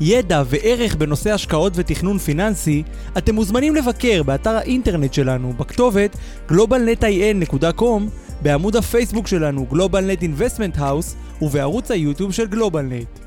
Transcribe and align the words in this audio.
ידע 0.00 0.42
וערך 0.46 0.94
בנושא 0.94 1.32
השקעות 1.32 1.72
ותכנון 1.76 2.18
פיננסי, 2.18 2.82
אתם 3.18 3.34
מוזמנים 3.34 3.74
לבקר 3.74 4.22
באתר 4.22 4.56
האינטרנט 4.56 5.14
שלנו 5.14 5.52
בכתובת 5.52 6.16
globalnetin.com, 6.50 8.02
בעמוד 8.42 8.76
הפייסבוק 8.76 9.26
שלנו 9.26 9.66
GlobalNet 9.72 10.22
Investment 10.22 10.78
House 10.78 11.42
ובערוץ 11.42 11.90
היוטיוב 11.90 12.32
של 12.32 12.46
GlobalNet. 12.52 13.24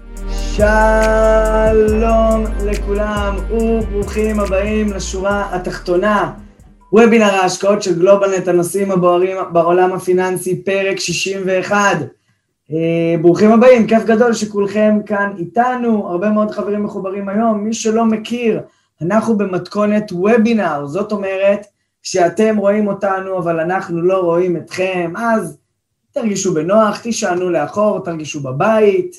שלום 0.56 2.44
לכולם 2.66 3.38
וברוכים 3.52 4.40
הבאים 4.40 4.94
לשורה 4.94 5.56
התחתונה. 5.56 6.32
וובינר 6.92 7.26
ההשקעות 7.26 7.84
של 7.84 8.00
גלובלנט, 8.00 8.48
הנושאים 8.48 8.92
הבוערים 8.92 9.38
בעולם 9.52 9.94
הפיננסי, 9.94 10.64
פרק 10.64 11.00
61. 11.00 11.78
אה, 12.72 13.16
ברוכים 13.22 13.52
הבאים, 13.52 13.88
כיף 13.88 14.04
גדול 14.04 14.34
שכולכם 14.34 15.00
כאן 15.06 15.34
איתנו, 15.38 16.08
הרבה 16.08 16.30
מאוד 16.30 16.52
חברים 16.52 16.84
מחוברים 16.84 17.30
היום. 17.30 17.64
מי 17.64 17.74
שלא 17.74 18.06
מכיר, 18.06 18.62
אנחנו 19.02 19.38
במתכונת 19.38 20.12
וובינר, 20.12 20.86
זאת 20.86 21.12
אומרת, 21.12 21.66
כשאתם 22.04 22.58
רואים 22.58 22.88
אותנו 22.88 23.38
אבל 23.38 23.60
אנחנו 23.60 24.02
לא 24.02 24.18
רואים 24.18 24.58
אתכם, 24.58 25.14
אז 25.18 25.58
תרגישו 26.12 26.54
בנוח, 26.54 27.00
תישענו 27.00 27.50
לאחור, 27.50 28.04
תרגישו 28.04 28.40
בבית, 28.40 29.16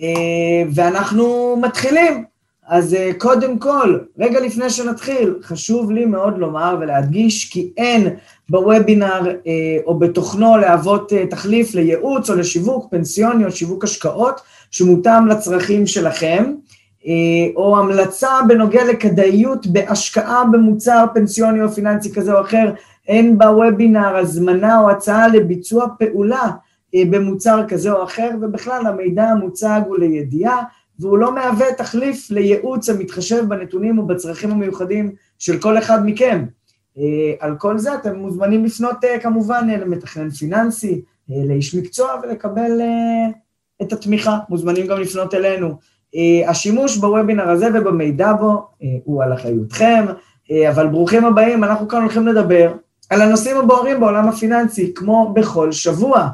אה, 0.00 0.62
ואנחנו 0.74 1.56
מתחילים. 1.62 2.24
אז 2.68 2.92
uh, 2.94 3.18
קודם 3.18 3.58
כל, 3.58 3.98
רגע 4.18 4.40
לפני 4.40 4.70
שנתחיל, 4.70 5.34
חשוב 5.42 5.90
לי 5.90 6.04
מאוד 6.04 6.38
לומר 6.38 6.76
ולהדגיש 6.80 7.50
כי 7.50 7.72
אין 7.76 8.08
בוובינר 8.48 9.20
uh, 9.20 9.86
או 9.86 9.98
בתוכנו 9.98 10.56
להוות 10.56 11.12
uh, 11.12 11.30
תחליף 11.30 11.74
לייעוץ 11.74 12.30
או 12.30 12.34
לשיווק 12.34 12.90
פנסיוני 12.90 13.44
או 13.44 13.50
שיווק 13.50 13.84
השקעות 13.84 14.40
שמותאם 14.70 15.26
לצרכים 15.26 15.86
שלכם, 15.86 16.54
או 17.56 17.78
המלצה 17.78 18.28
בנוגע 18.48 18.84
לכדאיות 18.84 19.66
בהשקעה 19.66 20.44
במוצר 20.44 21.04
פנסיוני 21.14 21.62
או 21.62 21.68
פיננסי 21.68 22.12
כזה 22.12 22.32
או 22.32 22.40
אחר, 22.40 22.72
אין 23.08 23.38
בוובינר 23.38 24.16
הזמנה 24.16 24.80
או 24.80 24.90
הצעה 24.90 25.28
לביצוע 25.28 25.86
פעולה 25.98 26.50
במוצר 26.96 27.60
כזה 27.68 27.92
או 27.92 28.04
אחר, 28.04 28.30
ובכלל 28.40 28.86
המידע 28.86 29.24
המוצג 29.24 29.80
הוא 29.86 29.98
לידיעה. 29.98 30.62
והוא 30.98 31.18
לא 31.18 31.34
מהווה 31.34 31.72
תחליף 31.76 32.30
לייעוץ 32.30 32.88
המתחשב 32.88 33.44
בנתונים 33.48 33.98
ובצרכים 33.98 34.50
המיוחדים 34.50 35.12
של 35.38 35.58
כל 35.58 35.78
אחד 35.78 36.06
מכם. 36.06 36.44
אה, 36.98 37.32
על 37.40 37.56
כל 37.58 37.78
זה 37.78 37.94
אתם 37.94 38.16
מוזמנים 38.16 38.64
לפנות 38.64 39.04
אה, 39.04 39.18
כמובן 39.18 39.66
אה, 39.70 39.76
למתכנן 39.76 40.30
פיננסי, 40.30 41.02
לאיש 41.28 41.74
מקצוע 41.74 42.20
ולקבל 42.22 42.80
את 43.82 43.92
התמיכה, 43.92 44.38
מוזמנים 44.48 44.86
גם 44.86 45.00
לפנות 45.00 45.34
אלינו. 45.34 45.78
השימוש 46.46 46.96
בוובינר 46.96 47.48
הזה 47.48 47.68
ובמידע 47.74 48.32
בו 48.32 48.66
הוא 49.04 49.22
על 49.22 49.34
אחריותכם, 49.34 50.04
אבל 50.70 50.86
ברוכים 50.86 51.24
הבאים, 51.24 51.64
אנחנו 51.64 51.88
כאן 51.88 52.02
הולכים 52.02 52.26
לדבר 52.26 52.72
על 53.10 53.22
הנושאים 53.22 53.56
הבוערים 53.56 54.00
בעולם 54.00 54.28
הפיננסי, 54.28 54.94
כמו 54.94 55.32
בכל 55.34 55.72
שבוע. 55.72 56.28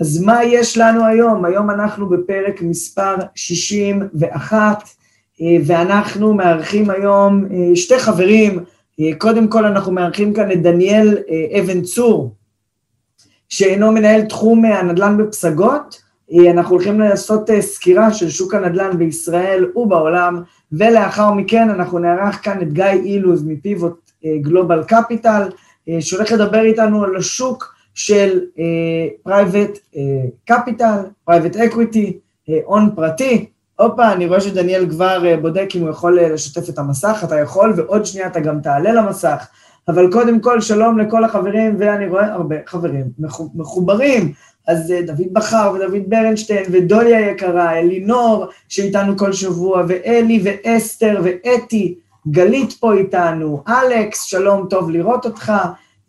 אז 0.00 0.22
מה 0.22 0.44
יש 0.44 0.78
לנו 0.78 1.04
היום? 1.06 1.44
היום 1.44 1.70
אנחנו 1.70 2.08
בפרק 2.08 2.62
מספר 2.62 3.14
61, 3.34 4.82
אה, 5.40 5.46
ואנחנו 5.66 6.34
מארחים 6.34 6.90
היום 6.90 7.44
אה, 7.44 7.76
שתי 7.76 7.98
חברים. 7.98 8.64
אה, 9.00 9.10
קודם 9.18 9.48
כל 9.48 9.64
אנחנו 9.64 9.92
מארחים 9.92 10.34
כאן 10.34 10.52
את 10.52 10.62
דניאל 10.62 11.18
אבן 11.60 11.82
צור, 11.82 12.34
שהינו 13.48 13.92
מנהל 13.92 14.22
תחום 14.22 14.64
הנדל"ן 14.64 15.16
בפסגות. 15.16 16.08
אנחנו 16.50 16.74
הולכים 16.74 17.00
לעשות 17.00 17.50
סקירה 17.60 18.12
של 18.12 18.30
שוק 18.30 18.54
הנדל"ן 18.54 18.98
בישראל 18.98 19.64
ובעולם, 19.76 20.42
ולאחר 20.72 21.32
מכן 21.32 21.70
אנחנו 21.70 21.98
נארח 21.98 22.40
כאן 22.42 22.62
את 22.62 22.72
גיא 22.72 22.84
אילוז 22.84 23.44
מ 23.46 23.57
Pivot 23.57 24.10
Global 24.40 24.82
Capital, 24.84 25.42
שהולך 26.00 26.32
לדבר 26.32 26.60
איתנו 26.60 27.04
על 27.04 27.16
השוק 27.16 27.77
של 27.98 28.40
private 29.22 29.78
capital, 30.44 30.98
private 31.24 31.56
equity, 31.56 32.18
הון 32.64 32.90
פרטי. 32.96 33.46
הופה, 33.78 34.12
אני 34.12 34.26
רואה 34.26 34.40
שדניאל 34.40 34.90
כבר 34.90 35.22
אה, 35.22 35.40
בודק 35.40 35.68
אם 35.74 35.80
הוא 35.80 35.90
יכול 35.90 36.18
אה, 36.18 36.22
לשתף 36.22 36.68
את 36.68 36.78
המסך, 36.78 37.20
אתה 37.24 37.40
יכול, 37.40 37.74
ועוד 37.76 38.06
שנייה 38.06 38.26
אתה 38.26 38.40
גם 38.40 38.60
תעלה 38.60 38.92
למסך. 38.92 39.46
אבל 39.88 40.12
קודם 40.12 40.40
כל, 40.40 40.60
שלום 40.60 40.98
לכל 40.98 41.24
החברים, 41.24 41.76
ואני 41.78 42.08
רואה 42.08 42.32
הרבה 42.32 42.56
חברים 42.66 43.04
מחוברים. 43.54 44.32
אז 44.68 44.90
אה, 44.90 45.06
דוד 45.06 45.32
בכר 45.32 45.72
ודוד 45.74 46.02
ברנשטיין 46.08 46.64
ודוליה 46.72 47.18
היקרה, 47.18 47.78
אלינור 47.78 48.46
שאיתנו 48.68 49.16
כל 49.18 49.32
שבוע, 49.32 49.82
ואלי 49.88 50.42
ואסתר 50.44 51.20
ואתי, 51.24 51.94
גלית 52.30 52.72
פה 52.72 52.94
איתנו, 52.94 53.62
אלכס, 53.68 54.22
שלום, 54.22 54.66
טוב 54.70 54.90
לראות 54.90 55.24
אותך. 55.24 55.52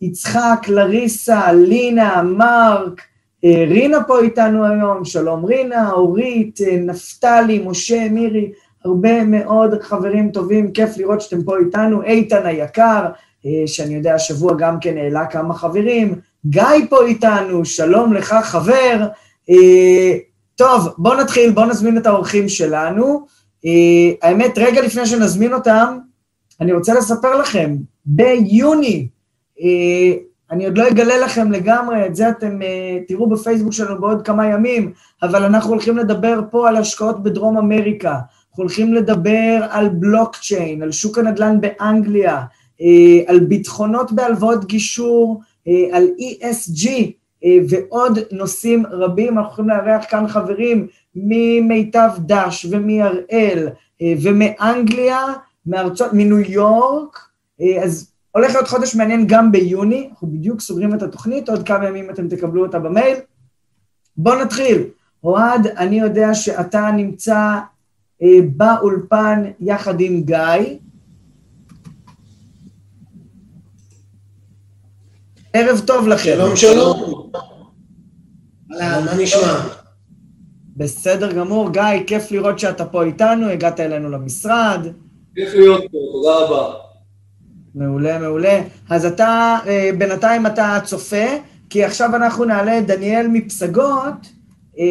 יצחק, 0.00 0.68
לריסה, 0.68 1.52
לינה, 1.52 2.22
מרק, 2.22 3.00
אה, 3.44 3.64
רינה 3.68 4.04
פה 4.04 4.20
איתנו 4.20 4.64
היום, 4.64 5.04
שלום 5.04 5.44
רינה, 5.44 5.92
אורית, 5.92 6.60
אה, 6.60 6.76
נפתלי, 6.76 7.62
משה, 7.66 8.08
מירי, 8.08 8.52
הרבה 8.84 9.24
מאוד 9.24 9.82
חברים 9.82 10.30
טובים, 10.30 10.72
כיף 10.72 10.96
לראות 10.96 11.20
שאתם 11.20 11.42
פה 11.42 11.58
איתנו, 11.58 12.02
איתן 12.02 12.46
היקר, 12.46 13.06
אה, 13.46 13.66
שאני 13.66 13.94
יודע 13.94 14.14
השבוע 14.14 14.54
גם 14.58 14.80
כן 14.80 14.96
העלה 14.96 15.26
כמה 15.26 15.54
חברים, 15.54 16.14
גיא 16.46 16.86
פה 16.88 17.06
איתנו, 17.06 17.64
שלום 17.64 18.12
לך 18.12 18.34
חבר. 18.42 19.06
טוב, 20.56 20.88
בואו 20.98 21.20
נתחיל, 21.20 21.50
בואו 21.50 21.66
נזמין 21.66 21.98
את 21.98 22.06
האורחים 22.06 22.48
שלנו. 22.48 23.26
האמת, 24.22 24.58
רגע 24.58 24.82
לפני 24.82 25.06
שנזמין 25.06 25.52
אותם, 25.52 25.98
אני 26.60 26.72
רוצה 26.72 26.94
לספר 26.94 27.36
לכם, 27.36 27.76
ביוני 28.06 29.08
אני 30.50 30.64
עוד 30.64 30.78
לא 30.78 30.88
אגלה 30.88 31.18
לכם 31.18 31.52
לגמרי, 31.52 32.06
את 32.06 32.16
זה 32.16 32.28
אתם 32.28 32.62
אה, 32.62 32.98
תראו 33.08 33.28
בפייסבוק 33.28 33.72
שלנו 33.72 34.00
בעוד 34.00 34.26
כמה 34.26 34.46
ימים, 34.46 34.92
אבל 35.22 35.44
אנחנו 35.44 35.70
הולכים 35.70 35.96
לדבר 35.96 36.40
פה 36.50 36.68
על 36.68 36.76
השקעות 36.76 37.22
בדרום 37.22 37.58
אמריקה, 37.58 38.12
אנחנו 38.12 38.62
הולכים 38.62 38.94
לדבר 38.94 39.66
על 39.70 39.88
בלוקצ'יין, 39.88 40.82
על 40.82 40.92
שוק 40.92 41.18
הנדל"ן 41.18 41.60
באנגליה, 41.60 42.42
אה, 42.80 42.86
על 43.26 43.40
ביטחונות 43.40 44.12
בהלוואות 44.12 44.64
גישור, 44.64 45.40
על 45.92 46.06
ESG 46.18 46.88
ועוד 47.68 48.18
נושאים 48.32 48.86
רבים. 48.90 49.38
אנחנו 49.38 49.48
הולכים 49.48 49.68
לארח 49.68 50.04
כאן 50.10 50.28
חברים 50.28 50.86
ממיטב 51.14 52.10
דש 52.18 52.66
ומהראל 52.70 53.68
ומאנגליה, 54.02 55.18
מארצות, 55.66 56.12
מניו 56.12 56.38
יורק, 56.38 57.18
אז 57.82 58.10
הולך 58.32 58.54
להיות 58.54 58.68
חודש 58.68 58.94
מעניין 58.94 59.26
גם 59.26 59.52
ביוני, 59.52 60.08
אנחנו 60.10 60.28
בדיוק 60.28 60.60
סוגרים 60.60 60.94
את 60.94 61.02
התוכנית, 61.02 61.48
עוד 61.48 61.66
כמה 61.66 61.88
ימים 61.88 62.10
אתם 62.10 62.28
תקבלו 62.28 62.66
אותה 62.66 62.78
במייל. 62.78 63.16
בואו 64.16 64.40
נתחיל. 64.40 64.84
אוהד, 65.24 65.66
אני 65.66 66.00
יודע 66.00 66.34
שאתה 66.34 66.90
נמצא 66.96 67.58
אה, 68.22 68.28
באולפן 68.56 69.44
יחד 69.60 70.00
עם 70.00 70.22
גיא. 70.22 70.76
ערב 75.52 75.80
טוב 75.86 76.08
לכם. 76.08 76.30
שלום, 76.30 76.56
שלום. 76.56 77.30
מה 78.68 79.14
נשמע? 79.18 79.60
בסדר 80.76 81.32
גמור. 81.32 81.70
גיא, 81.72 81.82
כיף 82.06 82.30
לראות 82.30 82.58
שאתה 82.58 82.84
פה 82.84 83.02
איתנו, 83.02 83.46
הגעת 83.48 83.80
אלינו 83.80 84.10
למשרד. 84.10 84.86
כיף 85.34 85.54
להיות 85.54 85.82
פה, 85.92 85.98
תודה 86.12 86.36
רבה. 86.36 86.89
מעולה, 87.74 88.18
מעולה. 88.18 88.60
אז 88.88 89.04
אתה, 89.06 89.58
אה, 89.66 89.90
בינתיים 89.98 90.46
אתה 90.46 90.78
צופה, 90.84 91.26
כי 91.70 91.84
עכשיו 91.84 92.16
אנחנו 92.16 92.44
נעלה 92.44 92.78
את 92.78 92.86
דניאל 92.86 93.28
מפסגות 93.28 94.32
אה, 94.78 94.84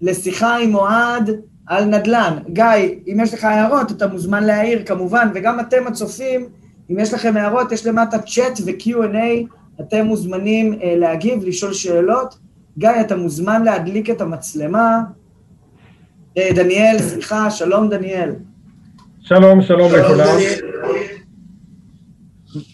לשיחה 0.00 0.56
עם 0.56 0.74
אוהד 0.74 1.30
על 1.66 1.84
נדל"ן. 1.84 2.38
גיא, 2.48 2.64
אם 3.06 3.20
יש 3.22 3.34
לך 3.34 3.44
הערות, 3.44 3.90
אתה 3.92 4.06
מוזמן 4.06 4.44
להעיר 4.44 4.82
כמובן, 4.86 5.28
וגם 5.34 5.60
אתם 5.60 5.86
הצופים, 5.86 6.46
אם 6.90 6.98
יש 6.98 7.14
לכם 7.14 7.36
הערות, 7.36 7.72
יש 7.72 7.86
למטה 7.86 8.18
צ'אט 8.18 8.60
ו-Q&A, 8.66 9.56
אתם 9.80 10.04
מוזמנים 10.04 10.78
אה, 10.82 10.94
להגיב, 10.96 11.44
לשאול 11.44 11.72
שאלות. 11.72 12.38
גיא, 12.78 12.90
אתה 13.00 13.16
מוזמן 13.16 13.64
להדליק 13.64 14.10
את 14.10 14.20
המצלמה. 14.20 15.00
אה, 16.38 16.48
דניאל, 16.54 16.98
סליחה, 16.98 17.50
שלום 17.50 17.88
דניאל. 17.88 18.30
שלום, 19.20 19.62
שלום 19.62 19.92
לכולם. 19.92 20.36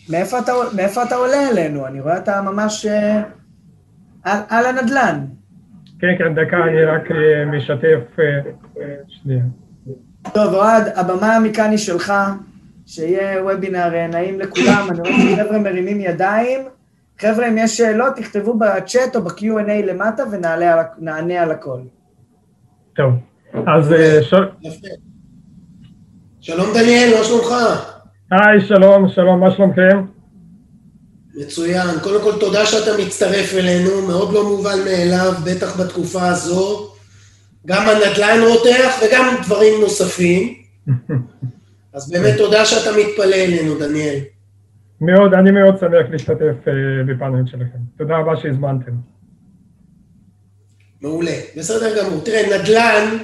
מאיפה 0.09 0.39
אתה, 0.39 0.53
מאיפה 0.77 1.03
אתה 1.03 1.15
עולה 1.15 1.51
אלינו? 1.51 1.87
אני 1.87 2.01
רואה 2.01 2.19
אתה 2.19 2.43
ממש 2.43 2.87
אה, 2.87 3.23
על, 4.23 4.41
על 4.49 4.67
הנדלן. 4.67 5.25
כן, 5.99 6.09
כן, 6.19 6.35
דקה, 6.35 6.57
אני 6.65 6.85
רק 6.85 7.11
אה, 7.11 7.45
משתף, 7.45 8.19
אה, 8.19 8.85
שנייה. 9.09 9.45
טוב, 10.33 10.55
אוהד, 10.55 10.83
הבמה 10.95 11.41
מכאן 11.41 11.71
היא 11.71 11.79
שלך, 11.79 12.13
שיהיה 12.87 13.43
וובינר 13.43 14.07
נעים 14.07 14.41
לכולם, 14.41 14.89
אני 14.91 14.99
רואה 15.01 15.13
שחבר'ה 15.13 15.59
מרימים 15.59 16.01
ידיים. 16.01 16.61
חבר'ה, 17.19 17.49
אם 17.49 17.59
יש 17.59 17.77
שאלות, 17.77 18.17
תכתבו 18.17 18.59
בצ'אט 18.59 19.17
או 19.17 19.23
ב-Q&A 19.23 19.87
למטה 19.87 20.23
ונענה 20.31 21.43
על 21.43 21.51
הכל. 21.51 21.81
טוב, 22.97 23.13
אז... 23.67 23.95
שלום 26.41 26.67
דניאל, 26.75 27.15
מה 27.19 27.25
שלומך? 27.25 27.53
היי, 28.31 28.61
שלום, 28.61 29.09
שלום, 29.09 29.41
מה 29.41 29.51
שלומכם? 29.51 29.99
מצוין. 31.35 31.89
קודם 32.03 32.23
כל, 32.23 32.39
תודה 32.41 32.67
שאתה 32.67 32.91
מצטרף 33.03 33.55
אלינו, 33.55 34.07
מאוד 34.07 34.33
לא 34.33 34.49
מובן 34.49 34.79
מאליו, 34.85 35.33
בטח 35.45 35.81
בתקופה 35.81 36.29
הזו. 36.29 36.91
גם 37.67 37.83
הנדל"ן 37.89 38.41
רותח 38.49 39.01
וגם 39.03 39.35
דברים 39.45 39.81
נוספים. 39.81 40.55
אז 41.95 42.11
באמת 42.11 42.35
תודה 42.39 42.65
שאתה 42.65 42.91
מתפלא 42.99 43.35
אלינו, 43.35 43.79
דניאל. 43.79 44.19
מאוד, 45.01 45.35
אני 45.35 45.51
מאוד 45.51 45.79
שמח 45.81 46.07
להשתתף 46.11 46.57
uh, 46.65 46.71
בפאנל 47.07 47.47
שלכם. 47.47 47.79
תודה 47.99 48.17
רבה 48.17 48.37
שהזמנתם. 48.37 48.93
מעולה, 51.01 51.37
בסדר 51.57 52.03
גמור. 52.03 52.21
תראה, 52.25 52.59
נדל"ן 52.59 53.19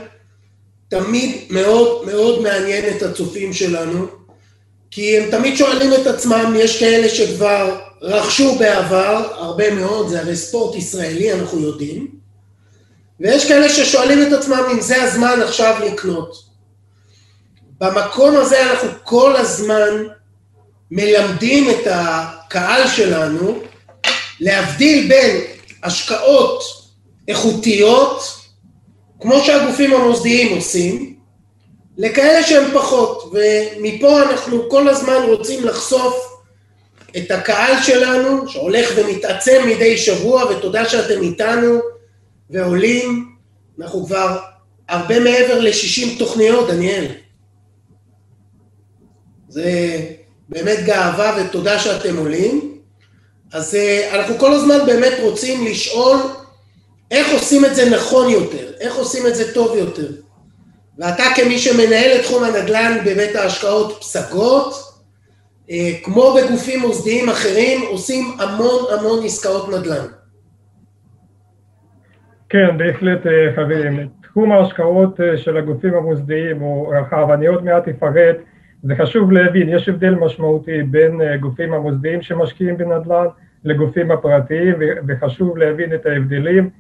תמיד 0.89 1.37
מאוד 1.51 2.07
מאוד 2.07 2.43
מעניין 2.43 2.97
את 2.97 3.03
הצופים 3.03 3.53
שלנו, 3.53 4.24
כי 4.95 5.19
הם 5.19 5.31
תמיד 5.31 5.57
שואלים 5.57 5.95
את 5.95 6.07
עצמם, 6.07 6.55
יש 6.57 6.79
כאלה 6.79 7.09
שכבר 7.09 7.81
רכשו 8.03 8.55
בעבר, 8.55 9.29
הרבה 9.35 9.75
מאוד, 9.75 10.09
זה 10.09 10.21
הרי 10.21 10.37
ספורט 10.37 10.77
ישראלי, 10.77 11.33
אנחנו 11.33 11.61
יודעים, 11.61 12.09
ויש 13.21 13.49
כאלה 13.49 13.69
ששואלים 13.69 14.23
את 14.23 14.33
עצמם 14.33 14.63
אם 14.73 14.81
זה 14.81 15.03
הזמן 15.03 15.41
עכשיו 15.45 15.75
לקנות. 15.87 16.45
במקום 17.81 18.37
הזה 18.37 18.71
אנחנו 18.71 18.89
כל 19.05 19.37
הזמן 19.37 20.05
מלמדים 20.91 21.71
את 21.71 21.87
הקהל 21.91 22.89
שלנו 22.89 23.59
להבדיל 24.41 25.09
בין 25.09 25.41
השקעות 25.83 26.63
איכותיות, 27.29 28.23
כמו 29.21 29.41
שהגופים 29.41 29.95
המוסדיים 29.95 30.57
עושים, 30.57 31.14
לכאלה 31.99 32.43
שהם 32.43 32.71
פחות, 32.75 33.33
ומפה 33.33 34.23
אנחנו 34.23 34.71
כל 34.71 34.89
הזמן 34.89 35.23
רוצים 35.27 35.65
לחשוף 35.65 36.43
את 37.17 37.31
הקהל 37.31 37.83
שלנו, 37.83 38.49
שהולך 38.49 38.93
ומתעצם 38.97 39.63
מדי 39.67 39.99
שבוע, 39.99 40.45
ותודה 40.45 40.89
שאתם 40.89 41.23
איתנו 41.23 41.79
ועולים, 42.51 43.35
אנחנו 43.81 44.07
כבר 44.07 44.39
הרבה 44.89 45.21
מעבר 45.21 45.61
ל-60 45.61 46.19
תוכניות, 46.19 46.69
דניאל. 46.69 47.07
זה 49.49 50.01
באמת 50.49 50.79
גאווה 50.85 51.37
ותודה 51.41 51.79
שאתם 51.79 52.17
עולים. 52.17 52.79
אז 53.53 53.75
אה, 53.75 54.15
אנחנו 54.15 54.39
כל 54.39 54.53
הזמן 54.53 54.79
באמת 54.87 55.13
רוצים 55.23 55.67
לשאול 55.67 56.17
איך 57.11 57.33
עושים 57.33 57.65
את 57.65 57.75
זה 57.75 57.91
נכון 57.91 58.31
יותר, 58.31 58.73
איך 58.81 58.97
עושים 58.97 59.27
את 59.27 59.37
זה 59.37 59.55
טוב 59.55 59.77
יותר. 59.77 60.09
ואתה 60.99 61.23
כמי 61.37 61.59
שמנהל 61.59 62.11
את 62.17 62.23
תחום 62.23 62.45
הנדל"ן 62.45 62.99
בבית 63.01 63.37
ההשקעות 63.37 63.97
פסגות, 64.01 64.75
אה, 65.71 65.91
כמו 66.03 66.35
בגופים 66.37 66.81
מוסדיים 66.81 67.29
אחרים, 67.29 67.81
עושים 67.91 68.25
המון 68.39 68.85
המון 68.99 69.25
עסקאות 69.25 69.69
נדל"ן. 69.69 70.07
כן, 72.49 72.79
בהחלט 72.79 73.27
אה, 73.27 73.53
חברים. 73.57 74.09
תחום 74.23 74.53
ההשקעות 74.53 75.21
של 75.37 75.57
הגופים 75.57 75.95
המוסדיים 75.95 76.61
הוא 76.61 76.95
רחב, 76.95 77.31
אני 77.31 77.47
עוד 77.47 77.65
מעט 77.65 77.89
אפרט 77.89 78.37
זה 78.85 78.95
חשוב 78.97 79.33
להבין, 79.33 79.69
יש 79.69 79.89
הבדל 79.89 80.15
משמעותי 80.15 80.83
בין 80.83 81.21
אה, 81.21 81.37
גופים 81.37 81.73
המוסדיים 81.75 82.23
שמשקיעים 82.23 82.77
בנדל"ן 82.77 83.27
לגופים 83.65 84.11
הפרטיים 84.11 84.75
וחשוב 85.09 85.59
להבין 85.59 85.95
את 85.95 86.07
ההבדלים. 86.07 86.71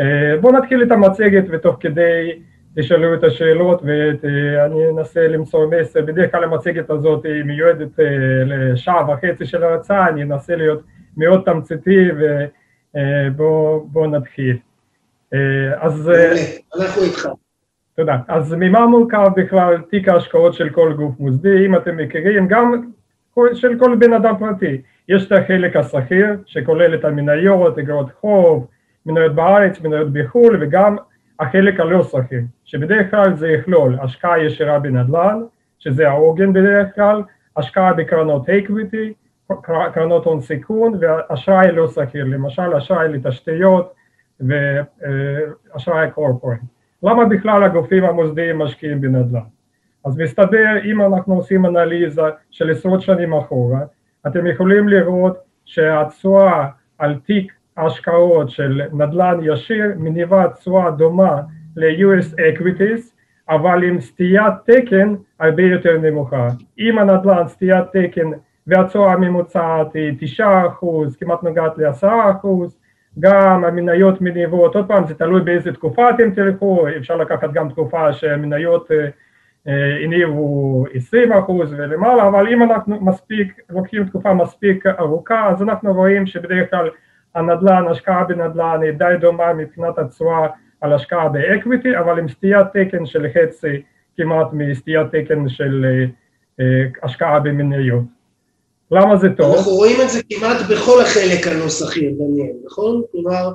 אה, 0.00 0.36
בואו 0.40 0.52
נתחיל 0.52 0.82
את 0.82 0.90
המצגת 0.90 1.44
ותוך 1.50 1.76
כדי 1.80 2.32
תשאלו 2.78 3.14
את 3.14 3.24
השאלות 3.24 3.82
ואני 3.82 4.88
אנסה 4.90 5.28
למסור 5.28 5.66
מסר. 5.66 6.00
בדרך 6.02 6.30
כלל 6.30 6.44
המצגת 6.44 6.90
הזאת 6.90 7.24
היא 7.24 7.42
מיועדת 7.44 8.00
אה, 8.00 8.04
לשעה 8.46 9.10
וחצי 9.10 9.46
של 9.46 9.64
הרצאה, 9.64 10.08
אני 10.08 10.22
אנסה 10.22 10.56
להיות 10.56 10.82
מאוד 11.16 11.42
תמציתי 11.44 12.08
ובואו 13.36 14.06
נתחיל. 14.06 14.56
אז... 15.76 16.10
אנחנו 16.76 17.02
איתך. 17.02 17.28
תודה. 17.96 18.16
אז 18.28 18.54
ממה 18.58 18.86
מורכב 18.86 19.28
בכלל 19.36 19.78
תיק 19.90 20.08
ההשקעות 20.08 20.54
של 20.54 20.70
כל 20.70 20.92
גוף 20.92 21.14
מוסדי, 21.18 21.66
אם 21.66 21.76
אתם 21.76 21.96
מכירים, 21.96 22.48
גם 22.48 22.90
של 23.54 23.78
כל 23.78 23.96
בן 23.98 24.12
אדם 24.12 24.34
פרטי. 24.38 24.80
יש 25.08 25.26
את 25.26 25.32
החלק 25.32 25.76
השכיר, 25.76 26.26
שכולל 26.46 26.94
את 26.94 27.04
המניות, 27.04 27.78
אגרות 27.78 28.06
חוב, 28.20 28.66
מניות 29.06 29.34
בארץ, 29.34 29.80
מניות 29.80 30.12
בחו"ל, 30.12 30.58
וגם 30.60 30.96
החלק 31.40 31.80
הלא 31.80 32.02
שכיר, 32.02 32.40
שבדרך 32.64 33.10
כלל 33.10 33.34
זה 33.34 33.48
יכלול 33.48 33.98
השקעה 34.02 34.44
ישירה 34.44 34.78
בנדל"ן, 34.78 35.40
שזה 35.78 36.08
העוגן 36.08 36.52
בדרך 36.52 36.94
כלל, 36.94 37.22
השקעה 37.56 37.92
בקרנות 37.94 38.48
equity, 38.48 39.12
קרנות 39.92 40.24
הון 40.24 40.40
סיכון, 40.40 40.98
ואשראי 41.00 41.72
לא 41.72 41.88
סחיר, 41.88 42.24
למשל 42.24 42.76
אשראי 42.76 43.08
לתשתיות 43.08 43.94
ואשראי 44.40 46.10
corporate. 46.10 46.58
למה 47.02 47.24
בכלל 47.24 47.64
הגופים 47.64 48.04
המוסדיים 48.04 48.58
משקיעים 48.58 49.00
בנדל"ן? 49.00 49.40
אז 50.04 50.18
מסתבר, 50.18 50.74
אם 50.84 51.02
אנחנו 51.02 51.34
עושים 51.34 51.66
אנליזה 51.66 52.22
של 52.50 52.70
עשרות 52.70 53.02
שנים 53.02 53.32
אחורה, 53.32 53.80
אתם 54.26 54.46
יכולים 54.46 54.88
לראות 54.88 55.38
שהתשואה 55.64 56.68
על 56.98 57.18
תיק 57.26 57.52
ההשקעות 57.76 58.50
של 58.50 58.82
נדל"ן 58.92 59.38
ישיר 59.42 59.92
מניבה 59.96 60.48
תשואה 60.48 60.90
דומה 60.90 61.40
ל-US 61.76 62.34
equities, 62.38 63.16
אבל 63.48 63.84
עם 63.84 64.00
סטיית 64.00 64.54
תקן 64.66 65.14
הרבה 65.40 65.62
יותר 65.62 65.98
נמוכה. 65.98 66.48
אם 66.78 66.98
הנדל"ן 66.98 67.48
סטיית 67.48 67.84
תקן 67.92 68.30
והתשואה 68.66 69.12
הממוצעת 69.12 69.94
היא 69.94 70.12
9%, 70.38 70.44
כמעט 71.20 71.42
נוגעת 71.42 71.78
ל-10%, 71.78 72.46
גם 73.20 73.64
המניות 73.64 74.20
מניבות, 74.20 74.74
עוד 74.74 74.88
פעם 74.88 75.06
זה 75.06 75.14
תלוי 75.14 75.40
באיזה 75.40 75.72
תקופה 75.72 76.10
אתם 76.10 76.30
תלכו, 76.30 76.86
אפשר 76.96 77.16
לקחת 77.16 77.52
גם 77.52 77.68
תקופה 77.68 78.12
שהמניות 78.12 78.90
אה, 78.90 79.08
אה, 79.68 80.04
הניבו 80.04 80.84
20 80.94 81.32
אחוז 81.32 81.72
ולמעלה, 81.72 82.28
אבל 82.28 82.48
אם 82.48 82.62
אנחנו 82.62 83.00
מספיק, 83.00 83.60
לוקחים 83.70 84.04
תקופה 84.04 84.34
מספיק 84.34 84.86
ארוכה, 84.86 85.48
אז 85.48 85.62
אנחנו 85.62 85.94
רואים 85.94 86.26
שבדרך 86.26 86.70
כלל 86.70 86.90
הנדל"ן, 87.36 87.84
השקעה 87.90 88.24
בנדל"ן 88.24 88.80
היא 88.82 88.90
די 88.90 89.14
דומה 89.20 89.52
מבחינת 89.52 89.98
התשואה 89.98 90.46
על 90.80 90.92
השקעה 90.92 91.28
באקוויטי, 91.28 91.98
אבל 91.98 92.18
עם 92.18 92.28
סטיית 92.28 92.66
תקן 92.72 93.06
של 93.06 93.26
חצי 93.34 93.82
כמעט 94.16 94.46
מסטיית 94.52 95.06
תקן 95.12 95.48
של 95.48 95.84
אה, 96.60 96.64
השקעה 97.02 97.40
במניות. 97.40 98.04
למה 98.90 99.16
זה 99.16 99.28
טוב? 99.36 99.54
אנחנו 99.54 99.72
רואים 99.72 99.96
את 100.04 100.10
זה 100.10 100.20
כמעט 100.30 100.56
בכל 100.70 101.00
החלק 101.00 101.46
הלא 101.46 101.68
שכיר, 101.68 102.12
דניאל, 102.18 102.56
נכון? 102.66 103.02
כלומר, 103.12 103.52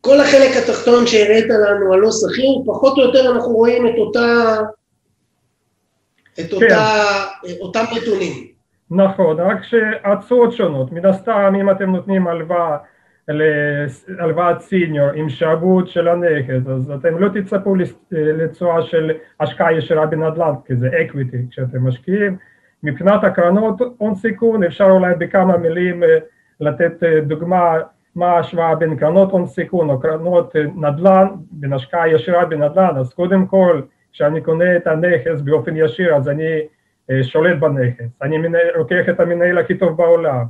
כל 0.00 0.20
החלק 0.20 0.50
התחתון 0.56 1.06
שהראית 1.06 1.46
לנו 1.46 1.94
הלא 1.94 2.08
שכיר, 2.10 2.62
פחות 2.66 2.98
או 2.98 3.02
יותר 3.02 3.32
אנחנו 3.32 3.52
רואים 3.52 3.86
את 3.86 3.98
אותה... 3.98 4.56
את 6.40 6.50
כן. 6.50 6.54
אותה, 6.54 7.02
אותם 7.60 7.84
נתונים. 7.96 8.46
נכון, 8.90 9.40
רק 9.40 9.62
שהתשואות 9.62 10.52
שונות. 10.52 10.92
מן 10.92 11.06
הסתם, 11.06 11.54
אם 11.60 11.70
אתם 11.70 11.90
נותנים 11.90 12.26
הלוואה 12.26 12.76
הלוואת 14.18 14.60
senior 14.60 15.10
עם 15.14 15.28
שעבוד 15.28 15.88
של 15.88 16.08
הנכס, 16.08 16.66
אז 16.66 16.90
אתם 16.90 17.18
לא 17.18 17.28
תצפו 17.28 17.74
לתשואה 18.10 18.82
של 18.82 19.12
השקעה 19.40 19.72
ישירה 19.72 20.06
בנדל"ן, 20.06 20.52
כי 20.66 20.76
זה 20.76 20.88
equity 21.00 21.36
כשאתם 21.50 21.88
משקיעים, 21.88 22.36
מבחינת 22.82 23.24
הקרנות 23.24 23.80
הון 23.98 24.14
סיכון 24.14 24.64
אפשר 24.64 24.84
אולי 24.90 25.14
בכמה 25.18 25.56
מילים 25.56 26.02
אה, 26.02 26.18
לתת 26.60 27.02
אה, 27.02 27.20
דוגמה 27.20 27.74
מה 28.14 28.26
ההשוואה 28.26 28.74
בין 28.74 28.96
קרנות 28.96 29.30
הון 29.30 29.46
סיכון 29.46 29.90
או 29.90 30.00
קרנות 30.00 30.56
אה, 30.56 30.62
נדל"ן, 30.62 31.26
בין 31.50 31.72
השקעה 31.72 32.08
ישירה 32.08 32.44
בנדל"ן, 32.44 32.96
אז 32.96 33.14
קודם 33.14 33.46
כל 33.46 33.80
כשאני 34.12 34.40
קונה 34.40 34.76
את 34.76 34.86
הנכס 34.86 35.40
באופן 35.40 35.76
ישיר 35.76 36.14
אז 36.14 36.28
אני 36.28 36.60
שולט 37.22 37.58
בנכס, 37.58 38.22
אני 38.22 38.38
לוקח 38.76 39.08
את 39.08 39.20
המנהל 39.20 39.58
הכי 39.58 39.74
טוב 39.74 39.96
בעולם, 39.96 40.44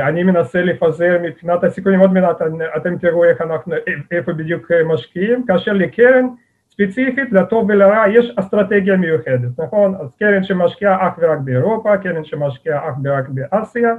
אני 0.00 0.22
מנסה 0.22 0.62
לפזר 0.62 1.18
מבחינת 1.22 1.64
הסיכונים, 1.64 2.00
עוד 2.00 2.12
מעט 2.12 2.42
אתם 2.76 2.98
תראו 2.98 3.24
איך 3.24 3.40
אנחנו, 3.40 3.74
איפה 4.10 4.32
בדיוק 4.32 4.70
משקיעים, 4.86 5.46
כאשר 5.46 5.72
לקרן 5.72 6.26
ספציפית 6.70 7.32
לטוב 7.32 7.68
ולרע 7.68 8.04
יש 8.08 8.32
אסטרטגיה 8.36 8.96
מיוחדת, 8.96 9.58
נכון? 9.58 9.94
אז 10.00 10.16
קרן 10.16 10.42
שמשקיעה 10.42 11.08
אך 11.08 11.12
ורק 11.18 11.38
באירופה, 11.44 11.96
קרן 11.96 12.24
שמשקיעה 12.24 12.88
אך 12.88 12.94
ורק 13.04 13.28
באסיה, 13.28 13.94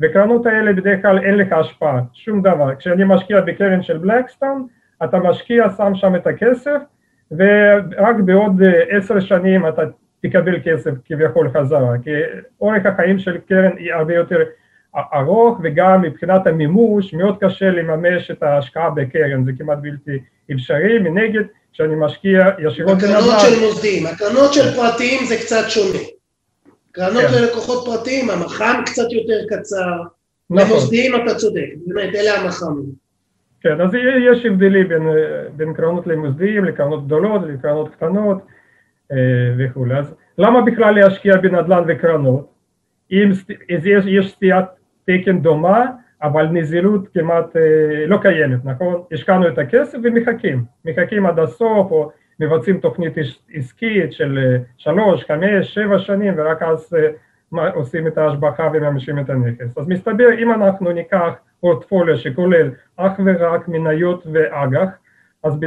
וקרנות 0.00 0.46
האלה 0.46 0.72
בדרך 0.72 1.02
כלל 1.02 1.18
אין 1.18 1.36
לך 1.36 1.52
השפעה, 1.52 2.00
שום 2.12 2.42
דבר. 2.42 2.74
כשאני 2.74 3.04
משקיע 3.06 3.40
בקרן 3.40 3.82
של 3.82 3.98
בלקסטון, 3.98 4.66
אתה 5.04 5.18
משקיע, 5.18 5.70
שם 5.70 5.94
שם 5.94 6.16
את 6.16 6.26
הכסף, 6.26 6.80
ורק 7.30 8.16
בעוד 8.24 8.62
עשר 8.90 9.20
שנים 9.20 9.68
אתה 9.68 9.82
תקבל 10.22 10.58
כסף 10.64 10.90
כביכול 11.04 11.50
חזרה, 11.50 11.98
כי 12.02 12.10
אורך 12.60 12.86
החיים 12.86 13.18
של 13.18 13.38
קרן 13.48 13.76
היא 13.76 13.92
הרבה 13.92 14.14
יותר 14.14 14.38
ארוך 14.96 15.60
וגם 15.62 16.02
מבחינת 16.02 16.46
המימוש 16.46 17.14
מאוד 17.14 17.36
קשה 17.40 17.70
לממש 17.70 18.30
את 18.30 18.42
ההשקעה 18.42 18.90
בקרן, 18.90 19.44
זה 19.44 19.52
כמעט 19.58 19.78
בלתי 19.82 20.18
אפשרי, 20.52 20.98
מנגד 20.98 21.42
כשאני 21.72 21.94
משקיע 21.98 22.50
ישירות 22.58 22.98
בנדל"ן. 22.98 23.10
הקרנות 23.10 23.40
של 23.40 23.60
מוסדים, 23.66 24.06
הקרנות 24.06 24.52
של 24.52 24.74
פרטיים 24.76 25.24
זה 25.24 25.36
קצת 25.36 25.64
שונה. 25.68 25.98
קרנות 26.92 27.22
כן. 27.22 27.42
ללקוחות 27.42 27.86
פרטיים, 27.86 28.30
המח"מ 28.30 28.82
קצת 28.86 29.12
יותר 29.12 29.46
קצר, 29.48 30.02
נכון. 30.50 30.68
למוסדיים 30.68 31.12
אתה 31.14 31.34
צודק, 31.34 31.66
באמת 31.86 32.14
אלה 32.14 32.40
המח"מים. 32.40 33.10
כן, 33.60 33.80
אז 33.80 33.90
יש 34.30 34.46
הבדלים 34.46 34.88
בין, 34.88 35.02
בין 35.56 35.74
קרנות 35.74 36.06
למוסדיים, 36.06 36.64
לקרנות 36.64 37.06
גדולות, 37.06 37.42
לקרנות 37.46 37.94
קטנות 37.94 38.38
אה, 39.12 39.16
וכולי. 39.58 39.98
אז 39.98 40.14
למה 40.38 40.62
בכלל 40.62 40.94
להשקיע 40.94 41.36
בנדל"ן 41.36 41.82
וקרנות? 41.88 42.50
אם 43.12 43.30
יש, 43.68 44.04
יש 44.06 44.32
סטיית 44.32 44.64
תקן 45.04 45.40
דומה, 45.40 45.86
אבל 46.22 46.46
נזילות 46.46 47.08
כמעט 47.08 47.56
אה, 47.56 48.06
לא 48.06 48.18
קיימת, 48.22 48.64
נכון? 48.64 49.02
השקענו 49.12 49.48
את 49.48 49.58
הכסף 49.58 49.98
ומחכים, 50.04 50.64
מחכים 50.84 51.26
עד 51.26 51.38
הסוף, 51.38 51.90
או 51.90 52.10
מבצעים 52.40 52.80
תוכנית 52.80 53.14
עסקית 53.54 54.12
של 54.12 54.38
אה, 54.38 54.58
שלוש, 54.76 55.24
חמש, 55.24 55.74
שבע 55.74 55.98
שנים, 55.98 56.34
ורק 56.36 56.62
אז 56.62 56.94
אה, 56.94 57.70
עושים 57.70 58.06
את 58.06 58.18
ההשבחה 58.18 58.68
וממשים 58.72 59.18
את 59.18 59.30
הנכס. 59.30 59.78
אז 59.78 59.88
מסתבר, 59.88 60.38
אם 60.38 60.52
אנחנו 60.52 60.92
ניקח 60.92 61.32
פורטפוליו 61.60 62.18
שכולל 62.18 62.70
אך 62.96 63.12
ורק 63.24 63.68
מניות 63.68 64.26
ואג"ח, 64.32 64.88
אז 65.44 65.58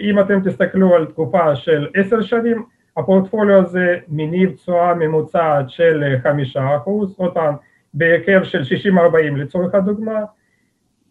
אם 0.00 0.20
אתם 0.20 0.40
תסתכלו 0.40 0.94
על 0.94 1.06
תקופה 1.06 1.56
של 1.56 1.88
עשר 1.94 2.20
שנים, 2.20 2.64
הפורטפוליו 2.96 3.58
הזה 3.58 3.96
מניב 4.08 4.50
תשואה 4.50 4.94
ממוצעת 4.94 5.70
של 5.70 6.04
חמישה 6.22 6.76
אחוז, 6.76 7.14
עוד 7.18 7.34
פעם, 7.34 7.54
בהרכב 7.96 8.44
של 8.44 8.62
60-40 8.94 8.96
לצורך 9.36 9.74
הדוגמה, 9.74 10.20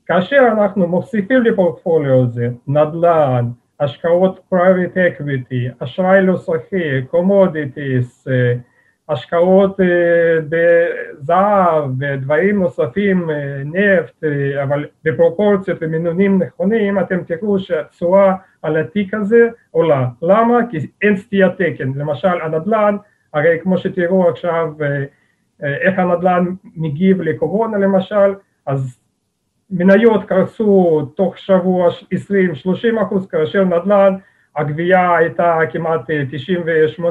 כאשר 0.06 0.48
אנחנו 0.52 0.88
מוסיפים 0.88 1.42
לפורטפוליו 1.42 2.24
הזה 2.24 2.50
נדל"ן, 2.68 3.46
השקעות 3.80 4.40
private 4.54 4.96
equity, 4.96 5.84
אשראי 5.84 6.22
לא 6.22 6.38
שכיר, 6.38 7.06
commodities, 7.12 8.28
השקעות 9.10 9.78
בזהב 10.50 11.92
ודברים 12.00 12.60
נוספים, 12.60 13.30
נפט, 13.66 14.24
אבל 14.64 14.86
בפרופורציות 15.04 15.78
ומינונים 15.82 16.44
נכונים, 16.44 17.00
אתם 17.00 17.24
תראו 17.24 17.60
שהתשואה 17.60 18.36
על 18.62 18.78
התיק 18.78 19.14
הזה 19.14 19.48
עולה. 19.72 20.08
למה? 20.22 20.60
כי 20.70 20.78
אין 21.02 21.18
סטיית 21.18 21.52
תקן. 21.58 21.92
למשל 21.96 22.42
הנדל"ן, 22.44 22.96
הרי 23.34 23.60
כמו 23.64 23.78
שתראו 23.78 24.30
עכשיו 24.30 24.74
איך 25.64 26.00
הנדל"ן 26.00 26.54
מגיב 26.76 27.22
לקורונה 27.22 27.78
למשל, 27.78 28.36
אז 28.66 28.98
מניות 29.70 30.24
קרסו 30.26 31.02
תוך 31.16 31.38
שבוע 31.38 31.90
20-30 31.90 33.02
אחוז, 33.04 33.28
כאשר 33.28 33.64
נדל"ן 33.64 34.16
הגבייה 34.56 35.18
הייתה 35.18 35.60
כמעט 35.72 36.02
98-97 37.00 37.04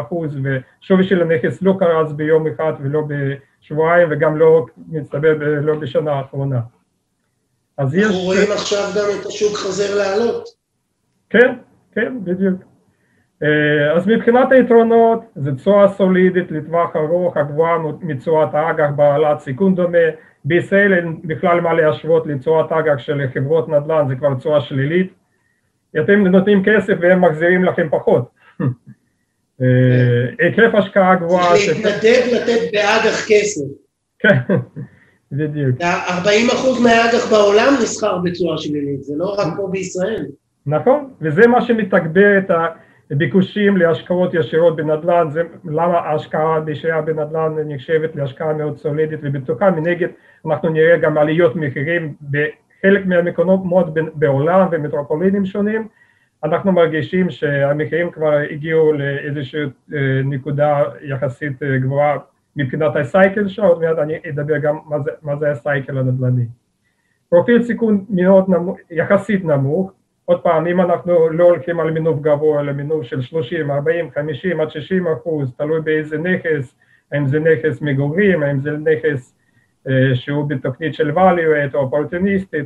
אחוז 0.00 0.38
ושווי 0.42 1.04
של 1.04 1.22
הנכס 1.22 1.62
לא 1.62 1.74
קרס 1.78 2.12
ביום 2.12 2.46
אחד 2.46 2.72
ולא 2.80 3.02
בשבועיים 3.08 4.08
וגם 4.10 4.36
לא 4.36 4.66
מצטבר 4.88 5.34
לא 5.60 5.74
בשנה 5.74 6.12
האחרונה. 6.12 6.60
אז 7.78 7.94
יש... 7.94 8.04
אנחנו 8.04 8.18
רואים 8.18 8.52
עכשיו 8.52 8.84
גם 8.96 9.20
את 9.20 9.26
השוק 9.26 9.56
חוזר 9.56 9.98
לעלות. 9.98 10.48
כן, 11.30 11.54
כן, 11.92 12.24
בדיוק. 12.24 12.71
אז 13.96 14.06
מבחינת 14.06 14.52
היתרונות 14.52 15.24
זה 15.34 15.54
תשואה 15.54 15.88
סולידית 15.88 16.50
לטווח 16.50 16.96
ארוך 16.96 17.36
הגבוהה 17.36 17.78
מתשואת 18.00 18.54
האג"ח 18.54 18.90
בעלת 18.96 19.40
סיכון 19.40 19.74
דומה 19.74 19.98
בישראל 20.44 20.94
אין 20.94 21.20
בכלל 21.24 21.60
מה 21.60 21.72
להשוות 21.72 22.26
לתשואת 22.26 22.72
אג"ח 22.72 22.98
של 22.98 23.20
חברות 23.34 23.68
נדל"ן 23.68 24.08
זה 24.08 24.14
כבר 24.14 24.34
תשואה 24.34 24.60
שלילית 24.60 25.12
אתם 26.00 26.26
נותנים 26.26 26.62
כסף 26.64 26.94
והם 27.00 27.24
מחזירים 27.24 27.64
לכם 27.64 27.88
פחות 27.90 28.30
היקף 30.38 30.74
השקעה 30.74 31.14
גבוהה 31.14 31.52
להתנדב 31.54 32.20
לתת 32.32 32.72
באג"ח 32.72 33.26
כסף. 33.28 33.64
כן, 34.18 34.54
בדיוק 35.32 35.80
40% 35.80 35.82
מהאג"ח 36.82 37.30
בעולם 37.30 37.74
נסחר 37.82 38.18
בצורה 38.18 38.58
שלילית 38.58 39.02
זה 39.02 39.14
לא 39.16 39.34
רק 39.38 39.46
פה 39.56 39.68
בישראל. 39.70 40.26
נכון, 40.66 41.10
וזה 41.20 41.46
מה 41.46 41.62
שמתגבר 41.62 42.38
את 42.38 42.50
ה... 42.50 42.66
ביקושים 43.16 43.76
להשקעות 43.76 44.34
ישירות 44.34 44.76
בנדל"ן, 44.76 45.30
זה 45.30 45.42
למה 45.64 45.98
ההשקעה 45.98 46.60
בישירה 46.60 47.02
בנדל"ן 47.02 47.52
נחשבת 47.66 48.16
להשקעה 48.16 48.52
מאוד 48.52 48.78
סולידית 48.78 49.20
ובטוחה, 49.22 49.70
מנגד 49.70 50.08
אנחנו 50.46 50.68
נראה 50.68 50.96
גם 50.96 51.18
עליות 51.18 51.56
מחירים 51.56 52.14
בחלק 52.30 53.06
מהמקומות 53.06 53.86
בעולם 54.14 54.68
ומטרופולינים 54.70 55.46
שונים, 55.46 55.88
אנחנו 56.44 56.72
מרגישים 56.72 57.30
שהמחירים 57.30 58.10
כבר 58.10 58.32
הגיעו 58.50 58.92
לאיזושהי 58.92 59.60
אה, 59.94 60.20
נקודה 60.24 60.82
יחסית 61.02 61.62
אה, 61.62 61.78
גבוהה 61.78 62.16
מבחינת 62.56 62.96
הסייקל 62.96 63.48
שלו, 63.48 63.66
עוד 63.66 63.80
מעט 63.80 63.98
אני 63.98 64.14
אדבר 64.28 64.58
גם 64.58 64.78
מה 64.86 65.00
זה, 65.00 65.10
מה 65.22 65.36
זה 65.36 65.50
הסייקל 65.50 65.98
הנדל"ני. 65.98 66.46
פרופיל 67.28 67.62
סיכון 67.62 68.04
מאוד 68.10 68.48
נמוך, 68.48 68.76
יחסית 68.90 69.44
נמוך, 69.44 69.92
עוד 70.32 70.40
פעם, 70.40 70.66
אם 70.66 70.80
אנחנו 70.80 71.30
לא 71.30 71.44
הולכים 71.44 71.80
על 71.80 71.90
מינוף 71.90 72.20
גבוה, 72.20 72.60
אלא 72.60 72.72
מינוף 72.72 73.02
של 73.02 73.22
30, 73.22 73.70
40, 73.70 74.10
50 74.14 74.60
עד 74.60 74.70
60 74.70 75.06
אחוז, 75.06 75.52
תלוי 75.56 75.80
באיזה 75.80 76.18
נכס, 76.18 76.74
האם 77.12 77.26
זה 77.26 77.40
נכס 77.40 77.82
מגורים, 77.82 78.42
האם 78.42 78.60
זה 78.60 78.70
נכס 78.70 79.34
אה, 79.88 80.14
שהוא 80.14 80.48
בתוכנית 80.48 80.94
של 80.94 81.10
value 81.10 81.74
או 81.74 81.80
אופורטוניסטית, 81.80 82.64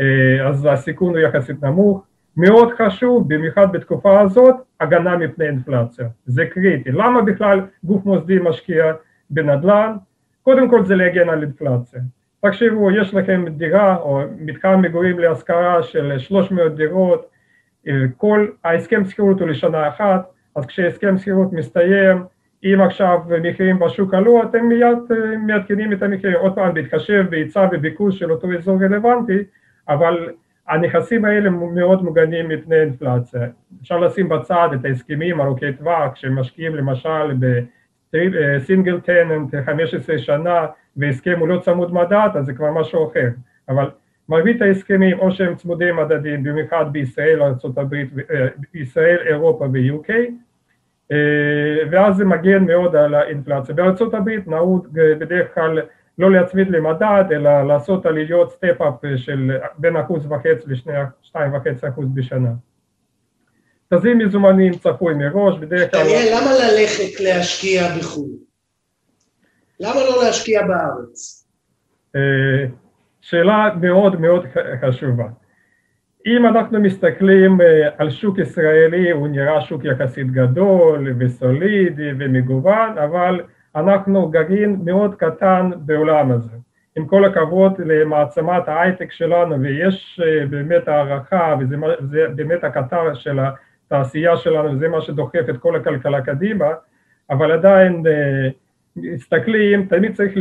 אה, 0.00 0.48
אז 0.48 0.68
הסיכון 0.70 1.10
הוא 1.10 1.18
יחסית 1.18 1.62
נמוך. 1.62 2.04
מאוד 2.36 2.68
חשוב, 2.78 3.34
במיוחד 3.34 3.72
בתקופה 3.72 4.20
הזאת, 4.20 4.54
הגנה 4.80 5.16
מפני 5.16 5.46
אינפלציה, 5.46 6.08
זה 6.26 6.46
קריטי. 6.46 6.92
למה 6.92 7.22
בכלל 7.22 7.60
גוף 7.84 8.04
מוסדי 8.04 8.38
משקיע 8.42 8.92
בנדל"ן? 9.30 9.96
קודם 10.42 10.70
כל 10.70 10.84
זה 10.84 10.96
להגן 10.96 11.28
על 11.28 11.42
אינפלציה. 11.42 12.00
תקשיבו, 12.46 12.90
יש 12.90 13.14
לכם 13.14 13.44
דירה 13.48 13.96
או 13.96 14.20
מתחם 14.38 14.82
מגורים 14.82 15.18
להשכרה 15.18 15.82
של 15.82 16.18
300 16.18 16.74
דירות, 16.74 17.30
כל 18.16 18.46
ההסכם 18.64 19.04
שכירות 19.04 19.40
הוא 19.40 19.48
לשנה 19.48 19.88
אחת, 19.88 20.30
אז 20.56 20.66
כשהסכם 20.66 21.18
שכירות 21.18 21.52
מסתיים, 21.52 22.22
אם 22.64 22.80
עכשיו 22.80 23.18
מחירים 23.42 23.78
בשוק 23.78 24.14
עלו, 24.14 24.42
אתם 24.42 24.64
מיד 24.64 24.98
אה, 25.10 25.36
מעדכנים 25.36 25.92
את 25.92 26.02
המחירים, 26.02 26.36
עוד 26.36 26.54
פעם 26.54 26.74
בהתחשב 26.74 27.24
בהיצע 27.30 27.68
וביקוש 27.72 28.18
של 28.18 28.32
אותו 28.32 28.52
אזור 28.52 28.84
רלוונטי, 28.84 29.38
אבל 29.88 30.28
הנכסים 30.68 31.24
האלה 31.24 31.50
מאוד 31.50 32.02
מוגנים 32.04 32.48
מפני 32.48 32.80
אינפלציה. 32.80 33.40
אפשר 33.82 33.98
לשים 33.98 34.28
בצד 34.28 34.68
את 34.74 34.84
ההסכמים 34.84 35.40
ארוכי 35.40 35.72
טווח, 35.72 36.16
שמשקיעים 36.16 36.74
למשל 36.74 37.32
בסינגל 38.14 39.00
טננט 39.00 39.54
15 39.66 40.18
שנה, 40.18 40.66
והסכם 40.96 41.38
הוא 41.38 41.48
לא 41.48 41.58
צמוד 41.58 41.94
מדד, 41.94 42.28
אז 42.34 42.46
זה 42.46 42.52
כבר 42.52 42.72
משהו 42.72 43.10
אחר. 43.10 43.28
אבל 43.68 43.90
מרבית 44.28 44.62
ההסכמים 44.62 45.18
או 45.18 45.30
שהם 45.30 45.54
צמודי 45.54 45.92
מדדים, 45.92 46.42
במיוחד 46.42 46.84
בישראל, 46.92 47.42
ארה"ב, 47.42 47.94
אה, 47.94 48.46
ישראל, 48.74 49.18
אירופה 49.26 49.64
ו-UK, 49.64 50.10
אה, 51.12 51.16
ואז 51.90 52.16
זה 52.16 52.24
מגן 52.24 52.64
מאוד 52.64 52.96
על 52.96 53.14
האינפלציה. 53.14 53.74
הברית 54.12 54.48
נהוג 54.48 54.98
אה, 54.98 55.14
בדרך 55.14 55.54
כלל 55.54 55.80
לא 56.18 56.30
להצמיד 56.30 56.70
למדד, 56.70 57.24
אלא 57.32 57.62
לעשות 57.62 58.06
עליות 58.06 58.50
step-up 58.50 59.04
של 59.16 59.58
בין 59.78 59.96
אחוז 59.96 60.32
וחצי 60.32 60.66
לשתיים 60.66 61.54
וחצי 61.54 61.88
אחוז 61.88 62.08
בשנה. 62.14 62.50
תזרים 63.94 64.18
מזומנים 64.18 64.72
צפוי 64.72 65.14
מראש, 65.14 65.58
בדרך 65.58 65.90
כלל... 65.90 66.00
דניאל, 66.02 66.28
למה 66.36 66.50
ללכת 66.52 67.20
להשקיע 67.20 67.82
בחו"ל? 67.98 68.30
למה 69.80 69.94
לא 69.94 70.24
להשקיע 70.24 70.66
בארץ? 70.66 71.48
אה, 72.16 72.66
שאלה 73.20 73.68
מאוד 73.80 74.20
מאוד 74.20 74.46
חשובה. 74.80 75.24
אם 76.26 76.46
אנחנו 76.46 76.80
מסתכלים 76.80 77.60
אה, 77.60 77.88
על 77.98 78.10
שוק 78.10 78.38
ישראלי, 78.38 79.10
הוא 79.10 79.28
נראה 79.28 79.60
שוק 79.60 79.84
יחסית 79.84 80.30
גדול 80.30 81.14
וסולידי 81.18 82.10
ומגוון, 82.18 82.98
אבל 82.98 83.40
אנחנו 83.76 84.28
גרעין 84.28 84.80
מאוד 84.84 85.14
קטן 85.14 85.70
בעולם 85.76 86.32
הזה. 86.32 86.56
עם 86.96 87.06
כל 87.06 87.24
הכבוד 87.24 87.72
למעצמת 87.78 88.68
ההייטק 88.68 89.12
שלנו, 89.12 89.60
ויש 89.60 90.20
באמת 90.50 90.88
הערכה, 90.88 91.54
וזה 91.60 91.76
באמת 92.34 92.64
הקטר 92.64 93.14
של 93.14 93.38
התעשייה 93.92 94.36
שלנו, 94.36 94.72
וזה 94.72 94.88
מה 94.88 95.00
שדוחף 95.00 95.48
את 95.50 95.56
כל 95.56 95.76
הכלכלה 95.76 96.20
קדימה, 96.20 96.70
אבל 97.30 97.52
עדיין 97.52 98.02
מסתכלים, 98.96 99.86
תמיד 99.86 100.14
צריך 100.14 100.32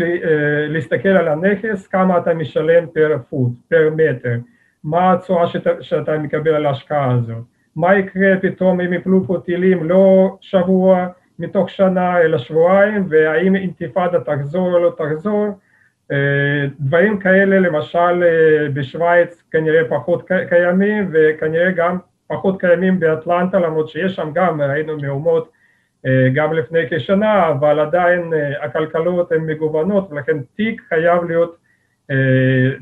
להסתכל 0.69 1.09
על 1.09 1.27
הנכס, 1.27 1.87
כמה 1.87 2.17
אתה 2.17 2.33
משלם 2.33 2.87
פר 2.93 3.17
פוט, 3.29 3.51
פר 3.69 3.89
מטר, 3.95 4.35
מה 4.83 5.13
התשואה 5.13 5.47
שאתה, 5.47 5.69
שאתה 5.81 6.17
מקבל 6.17 6.53
על 6.53 6.65
ההשקעה 6.65 7.11
הזאת, 7.11 7.43
מה 7.75 7.95
יקרה 7.95 8.37
פתאום 8.41 8.81
אם 8.81 8.93
יפלו 8.93 9.23
פה 9.27 9.37
טילים 9.45 9.89
לא 9.89 10.37
שבוע 10.41 11.07
מתוך 11.39 11.69
שנה 11.69 12.21
אלא 12.21 12.37
שבועיים, 12.37 13.05
והאם 13.09 13.55
אינתיפאדה 13.55 14.19
תחזור 14.19 14.73
או 14.73 14.79
לא 14.79 14.95
תחזור, 14.97 15.47
דברים 16.79 17.19
כאלה 17.19 17.59
למשל 17.59 18.23
בשוויץ 18.73 19.43
כנראה 19.51 19.89
פחות 19.89 20.31
קיימים 20.49 21.09
וכנראה 21.11 21.71
גם 21.71 21.97
פחות 22.31 22.59
קיימים 22.59 22.99
באטלנטה 22.99 23.59
למרות 23.59 23.89
שיש 23.89 24.15
שם 24.15 24.29
גם 24.33 24.61
ראינו 24.61 24.97
מהומות 24.97 25.51
גם 26.33 26.53
לפני 26.53 26.79
כשנה 26.89 27.49
אבל 27.49 27.79
עדיין 27.79 28.33
הכלכלות 28.61 29.31
הן 29.31 29.45
מגוונות 29.45 30.11
ולכן 30.11 30.37
תיק 30.55 30.81
חייב 30.89 31.23
להיות 31.23 31.57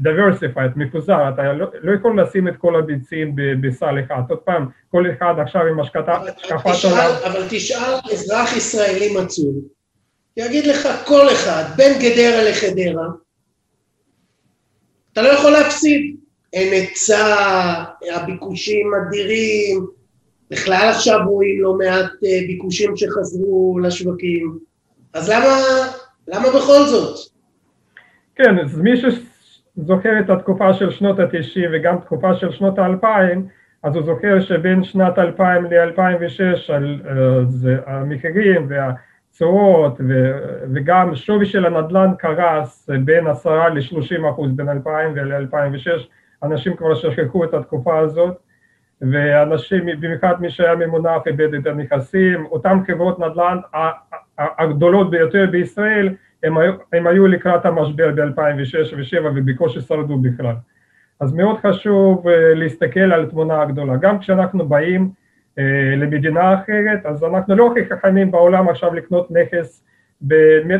diversified, 0.04 0.72
מפוזר, 0.76 1.30
אתה 1.34 1.54
לא, 1.54 1.66
לא 1.82 1.96
יכול 1.96 2.22
לשים 2.22 2.48
את 2.48 2.58
כל 2.58 2.76
הביצים 2.76 3.36
בסל 3.62 3.96
אחד, 4.06 4.22
עוד 4.30 4.40
פעם, 4.40 4.66
כל 4.92 5.06
אחד 5.12 5.34
עכשיו 5.42 5.66
עם 5.66 5.80
השקפת 5.80 6.08
עולם. 6.84 7.10
אבל 7.26 7.42
תשאל 7.50 7.94
אזרח 8.12 8.58
ישראלי 8.58 9.16
מצוי, 9.24 9.54
יגיד 10.38 10.68
לך 10.68 10.88
כל 11.08 11.28
אחד, 11.34 11.64
בין 11.78 11.94
גדרה 12.00 12.50
לחדרה, 12.50 13.08
אתה 15.14 15.22
לא 15.22 15.28
יכול 15.28 15.52
להפסיד, 15.52 16.16
אין 16.54 16.74
היצע, 16.74 17.36
הביקושים 18.16 18.92
אדירים, 18.94 19.86
בכלל 20.52 20.90
עכשיו 20.90 21.20
רואים 21.26 21.62
לא 21.62 21.78
מעט 21.78 22.12
ביקושים 22.48 22.98
שחזרו 22.98 23.80
לשווקים, 23.84 24.60
אז 25.14 25.30
למה, 25.30 25.58
למה 26.28 26.50
בכל 26.50 26.84
זאת? 26.86 27.18
כן, 28.36 28.60
אז 28.60 28.78
מי 28.78 28.92
שזוכר 28.98 30.20
את 30.20 30.30
התקופה 30.30 30.74
של 30.74 30.92
שנות 30.92 31.20
ה-90 31.20 31.60
וגם 31.74 31.98
תקופה 31.98 32.36
של 32.36 32.52
שנות 32.52 32.80
ה-2000, 32.80 33.40
אז 33.84 33.96
הוא 33.96 34.04
זוכר 34.04 34.40
שבין 34.40 34.84
שנת 34.84 35.20
2000 35.20 35.66
ל-2006 35.66 36.74
המחירים 37.86 38.70
והתשואות 38.70 40.02
וגם 40.74 41.16
שווי 41.16 41.46
של 41.46 41.66
הנדל"ן 41.66 42.12
קרס 42.20 42.90
בין 43.06 43.28
10 43.28 43.50
ל-30 43.50 44.30
אחוז 44.30 44.52
בין 44.56 44.70
2000 44.70 45.18
ל-2006, 45.18 46.08
אנשים 46.44 46.76
כבר 46.76 46.96
שכחו 46.96 47.44
את 47.44 47.54
התקופה 47.54 48.00
הזאת 48.00 48.38
ואנשים, 49.02 49.86
במיוחד 49.86 50.42
מי 50.42 50.50
שהיה 50.50 50.76
ממונף 50.76 51.28
איבד 51.28 51.54
את 51.54 51.68
הנכסים, 51.68 52.46
אותן 52.46 52.78
חברות 52.88 53.20
נדל"ן 53.20 53.58
הגדולות 54.38 55.12
ביותר 55.12 55.46
בישראל 55.52 56.10
הם 56.44 56.58
היו, 56.58 56.74
הם 56.94 57.08
היו 57.08 57.28
לקראת 57.28 57.66
המשבר 57.66 58.12
ב-2006 58.16 58.94
ו-2007 58.96 59.26
ובקושי 59.36 59.82
שרדו 59.82 60.18
בכלל. 60.18 60.56
אז 61.20 61.34
מאוד 61.34 61.58
חשוב 61.68 62.28
להסתכל 62.56 63.00
על 63.00 63.24
התמונה 63.24 63.62
הגדולה. 63.62 63.96
גם 63.96 64.20
כשאנחנו 64.20 64.68
באים 64.68 65.10
למדינה 65.98 66.54
אחרת, 66.54 67.06
אז 67.06 67.24
אנחנו 67.24 67.56
לא 67.56 67.72
הכי 67.72 67.86
חכמים 67.86 68.32
בעולם 68.32 68.70
עכשיו 68.70 68.94
לקנות 68.94 69.32
נכס, 69.32 69.86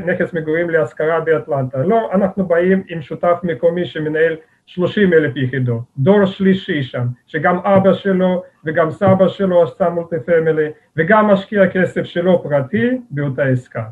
נכס 0.06 0.34
מגורים 0.34 0.70
להשכרה 0.70 1.20
באטלנטה. 1.20 1.78
לא, 1.78 2.10
אנחנו 2.14 2.46
באים 2.46 2.84
עם 2.88 3.02
שותף 3.02 3.40
מקומי 3.44 3.86
שמנהל 3.86 4.36
30 4.70 5.14
אלף 5.14 5.36
יחידות, 5.36 5.82
דור 5.98 6.26
שלישי 6.26 6.84
שם, 6.84 7.06
שגם 7.28 7.60
אבא 7.60 7.94
שלו 7.94 8.44
וגם 8.66 8.92
סבא 8.92 9.28
שלו 9.28 9.64
עשתה 9.64 9.90
מולטי 9.90 10.16
פמילי 10.26 10.70
וגם 10.98 11.28
משקיע 11.28 11.68
כסף 11.68 12.04
שלו 12.04 12.44
פרטי 12.44 13.02
באותה 13.12 13.44
עסקה. 13.44 13.84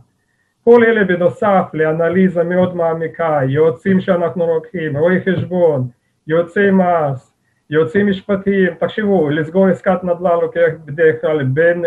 כל 0.64 0.84
אלה 0.84 1.04
בנוסף 1.04 1.64
לאנליזה 1.74 2.44
מאוד 2.44 2.76
מעמיקה, 2.76 3.40
יועצים 3.48 4.02
שאנחנו 4.02 4.48
לוקחים, 4.48 4.98
רואי 4.98 5.20
חשבון, 5.22 5.88
יועצי 6.28 6.72
מס, 6.72 7.34
יועצים 7.70 8.08
משפטיים, 8.08 8.74
תחשבו, 8.80 9.30
לסגור 9.30 9.68
עסקת 9.68 10.04
נדל"ן 10.04 10.40
לוקח 10.42 10.72
בדרך 10.86 11.22
כלל 11.22 11.44
בין 11.44 11.86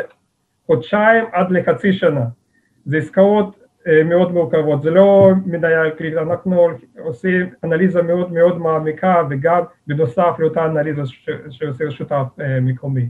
חודשיים 0.67 1.25
עד 1.33 1.51
לחצי 1.51 1.93
שנה, 1.93 2.25
זה 2.85 2.97
עסקאות 2.97 3.60
מאוד 4.05 4.33
מורכבות, 4.33 4.83
זה 4.83 4.91
לא 4.91 5.31
מניה 5.47 5.91
כללית, 5.99 6.17
אנחנו 6.17 6.69
עושים 6.99 7.51
אנליזה 7.65 8.03
מאוד 8.03 8.33
מאוד 8.33 8.59
מעמיקה 8.59 9.23
וגם 9.31 9.63
בנוסף 9.87 10.35
לאותה 10.39 10.65
אנליזה 10.65 11.03
שעושה 11.51 11.91
שותף 11.91 12.27
מקומי. 12.63 13.09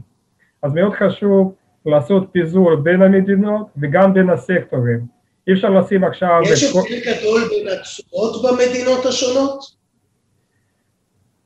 אז 0.63 0.73
מאוד 0.73 0.93
חשוב 0.93 1.55
לעשות 1.85 2.29
פיזור 2.31 2.75
בין 2.75 3.01
המדינות 3.01 3.67
וגם 3.77 4.13
בין 4.13 4.29
הסקטורים. 4.29 4.99
אי 5.47 5.53
אפשר 5.53 5.69
לשים 5.69 6.03
עכשיו... 6.03 6.41
יש 6.45 6.63
הבדל 6.63 6.99
גדול 6.99 7.41
בין 7.49 7.67
התשואות 7.79 8.41
במדינות 8.43 9.05
השונות? 9.05 9.59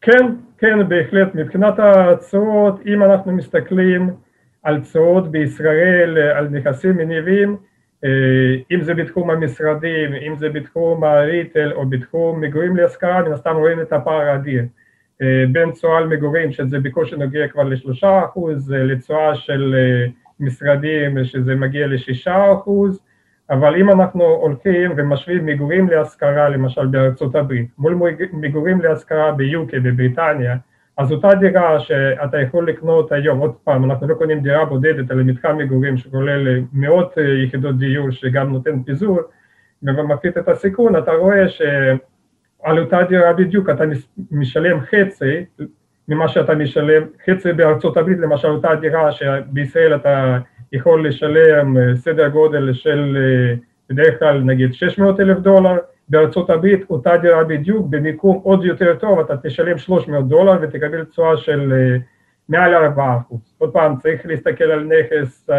כן, 0.01 0.25
כן, 0.57 0.89
בהחלט. 0.89 1.35
מבחינת 1.35 1.73
התשואות, 1.77 2.79
אם 2.85 3.03
אנחנו 3.03 3.31
מסתכלים 3.31 4.09
על 4.63 4.81
תשואות 4.81 5.31
בישראל, 5.31 6.17
על 6.17 6.47
נכסים 6.47 6.97
מניבים, 6.97 7.57
אם 8.71 8.81
זה 8.81 8.93
בתחום 8.93 9.29
המשרדים, 9.29 10.13
אם 10.13 10.35
זה 10.35 10.49
בתחום 10.49 11.03
הריטל 11.03 11.71
או 11.73 11.85
בתחום 11.85 12.41
מגורים 12.41 12.75
להשכרה, 12.75 13.21
מן 13.21 13.31
הסתם 13.31 13.55
רואים 13.55 13.81
את 13.81 13.93
הפער 13.93 14.21
האדיר. 14.21 14.63
בין 15.51 15.71
תשואה 15.71 15.97
על 15.97 16.07
מגורים, 16.07 16.51
שזה 16.51 16.79
בקושי 16.79 17.15
נוגע 17.15 17.47
כבר 17.47 17.63
לשלושה 17.63 18.25
אחוז, 18.25 18.71
לתשואה 18.71 19.35
של 19.35 19.75
משרדים, 20.39 21.23
שזה 21.23 21.55
מגיע 21.55 21.87
לשישה 21.87 22.53
אחוז, 22.53 23.01
אבל 23.49 23.75
אם 23.75 23.89
אנחנו 23.89 24.23
הולכים 24.23 24.91
ומשווים 24.97 25.45
מגורים 25.45 25.89
להשכרה 25.89 26.49
למשל 26.49 26.85
בארצות 26.87 27.35
הברית 27.35 27.67
מול 27.77 27.99
מגורים 28.33 28.81
להשכרה 28.81 29.31
ב-UK 29.31 29.79
בבריטניה 29.83 30.55
אז 30.97 31.11
אותה 31.11 31.35
דירה 31.35 31.79
שאתה 31.79 32.41
יכול 32.41 32.69
לקנות 32.69 33.11
היום, 33.11 33.39
עוד 33.39 33.53
פעם, 33.63 33.85
אנחנו 33.85 34.07
לא 34.07 34.13
קונים 34.15 34.39
דירה 34.39 34.65
בודדת 34.65 35.11
אלא 35.11 35.23
מתחם 35.23 35.57
מגורים 35.57 35.97
שכולל 35.97 36.59
מאות 36.73 37.13
יחידות 37.43 37.77
דיור 37.77 38.11
שגם 38.11 38.51
נותן 38.51 38.83
פיזור 38.83 39.19
ומפחית 39.83 40.37
את 40.37 40.49
הסיכון, 40.49 40.95
אתה 40.95 41.11
רואה 41.11 41.49
שעל 41.49 42.79
אותה 42.79 43.03
דירה 43.09 43.33
בדיוק 43.33 43.69
אתה 43.69 43.83
משלם 44.31 44.79
חצי 44.81 45.45
ממה 46.07 46.27
שאתה 46.27 46.55
משלם, 46.55 47.03
חצי 47.29 47.53
בארצות 47.53 47.97
הברית 47.97 48.19
למשל 48.19 48.47
אותה 48.47 48.75
דירה 48.75 49.11
שבישראל 49.11 49.95
אתה 49.95 50.37
יכול 50.71 51.07
לשלם 51.07 51.95
סדר 51.95 52.27
גודל 52.27 52.73
של 52.73 53.17
בדרך 53.89 54.19
כלל 54.19 54.39
נגיד 54.39 54.73
600 54.73 55.19
אלף 55.19 55.37
דולר, 55.37 55.77
בארצות 56.09 56.49
הברית 56.49 56.89
אותה 56.89 57.17
דירה 57.17 57.43
בדיוק 57.43 57.87
במיקום 57.89 58.39
עוד 58.43 58.65
יותר 58.65 58.95
טוב 58.95 59.19
אתה 59.19 59.37
תשלם 59.37 59.77
300 59.77 60.27
דולר 60.27 60.59
ותקבל 60.61 61.03
תשואה 61.05 61.37
של 61.37 61.73
מעל 62.49 62.73
4 62.73 63.17
אחוז. 63.17 63.55
עוד 63.57 63.73
פעם 63.73 63.95
צריך 63.97 64.25
להסתכל 64.25 64.63
על 64.63 64.83
נכס 64.83 65.49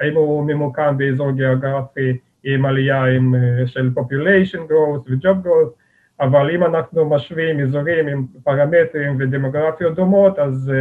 האם 0.00 0.16
הוא 0.16 0.46
ממוקם 0.46 0.94
באזור 0.98 1.30
גיאוגרפי 1.30 2.18
עם 2.44 2.64
עלייה 2.64 3.04
עם, 3.04 3.34
של 3.66 3.90
population 3.96 4.58
growth 4.70 5.10
ו-job 5.10 5.46
growth 5.46 5.84
אבל 6.20 6.50
אם 6.50 6.64
אנחנו 6.64 7.10
משווים 7.10 7.60
אזורים 7.60 8.06
עם 8.08 8.26
פרמטרים 8.44 9.16
ודמוגרפיות 9.18 9.94
דומות, 9.94 10.38
אז 10.38 10.72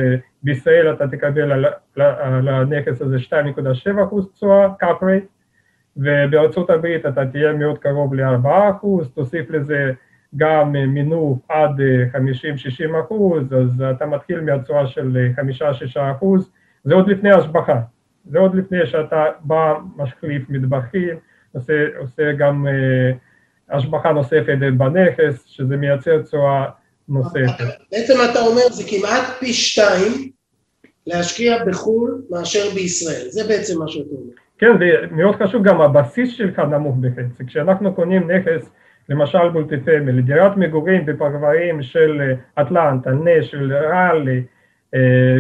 בישראל 0.44 0.94
אתה 0.94 1.08
תקבל 1.08 1.66
על 1.96 2.48
הנכס 2.48 3.02
הזה 3.02 3.18
2.7 3.18 4.04
אחוז 4.04 4.32
תשואה, 4.34 4.68
cap 4.84 5.02
rate, 5.02 5.43
ובארצות 5.98 6.70
הברית 6.70 7.06
אתה 7.06 7.26
תהיה 7.26 7.54
מאוד 7.54 7.78
קרוב 7.78 8.14
ל-4 8.14 8.48
אחוז, 8.72 9.12
תוסיף 9.16 9.50
לזה 9.50 9.92
גם 10.36 10.72
מינוף 10.72 11.40
עד 11.50 11.72
50-60 12.14 13.06
אחוז, 13.06 13.54
אז 13.54 13.84
אתה 13.96 14.06
מתחיל 14.06 14.42
מהתשואה 14.42 14.88
של 14.88 15.18
5-6 15.96 16.00
אחוז, 16.12 16.52
זה 16.84 16.94
עוד 16.94 17.08
לפני 17.08 17.32
השבחה, 17.32 17.80
זה 18.26 18.40
עוד 18.40 18.56
לפני 18.56 18.86
שאתה 18.86 19.26
בא, 19.40 19.74
מחליף 19.98 20.50
מטבחים, 20.50 21.18
עושה, 21.54 21.88
עושה 21.98 22.32
גם 22.32 22.68
השבחה 23.70 24.12
נוספת 24.12 24.58
בנכס, 24.78 25.46
שזה 25.46 25.78
מייצר 25.78 26.22
תשואה 26.22 26.66
נוספת. 27.10 27.64
בעצם 27.92 28.14
אתה 28.32 28.40
אומר 28.40 28.70
זה 28.72 28.84
כמעט 28.90 29.24
פי 29.40 29.54
שתיים 29.54 30.32
להשקיע 31.08 31.66
בחו"ל 31.66 32.22
מאשר 32.30 32.70
בישראל, 32.76 33.28
זה 33.30 33.42
בעצם 33.48 33.80
מה 33.80 33.88
שאתה 33.88 34.10
אומר. 34.12 34.43
כן, 34.64 34.78
ומאוד 34.80 35.36
חשוב 35.36 35.64
גם 35.64 35.82
הבסיס 35.82 36.34
שלך 36.34 36.60
נמוך 36.60 36.96
בחצי, 37.00 37.46
כשאנחנו 37.46 37.94
קונים 37.94 38.32
נכס, 38.32 38.74
למשל 39.10 39.50
מולטיפמילי, 39.50 40.22
דירת 40.22 40.58
מגורים 40.58 41.06
בפרברים 41.06 41.82
של 41.82 42.34
אטלנטה, 42.62 43.12
נשל, 43.12 43.74
ראלי, 43.74 44.44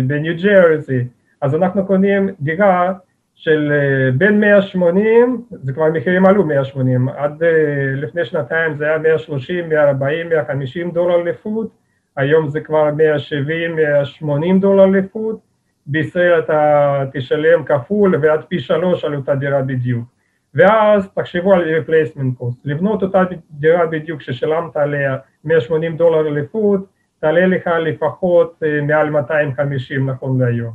בניו 0.07 0.33
ג'רזי, 0.43 1.07
אז 1.41 1.55
אנחנו 1.55 1.85
קונים 1.85 2.29
דירה 2.39 2.93
של 3.35 3.71
אה, 3.71 4.11
בין 4.11 4.39
180, 4.39 5.41
זה 5.51 5.73
כבר 5.73 5.89
מחירים 5.89 6.25
עלו 6.25 6.45
180, 6.45 7.09
עד 7.09 7.43
אה, 7.43 7.49
לפני 7.95 8.25
שנתיים 8.25 8.75
זה 8.75 8.85
היה 8.85 8.97
130, 8.97 9.69
140, 9.69 10.29
150 10.29 10.91
דולר 10.91 11.17
לפוט, 11.17 11.71
היום 12.15 12.49
זה 12.49 12.61
כבר 12.61 12.91
170, 12.93 13.75
180 13.75 14.59
דולר 14.59 14.85
לפוט, 14.85 15.39
בישראל 15.85 16.39
אתה 16.39 17.03
תשלם 17.13 17.63
כפול 17.63 18.15
ועד 18.21 18.43
פי 18.47 18.59
שלוש 18.59 19.05
על 19.05 19.15
אותה 19.15 19.35
דירה 19.35 19.61
בדיוק. 19.61 20.13
ואז 20.53 21.09
תחשבו 21.15 21.53
על 21.53 21.63
replacement 21.63 22.41
cost, 22.41 22.55
לבנות 22.65 23.03
אותה 23.03 23.23
דירה 23.51 23.85
בדיוק 23.85 24.21
ששילמת 24.21 24.77
עליה 24.77 25.17
180 25.43 25.97
דולר 25.97 26.21
לפוט, 26.29 26.81
תעלה 27.19 27.45
לך 27.45 27.67
לפחות 27.67 28.63
אה, 28.63 28.81
מעל 28.81 29.09
250 29.09 30.09
נכון 30.09 30.41
להיום. 30.41 30.73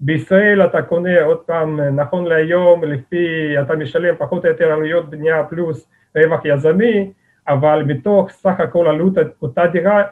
בישראל 0.00 0.62
אתה 0.64 0.82
קונה 0.82 1.22
עוד 1.22 1.38
פעם, 1.38 1.80
נכון 1.80 2.24
להיום, 2.24 2.84
לפי, 2.84 3.54
אתה 3.60 3.76
משלם 3.76 4.14
פחות 4.18 4.44
או 4.44 4.50
יותר 4.50 4.72
עלויות 4.72 5.10
בנייה 5.10 5.44
פלוס 5.44 5.88
רווח 6.16 6.40
יזמי, 6.44 7.12
אבל 7.48 7.82
מתוך 7.86 8.30
סך 8.30 8.60
הכל 8.60 8.86
עלות 8.86 9.14
אותה 9.42 9.66
דירה, 9.66 10.02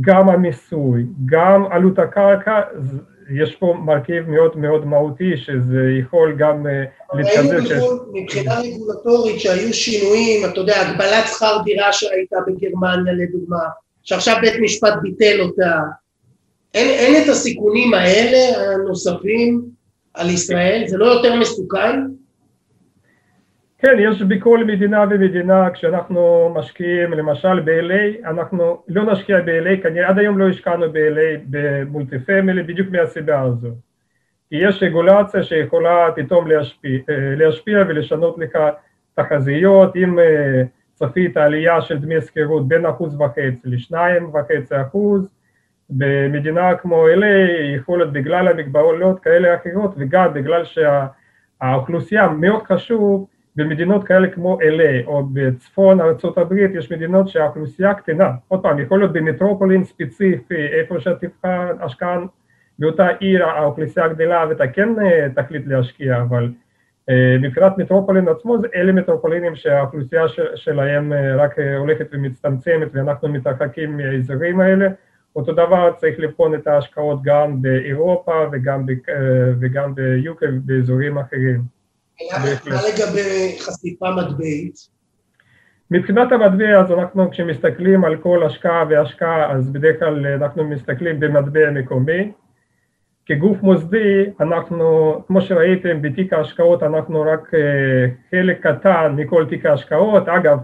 גם 0.00 0.28
המיסוי, 0.28 1.06
גם 1.26 1.64
עלות 1.70 1.98
הקרקע, 1.98 2.60
יש 3.30 3.56
פה 3.56 3.74
מרכיב 3.84 4.28
מאוד 4.28 4.56
מאוד 4.56 4.86
מהותי 4.86 5.36
שזה 5.36 5.80
יכול 6.00 6.36
גם 6.38 6.66
אה, 6.66 6.84
להתקזז. 7.14 7.68
ש... 7.68 7.72
מבחינה 8.12 8.60
רגולטורית 8.60 9.40
שהיו 9.40 9.74
שינויים, 9.74 10.44
אתה 10.44 10.60
יודע, 10.60 10.80
הגבלת 10.80 11.24
שכר 11.28 11.58
דירה 11.64 11.92
שהייתה 11.92 12.36
בגרמניה 12.46 13.12
לדוגמה, 13.12 13.62
שעכשיו 14.02 14.36
בית 14.40 14.54
משפט 14.60 14.94
ביטל 15.02 15.40
אותה, 15.40 15.80
אין, 16.74 16.88
אין 16.88 17.22
את 17.22 17.28
הסיכונים 17.28 17.94
האלה 17.94 18.72
הנוספים 18.74 19.62
על 20.14 20.30
ישראל? 20.30 20.84
זה 20.86 20.96
לא 20.96 21.06
יותר 21.06 21.36
מסוכן? 21.36 22.00
כן, 23.78 23.96
יש 23.98 24.22
בכל 24.22 24.64
מדינה 24.64 25.04
ומדינה, 25.10 25.70
כשאנחנו 25.70 26.52
משקיעים 26.54 27.12
למשל 27.12 27.60
ב-LA, 27.60 28.28
אנחנו 28.28 28.82
לא 28.88 29.12
נשקיע 29.12 29.40
ב-LA, 29.40 29.82
כנראה 29.82 30.08
עד 30.08 30.18
היום 30.18 30.38
לא 30.38 30.48
השקענו 30.48 30.92
ב-LA 30.92 31.38
במולטי 31.50 32.18
פמילי, 32.18 32.62
בדיוק 32.62 32.88
מהסיבה 32.90 33.40
הזו. 33.40 33.68
כי 34.48 34.56
יש 34.56 34.82
רגולציה 34.82 35.42
שיכולה 35.42 36.08
פתאום 36.16 36.46
להשפיע, 36.46 37.00
להשפיע 37.36 37.78
ולשנות 37.88 38.38
לך 38.38 38.58
תחזיות, 39.14 39.96
אם 39.96 40.18
אה, 40.18 40.62
צפית 40.94 41.36
עלייה 41.36 41.80
של 41.80 41.98
דמי 41.98 42.20
שכירות 42.20 42.68
בין 42.68 42.86
אחוז 42.86 43.20
וחצי 43.20 43.60
לשניים 43.64 44.34
וחצי 44.34 44.80
אחוז, 44.80 45.28
במדינה 45.90 46.76
כמו 46.76 47.08
LA 47.08 47.60
יכול 47.76 47.98
להיות 47.98 48.12
בגלל 48.12 48.48
המגבלות 48.48 49.20
כאלה 49.20 49.54
אחרות 49.54 49.94
וגם 49.98 50.34
בגלל 50.34 50.62
שהאוכלוסייה 50.64 52.28
מאוד 52.28 52.62
חשוב 52.62 53.28
במדינות 53.58 54.04
כאלה 54.04 54.28
כמו 54.28 54.58
LA 54.60 55.06
או 55.06 55.22
בצפון 55.32 56.00
ארה"ב 56.00 56.52
יש 56.52 56.92
מדינות 56.92 57.28
שהאוכלוסייה 57.28 57.94
קטנה, 57.94 58.30
עוד 58.48 58.62
פעם 58.62 58.78
יכול 58.78 58.98
להיות 58.98 59.12
במטרופולין 59.12 59.84
ספציפי 59.84 60.66
איפה 60.66 61.00
שתבחר 61.00 61.72
השקעה 61.80 62.18
באותה 62.78 63.08
עיר 63.08 63.44
האוכלוסייה 63.44 64.08
גדלה 64.08 64.44
ואתה 64.48 64.66
כן 64.66 64.88
אה, 65.00 65.28
תחליט 65.34 65.66
להשקיע 65.66 66.20
אבל 66.20 66.52
אה, 67.10 67.36
מבחינת 67.40 67.78
מטרופולין 67.78 68.28
עצמו 68.28 68.56
אלה 68.74 68.92
מטרופולינים 68.92 69.56
שהאוכלוסייה 69.56 70.24
שלהם 70.54 71.12
אה, 71.12 71.36
רק 71.36 71.58
הולכת 71.78 72.06
ומצטמצמת 72.12 72.88
ואנחנו 72.92 73.28
מתרחקים 73.28 73.96
מהאזורים 73.96 74.60
האלה 74.60 74.88
אותו 75.36 75.52
דבר 75.52 75.92
צריך 75.96 76.20
לבחון 76.20 76.54
את 76.54 76.66
ההשקעות 76.66 77.22
גם 77.22 77.62
באירופה 77.62 78.44
וגם, 78.52 78.86
ב, 78.86 78.92
וגם 79.60 79.94
ב-UK 79.94 80.44
ובאזורים 80.48 81.18
אחרים. 81.18 81.77
מה 82.70 82.80
לגבי 82.88 83.56
חשיפה 83.60 84.06
מטבעית? 84.10 84.74
מבחינת 85.90 86.32
המטבע 86.32 86.80
אז 86.80 86.92
אנחנו 86.92 87.30
כשמסתכלים 87.30 88.04
על 88.04 88.16
כל 88.16 88.46
השקעה 88.46 88.84
והשקעה 88.90 89.52
אז 89.52 89.70
בדרך 89.70 89.98
כלל 89.98 90.26
אנחנו 90.26 90.64
מסתכלים 90.64 91.20
במטבע 91.20 91.70
מקומי. 91.70 92.32
כגוף 93.26 93.62
מוסדי 93.62 94.24
אנחנו 94.40 95.18
כמו 95.26 95.40
שראיתם 95.40 96.02
בתיק 96.02 96.32
ההשקעות 96.32 96.82
אנחנו 96.82 97.20
רק 97.20 97.54
אה, 97.54 98.06
חלק 98.30 98.66
קטן 98.66 99.14
מכל 99.16 99.46
תיק 99.48 99.66
ההשקעות. 99.66 100.28
אגב 100.28 100.58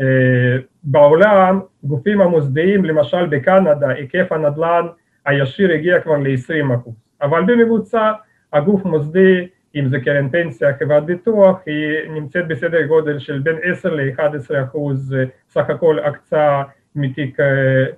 אה, 0.00 0.56
בעולם 0.82 1.60
גופים 1.84 2.20
המוסדיים, 2.20 2.84
למשל 2.84 3.26
בקנדה, 3.26 3.88
היקף 3.88 4.32
הנדל"ן 4.32 4.86
הישיר 5.26 5.72
הגיע 5.72 6.00
כבר 6.00 6.16
ל-20%, 6.16 6.90
אבל 7.22 7.42
בממוצע 7.42 8.12
הגוף 8.52 8.84
מוסדי, 8.84 9.48
אם 9.76 9.88
זה 9.88 9.98
קרן 10.04 10.28
פנסיה, 10.28 10.78
חברת 10.78 11.06
ביטוח, 11.06 11.56
היא 11.66 12.10
נמצאת 12.10 12.48
בסדר 12.48 12.86
גודל 12.86 13.18
של 13.18 13.38
בין 13.38 13.56
10 13.62 13.94
ל-11 13.94 14.64
אחוז 14.64 15.14
אה, 15.14 15.24
סך 15.50 15.70
הכל 15.70 15.98
הקצאה 15.98 16.62
מתיק, 16.94 17.40
אה, 17.40 17.46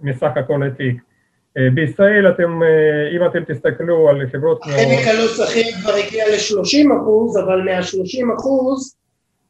מסך 0.02 0.30
הכל 0.36 0.62
התיק. 0.62 0.96
בישראל 1.74 2.28
אתם, 2.28 2.60
אם 3.16 3.26
אתם 3.26 3.44
תסתכלו 3.44 4.08
על 4.08 4.26
חברות 4.32 4.62
כמו... 4.62 4.72
החלק 4.72 5.06
הלא 5.06 5.28
שכיר 5.28 5.72
כבר 5.82 5.92
הגיע 5.92 6.24
ל-30 6.28 7.02
אחוז, 7.02 7.38
אבל 7.38 7.62
מה-30 7.62 8.34
אחוז 8.38 8.96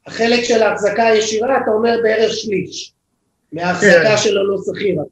החלק 0.06 0.42
של 0.42 0.62
ההחזקה 0.62 1.06
הישירה, 1.06 1.60
אתה 1.62 1.70
אומר 1.70 1.96
בערך 2.02 2.32
שליש 2.32 2.94
מההחזקה 3.52 4.08
כן. 4.08 4.16
של 4.16 4.38
הלא 4.38 4.56
שכיר. 4.66 5.02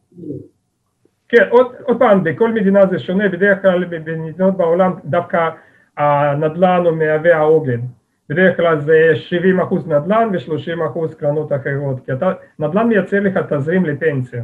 כן, 1.29 1.49
עוד, 1.51 1.67
עוד 1.83 1.99
פעם, 1.99 2.25
בכל 2.25 2.53
מדינה 2.53 2.87
זה 2.91 2.99
שונה, 2.99 3.29
בדרך 3.29 3.63
כלל 3.63 3.85
במדינות 3.85 4.57
בעולם 4.57 4.93
דווקא 5.05 5.49
הנדל"ן 5.97 6.83
הוא 6.85 6.97
מהווה 6.97 7.37
העוגן. 7.37 7.81
בדרך 8.29 8.57
כלל 8.57 8.81
זה 8.81 9.13
70 9.15 9.61
אחוז 9.61 9.89
נדל"ן 9.89 10.29
ו-30 10.33 10.87
אחוז 10.87 11.15
קרנות 11.15 11.53
אחרות, 11.53 12.05
כי 12.05 12.13
אתה, 12.13 12.33
נדל"ן 12.59 12.89
מייצר 12.89 13.21
לך 13.21 13.39
תזרים 13.49 13.87
לפנסיה, 13.87 14.43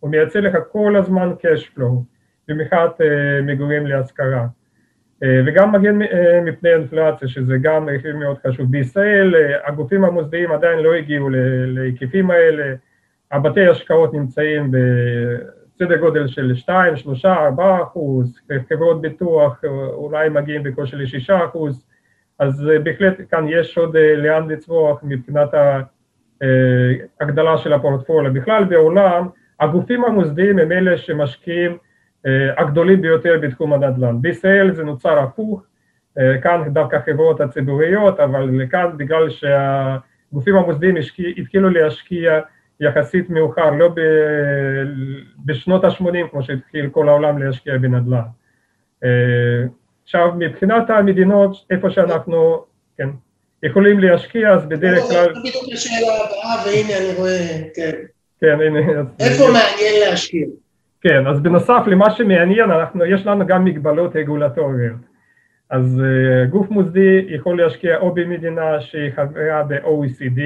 הוא 0.00 0.10
מייצר 0.10 0.40
לך 0.40 0.56
כל 0.72 0.96
הזמן 0.96 1.32
cash 1.42 1.78
flow, 1.78 1.92
במיוחד 2.48 2.88
uh, 2.88 3.42
מגורים 3.42 3.86
להשכרה. 3.86 4.46
אה, 5.22 5.40
וגם 5.46 5.72
מגן 5.72 6.02
אה, 6.02 6.40
מפני 6.44 6.72
אינפלציה, 6.72 7.28
שזה 7.28 7.56
גם 7.62 7.88
רכיב 7.88 8.16
מאוד 8.16 8.36
חשוב. 8.46 8.70
בישראל 8.70 9.34
אה, 9.34 9.68
הגופים 9.68 10.04
המוסדיים 10.04 10.52
עדיין 10.52 10.78
לא 10.78 10.94
הגיעו 10.94 11.28
להיקפים 11.66 12.30
האלה, 12.30 12.74
הבתי 13.32 13.66
השקעות 13.66 14.14
נמצאים 14.14 14.70
בסדר 15.80 15.96
גודל 15.96 16.26
של 16.26 16.54
2, 16.54 16.96
3, 16.96 17.24
4 17.24 17.82
אחוז, 17.82 18.40
חברות 18.68 19.00
ביטוח 19.00 19.60
אולי 19.92 20.28
מגיעים 20.28 20.62
בקושי 20.62 20.96
ל-6 20.96 21.44
אחוז, 21.44 21.86
אז 22.38 22.70
בהחלט 22.84 23.14
כאן 23.30 23.46
יש 23.48 23.78
עוד 23.78 23.96
לאן 23.96 24.48
לצמוח 24.48 25.00
מבחינת 25.02 25.48
ההגדלה 27.20 27.58
של 27.58 27.72
הפורטפוליה. 27.72 28.30
בכלל 28.30 28.64
בעולם 28.64 29.28
הגופים 29.60 30.04
המוסדיים 30.04 30.58
הם 30.58 30.72
אלה 30.72 30.98
שמשקיעים 30.98 31.76
אה, 32.26 32.62
הגדולים 32.62 33.02
ביותר 33.02 33.38
בתחום 33.42 33.72
הנדל"ן. 33.72 34.16
בישראל 34.20 34.74
זה 34.74 34.84
נוצר 34.84 35.18
הפוך, 35.18 35.62
אה, 36.18 36.38
כאן 36.42 36.62
דווקא 36.72 36.96
החברות 36.96 37.40
הציבוריות, 37.40 38.20
אבל 38.20 38.66
כאן 38.70 38.86
בגלל 38.96 39.30
שהגופים 39.30 40.56
המוסדיים 40.56 40.94
התחילו 41.36 41.70
להשקיע 41.70 42.40
יחסית 42.80 43.30
מאוחר, 43.30 43.70
לא 43.70 43.88
ב, 43.88 44.00
בשנות 45.44 45.84
ה-80 45.84 46.28
כמו 46.30 46.42
שהתחיל 46.42 46.88
כל 46.90 47.08
העולם 47.08 47.42
להשקיע 47.42 47.78
בנדל"ן. 47.78 48.20
אה, 49.04 49.08
עכשיו 50.02 50.32
מבחינת 50.38 50.90
המדינות, 50.90 51.66
איפה 51.70 51.90
שאנחנו, 51.90 52.64
כן, 52.98 53.08
יכולים 53.62 54.00
להשקיע, 54.00 54.50
אז 54.50 54.66
בדרך 54.66 54.98
לא, 54.98 55.08
כלל... 55.08 55.34
זה 55.34 55.40
בדיוק 55.40 55.64
השאלה 55.72 56.14
הבאה, 56.14 56.66
והנה 56.66 56.98
אני 56.98 57.16
רואה, 57.16 57.62
כן. 57.74 57.90
כן, 58.40 58.60
הנה. 58.60 59.02
איפה 59.20 59.44
מעניין 59.44 60.08
להשקיע? 60.08 60.46
כן, 61.00 61.26
אז 61.26 61.40
בנוסף 61.40 61.82
למה 61.86 62.10
שמעניין, 62.10 62.70
אנחנו, 62.70 63.04
יש 63.04 63.26
לנו 63.26 63.46
גם 63.46 63.64
מגבלות 63.64 64.16
רגולטוריות. 64.16 65.10
אז 65.70 66.02
uh, 66.02 66.50
גוף 66.50 66.70
מוסדי 66.70 67.26
יכול 67.28 67.62
להשקיע 67.62 67.96
או 67.96 68.14
במדינה 68.14 68.80
שהיא 68.80 69.10
חברה 69.16 69.62
ב-OECD, 69.62 70.40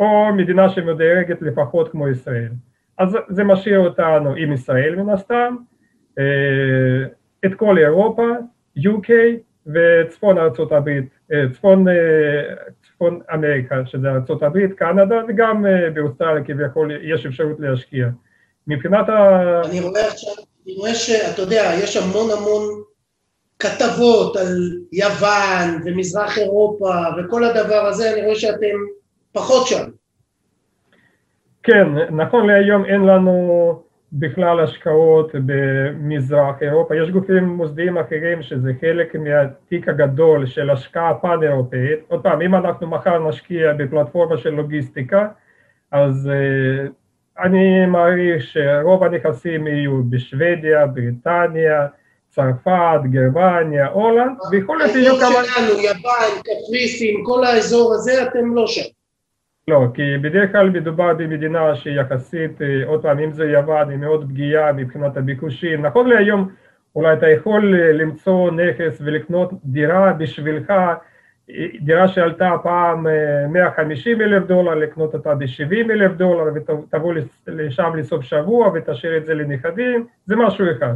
או 0.00 0.32
מדינה 0.36 0.68
שמדרגת 0.70 1.42
לפחות 1.42 1.88
כמו 1.88 2.08
ישראל. 2.08 2.48
אז 2.98 3.16
זה 3.28 3.44
משאיר 3.44 3.78
אותנו 3.78 4.34
עם 4.34 4.52
ישראל 4.52 4.96
מן 4.96 5.10
הסתם, 5.12 5.56
uh, 6.18 6.22
את 7.46 7.54
כל 7.54 7.78
אירופה, 7.78 8.26
UK 8.78 9.10
וצפון 9.66 10.38
ארצות 10.38 10.72
הברית, 10.72 11.04
uh, 11.32 11.34
צפון, 11.54 11.88
uh, 11.88 11.90
צפון 12.86 13.20
אמריקה, 13.34 13.86
שזה 13.86 14.08
ארצות 14.10 14.42
הברית, 14.42 14.72
קנדה, 14.72 15.20
וגם 15.28 15.64
באוסטרליה 15.94 16.44
כביכול 16.44 16.90
יש 17.02 17.26
אפשרות 17.26 17.60
להשקיע. 17.60 18.08
מבחינת 18.66 19.08
ה... 19.08 19.60
אני 19.64 19.80
רואה 19.80 20.06
עכשיו, 20.06 20.32
אני 20.64 20.74
רואה 20.74 20.94
שאתה 20.94 21.42
יודע, 21.42 21.72
יש 21.82 21.96
המון 21.96 22.30
המון 22.30 22.62
כתבות 23.58 24.36
על 24.36 24.56
יוון 24.92 25.80
ומזרח 25.84 26.38
אירופה 26.38 26.90
וכל 27.18 27.44
הדבר 27.44 27.86
הזה, 27.86 28.12
אני 28.12 28.22
רואה 28.22 28.34
שאתם 28.34 28.76
פחות 29.32 29.66
שם. 29.66 29.84
כן, 31.62 31.86
נכון 32.10 32.46
להיום 32.46 32.84
אין 32.84 33.00
לנו 33.00 33.82
בכלל 34.12 34.60
השקעות 34.60 35.32
במזרח 35.46 36.62
אירופה, 36.62 36.96
יש 36.96 37.10
גופים 37.10 37.44
מוסדיים 37.44 37.98
אחרים 37.98 38.42
שזה 38.42 38.72
חלק 38.80 39.16
מהתיק 39.16 39.88
הגדול 39.88 40.46
של 40.46 40.70
השקעה 40.70 41.14
פן 41.14 41.38
אירופאית, 41.42 41.98
עוד 42.08 42.22
פעם 42.22 42.42
אם 42.42 42.54
אנחנו 42.54 42.86
מחר 42.86 43.28
נשקיע 43.28 43.72
בפלטפורמה 43.72 44.36
של 44.36 44.50
לוגיסטיקה 44.50 45.28
אז 45.90 46.30
אני 47.38 47.86
מעריך 47.86 48.42
שרוב 48.42 49.04
הנכסים 49.04 49.66
יהיו 49.66 50.02
בשוודיה, 50.10 50.86
בריטניה, 50.86 51.86
צרפת, 52.28 53.00
גרמניה, 53.10 53.88
הולנד, 53.88 54.36
ויכול 54.50 54.78
להיות 54.78 54.90
שיהיו 54.90 55.16
כמה... 55.16 55.28
יוון, 55.68 56.42
קפריסין, 56.44 57.22
כל 57.24 57.44
האזור 57.44 57.94
הזה, 57.94 58.22
אתם 58.22 58.54
לא 58.54 58.66
שם. 58.66 58.99
לא, 59.70 59.86
כי 59.94 60.18
בדרך 60.18 60.52
כלל 60.52 60.70
מדובר 60.70 61.14
במדינה 61.14 61.74
שיחסית, 61.74 62.62
אה, 62.62 62.82
עוד 62.86 63.02
פעם, 63.02 63.18
אם 63.18 63.32
זה 63.32 63.44
יוון, 63.44 63.90
היא 63.90 63.98
מאוד 63.98 64.24
פגיעה 64.28 64.72
מבחינת 64.72 65.16
הביקושים. 65.16 65.86
נכון 65.86 66.08
להיום, 66.08 66.48
אולי 66.96 67.12
אתה 67.12 67.28
יכול 67.28 67.74
אה, 67.74 67.92
למצוא 67.92 68.50
נכס 68.50 69.00
ולקנות 69.04 69.50
דירה 69.64 70.12
בשבילך, 70.12 70.70
אה, 70.70 70.94
דירה 71.80 72.08
שעלתה 72.08 72.50
פעם 72.62 73.06
150 73.48 74.20
אלף 74.20 74.46
דולר, 74.46 74.74
לקנות 74.74 75.14
אותה 75.14 75.34
ב-70 75.34 75.90
אלף 75.90 76.12
דולר 76.12 76.52
ותבוא 76.54 77.14
לשם 77.46 77.92
לסוף 77.96 78.22
שבוע 78.22 78.72
ותשאיר 78.74 79.16
את 79.16 79.26
זה 79.26 79.34
לנכדים, 79.34 80.06
זה 80.26 80.36
משהו 80.36 80.66
אחד. 80.70 80.94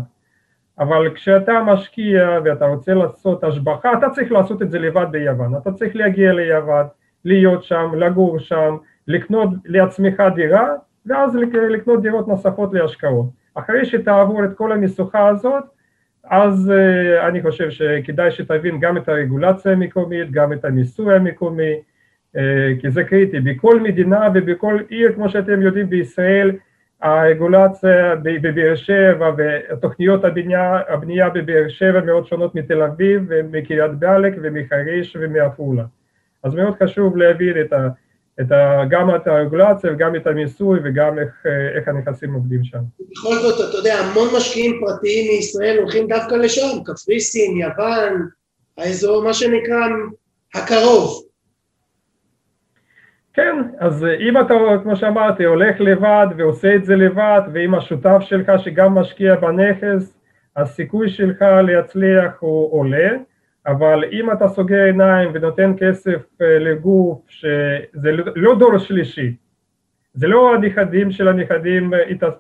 אבל 0.79 1.15
כשאתה 1.15 1.63
משקיע 1.67 2.39
ואתה 2.45 2.67
רוצה 2.67 2.95
לעשות 2.95 3.45
השבחה, 3.45 3.93
אתה 3.99 4.11
צריך 4.11 4.33
לעשות 4.33 4.63
את 4.63 4.71
זה 4.71 4.79
לבד 4.79 5.07
ביוון, 5.11 5.57
אתה 5.57 5.73
צריך 5.73 5.97
להגיע 5.97 6.33
ליוון, 6.33 6.87
להיות 7.25 7.65
שם, 7.65 7.91
לגור 7.97 8.39
שם, 8.39 8.77
לקנות 9.09 9.49
לעצמך 9.65 10.23
דירה, 10.35 10.69
ואז 11.07 11.37
לקנות 11.71 12.03
דירות 12.03 12.29
נוספות 12.29 12.75
להשקעות. 12.75 13.27
אחרי 13.55 13.85
שתעבור 13.85 14.45
את 14.45 14.55
כל 14.55 14.73
המשוכה 14.73 15.29
הזאת, 15.29 15.65
אז 16.25 16.73
uh, 16.73 17.27
אני 17.29 17.43
חושב 17.43 17.71
שכדאי 17.71 18.31
שתבין 18.31 18.81
גם 18.81 18.97
את 18.97 19.09
הרגולציה 19.09 19.73
המקומית, 19.73 20.31
גם 20.31 20.53
את 20.53 20.65
המיסוי 20.65 21.15
המקומי, 21.15 21.75
uh, 22.37 22.39
כי 22.81 22.91
זה 22.91 23.05
קריטי. 23.05 23.41
בכל 23.41 23.81
מדינה 23.81 24.29
ובכל 24.35 24.79
עיר, 24.89 25.13
כמו 25.13 25.29
שאתם 25.29 25.63
יודעים 25.63 25.91
בישראל, 25.91 26.51
הרגולציה 27.03 28.15
בבאר 28.23 28.75
שבע 28.75 29.31
ותוכניות 29.37 30.25
הבנייה, 30.25 30.81
הבנייה 30.89 31.29
בבאר 31.31 31.69
שבע 31.69 32.01
מאוד 32.01 32.27
שונות 32.27 32.55
מתל 32.55 32.83
אביב 32.83 33.25
ומקריית 33.29 33.91
ביאליק 33.91 34.35
ומחריש 34.43 35.17
ומעפולה. 35.21 35.85
אז 36.45 36.55
מאוד 36.55 36.75
חשוב 36.83 37.17
להבין 37.17 37.61
את 37.61 37.73
ה, 37.73 37.89
את 38.41 38.53
ה, 38.53 38.83
גם 38.91 39.15
את 39.15 39.27
הרגולציה 39.27 39.93
וגם 39.93 40.17
את 40.17 40.27
המיסוי 40.27 40.81
וגם 40.85 41.19
איך, 41.19 41.47
איך 41.77 41.89
הנכסים 41.89 42.35
עובדים 42.35 42.65
שם. 42.65 42.79
בכל 43.11 43.35
זאת, 43.35 43.69
אתה 43.69 43.79
יודע, 43.79 43.95
המון 43.95 44.29
משקיעים 44.37 44.81
פרטיים 44.81 45.31
מישראל 45.31 45.79
הולכים 45.79 46.09
דווקא 46.09 46.35
לשם, 46.35 46.83
קפריסין, 46.85 47.57
יוון, 47.57 48.29
האזור, 48.79 49.25
מה 49.25 49.35
שנקרא, 49.35 49.87
הקרוב. 50.55 51.25
כן, 53.35 53.57
אז 53.79 54.07
אם 54.29 54.41
אתה, 54.41 54.55
כמו 54.83 54.97
שאמרתי, 54.97 55.45
הולך 55.45 55.81
לבד 55.81 56.27
ועושה 56.37 56.75
את 56.75 56.85
זה 56.85 56.97
לבד, 56.97 57.41
ועם 57.53 57.75
השותף 57.75 58.19
שלך 58.21 58.53
שגם 58.59 58.95
משקיע 58.95 59.35
בנכס, 59.35 60.19
הסיכוי 60.57 61.09
שלך 61.09 61.43
להצליח 61.43 62.33
הוא 62.41 62.73
עולה, 62.73 63.09
אבל 63.67 64.05
אם 64.13 64.33
אתה 64.33 64.49
סוגר 64.49 64.85
עיניים 64.85 65.31
ונותן 65.35 65.73
כסף 65.79 66.23
אה, 66.43 66.59
לגוף 66.59 67.21
שזה 67.29 68.13
לא, 68.13 68.25
לא 68.37 68.59
דור 68.59 68.79
שלישי, 68.79 69.37
זה 70.15 70.27
לא 70.27 70.55
הנכדים 70.55 71.11
של 71.11 71.29
הנכדים 71.29 71.93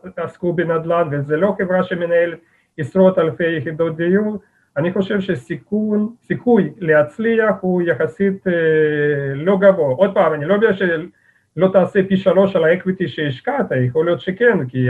התעסקו 0.04 0.52
בנדל"ן 0.52 1.08
וזה 1.10 1.36
לא 1.36 1.54
חברה 1.58 1.82
שמנהלת 1.82 2.38
עשרות 2.78 3.18
אלפי 3.18 3.56
יחידות 3.56 3.96
דיור, 3.96 4.38
אני 4.76 4.92
חושב 4.92 5.20
שסיכוי 5.20 6.70
להצליח 6.78 7.54
הוא 7.60 7.82
יחסית 7.82 8.46
אה, 8.46 9.34
לא 9.34 9.58
גבוה. 9.58 9.94
עוד 9.94 10.14
פעם, 10.14 10.34
אני 10.34 10.44
לא 10.44 10.54
יודע 10.54 10.72
שלא 10.72 11.68
תעשה 11.72 12.00
פי 12.08 12.16
שלוש 12.16 12.56
על 12.56 12.64
ה 12.64 12.71
equity 12.71 13.08
שהשקעת, 13.08 13.66
יכול 13.86 14.04
להיות 14.04 14.20
שכן, 14.20 14.66
כי 14.68 14.88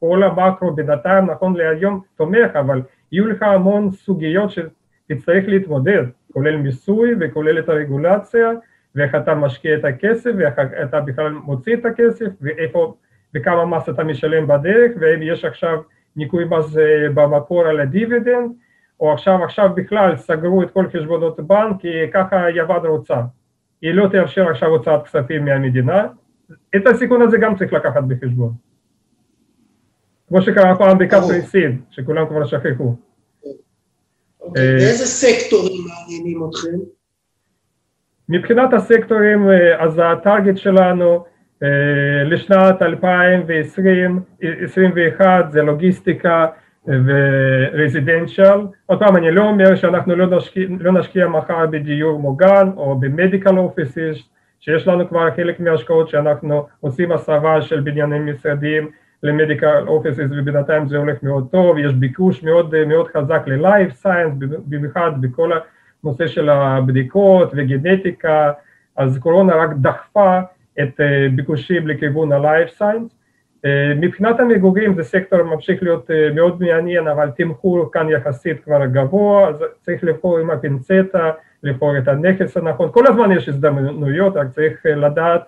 כל 0.00 0.22
המקרו 0.22 0.72
בינתיים 0.72 1.30
נכון 1.30 1.56
להיום 1.56 2.00
תומך, 2.16 2.56
אבל 2.60 2.82
יהיו 3.12 3.26
לך 3.26 3.42
המון 3.42 3.90
סוגיות 3.90 4.50
שתצטרך 5.10 5.44
להתמודד, 5.48 6.02
כולל 6.32 6.56
מיסוי 6.56 7.14
וכולל 7.20 7.58
את 7.58 7.68
הרגולציה, 7.68 8.50
ואיך 8.94 9.14
אתה 9.14 9.34
משקיע 9.34 9.76
את 9.76 9.84
הכסף, 9.84 10.30
ואיך 10.38 10.54
אתה 10.82 11.00
בכלל 11.00 11.32
מוציא 11.32 11.76
את 11.76 11.84
הכסף, 11.84 12.26
ואיפה, 12.40 12.94
וכמה 13.34 13.66
מס 13.66 13.88
אתה 13.88 14.04
משלם 14.04 14.46
בדרך, 14.46 14.92
ואם 15.00 15.22
יש 15.22 15.44
עכשיו 15.44 15.78
ניכוי 16.16 16.44
מס 16.44 16.78
אה, 16.78 17.08
במקור 17.14 17.66
על 17.66 17.80
הדיבידנד, 17.80 18.50
או 19.00 19.12
עכשיו, 19.12 19.44
עכשיו 19.44 19.70
בכלל 19.74 20.16
סגרו 20.16 20.62
את 20.62 20.70
כל 20.70 20.86
חשבונות 20.88 21.38
הבנק 21.38 21.80
כי 21.80 21.88
ככה 22.12 22.50
יוון 22.50 22.86
רוצה. 22.86 23.20
היא 23.82 23.94
לא 23.94 24.08
תאפשר 24.12 24.48
עכשיו 24.50 24.68
הוצאת 24.68 25.04
כספים 25.04 25.44
מהמדינה, 25.44 26.06
את 26.76 26.86
הסיכון 26.86 27.22
הזה 27.22 27.38
גם 27.38 27.56
צריך 27.56 27.72
לקחת 27.72 28.02
בחשבון. 28.04 28.52
כמו 30.28 30.42
שקרה 30.42 30.78
פעם 30.78 30.98
בקפריסין, 30.98 31.80
שכולם 31.90 32.26
כבר 32.26 32.44
שכחו. 32.44 32.96
אוקיי, 34.42 34.62
אה, 34.62 34.72
באיזה 34.72 35.06
סקטורים 35.06 35.84
מעניינים 35.88 36.48
אתכם? 36.48 36.78
מבחינת 38.28 38.72
הסקטורים, 38.72 39.50
אה, 39.50 39.84
אז 39.84 40.00
ה 40.04 40.11
target 40.11 40.56
שלנו 40.56 41.24
אה, 41.62 41.68
לשנת 42.24 42.82
2020-2021 42.82 42.84
זה 45.50 45.62
לוגיסטיקה, 45.62 46.46
ו 46.86 46.99
residential. 46.99 48.60
עוד 48.86 48.98
פעם, 48.98 49.16
אני 49.16 49.30
לא 49.30 49.42
אומר 49.42 49.76
שאנחנו 49.76 50.16
לא 50.16 50.36
נשקיע, 50.36 50.66
לא 50.80 50.92
נשקיע 50.92 51.28
מחר 51.28 51.66
בדיור 51.66 52.18
מוגן 52.18 52.70
או 52.76 53.00
ב 53.00 53.07
medical 53.07 53.58
offices, 53.58 54.18
שיש 54.60 54.88
לנו 54.88 55.08
כבר 55.08 55.30
חלק 55.36 55.60
מההשקעות 55.60 56.08
שאנחנו 56.08 56.66
עושים 56.80 57.12
הסבה 57.12 57.62
של 57.62 57.80
בניינים 57.80 58.26
משרדיים 58.26 58.90
ל 59.22 59.30
medical 59.30 59.84
offices 59.86 60.30
ובינתיים 60.30 60.88
זה 60.88 60.96
הולך 60.96 61.22
מאוד 61.22 61.48
טוב, 61.50 61.78
יש 61.78 61.92
ביקוש 61.92 62.42
מאוד, 62.42 62.84
מאוד 62.84 63.08
חזק 63.08 63.42
ל 63.46 63.55
life 63.55 63.90
science, 63.90 64.34
במיוחד 64.66 65.10
בכל 65.20 65.50
הנושא 66.04 66.26
של 66.26 66.48
הבדיקות 66.48 67.52
וגנטיקה, 67.56 68.52
אז 68.96 69.18
קורונה 69.18 69.54
רק 69.54 69.70
דחפה 69.80 70.40
את 70.80 71.00
ביקושים 71.34 71.88
לכיוון 71.88 72.32
ה 72.32 72.39
life 72.39 72.68
science 72.68 73.20
אה, 73.64 73.92
מבחינת 73.96 74.40
המגורים 74.40 74.94
זה 74.94 75.02
סקטור 75.02 75.42
ממשיך 75.42 75.82
להיות 75.82 76.10
אה, 76.10 76.30
מאוד 76.34 76.62
מעניין, 76.62 77.08
אבל 77.08 77.30
תמחור 77.30 77.90
כאן 77.92 78.08
יחסית 78.08 78.64
כבר 78.64 78.86
גבוה, 78.86 79.48
אז 79.48 79.64
צריך 79.82 80.04
לבחור 80.04 80.38
עם 80.38 80.50
הפינצטה, 80.50 81.30
לבחור 81.62 81.98
את 81.98 82.08
הנכס 82.08 82.56
הנכון, 82.56 82.88
כל 82.92 83.06
הזמן 83.06 83.32
יש 83.32 83.48
הזדמנויות, 83.48 84.36
רק 84.36 84.46
צריך 84.50 84.86
אה, 84.86 84.94
לדעת 84.94 85.42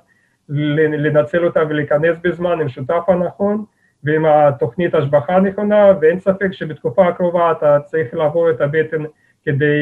לנצל 0.52 1.44
אותה 1.44 1.60
ולהיכנס 1.68 2.16
בזמן 2.22 2.60
עם 2.60 2.68
שותף 2.68 3.04
הנכון 3.08 3.64
ועם 4.04 4.24
התוכנית 4.24 4.94
השבחה 4.94 5.36
הנכונה, 5.36 5.92
ואין 6.00 6.20
ספק 6.20 6.52
שבתקופה 6.52 7.08
הקרובה 7.08 7.52
אתה 7.52 7.78
צריך 7.84 8.14
לעבור 8.14 8.50
את 8.50 8.60
הבטן 8.60 9.02
כדי 9.44 9.76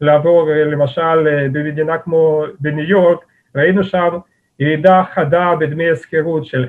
לעבור 0.00 0.50
למשל 0.50 1.48
במדינה 1.52 1.98
כמו 1.98 2.44
בניו 2.60 2.84
יורק, 2.84 3.18
ראינו 3.56 3.84
שם 3.84 4.18
ירידה 4.60 5.02
חדה 5.14 5.54
בדמי 5.60 5.90
השכירות 5.90 6.44
של 6.44 6.66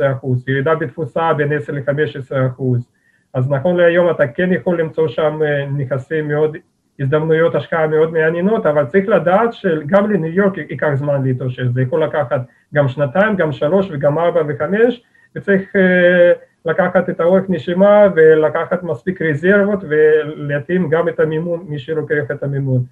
10-15 0.00 0.12
אחוז, 0.12 0.48
ירידה 0.48 0.74
בתפוסה 0.74 1.32
בין 1.32 1.52
10 1.52 1.72
ל-15 1.72 2.46
אחוז, 2.46 2.88
אז 3.34 3.50
נכון 3.50 3.76
להיום 3.76 4.10
אתה 4.10 4.26
כן 4.26 4.52
יכול 4.52 4.80
למצוא 4.80 5.08
שם 5.08 5.40
אה, 5.42 5.66
נכסים 5.66 6.28
מאוד, 6.28 6.56
הזדמנויות 7.00 7.54
השקעה 7.54 7.86
מאוד 7.86 8.12
מעניינות, 8.12 8.66
אבל 8.66 8.86
צריך 8.86 9.08
לדעת 9.08 9.52
שגם 9.52 10.10
לניו 10.10 10.32
יורק 10.32 10.58
ייקח 10.58 10.94
זמן 10.94 11.22
להתאושש, 11.22 11.66
זה 11.74 11.82
יכול 11.82 12.04
לקחת 12.04 12.40
גם 12.74 12.88
שנתיים, 12.88 13.36
גם 13.36 13.52
שלוש 13.52 13.88
וגם 13.90 14.18
ארבע 14.18 14.42
וחמש, 14.48 15.02
וצריך 15.36 15.76
uh, 15.76 16.38
לקחת 16.64 17.10
את 17.10 17.20
האורך 17.20 17.44
נשימה 17.48 18.06
ולקחת 18.14 18.82
מספיק 18.82 19.22
רזרבות 19.22 19.84
ולהתאים 19.88 20.88
גם 20.88 21.08
את 21.08 21.20
המימון, 21.20 21.64
מי 21.68 21.78
שלוקח 21.78 22.30
את 22.30 22.42
המימון. 22.42 22.84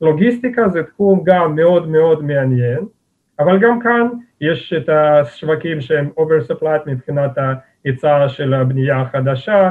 לוגיסטיקה 0.00 0.68
זה 0.68 0.82
תחום 0.82 1.22
גם 1.24 1.56
מאוד 1.56 1.88
מאוד 1.88 2.24
מעניין, 2.24 2.78
אבל 3.38 3.58
גם 3.58 3.80
כאן 3.80 4.08
יש 4.40 4.72
את 4.72 4.88
השווקים 4.88 5.80
שהם 5.80 6.10
oversupplied 6.20 6.82
מבחינת 6.86 7.30
ההיצע 7.38 8.28
של 8.28 8.54
הבנייה 8.54 9.00
החדשה, 9.00 9.54
אה, 9.54 9.70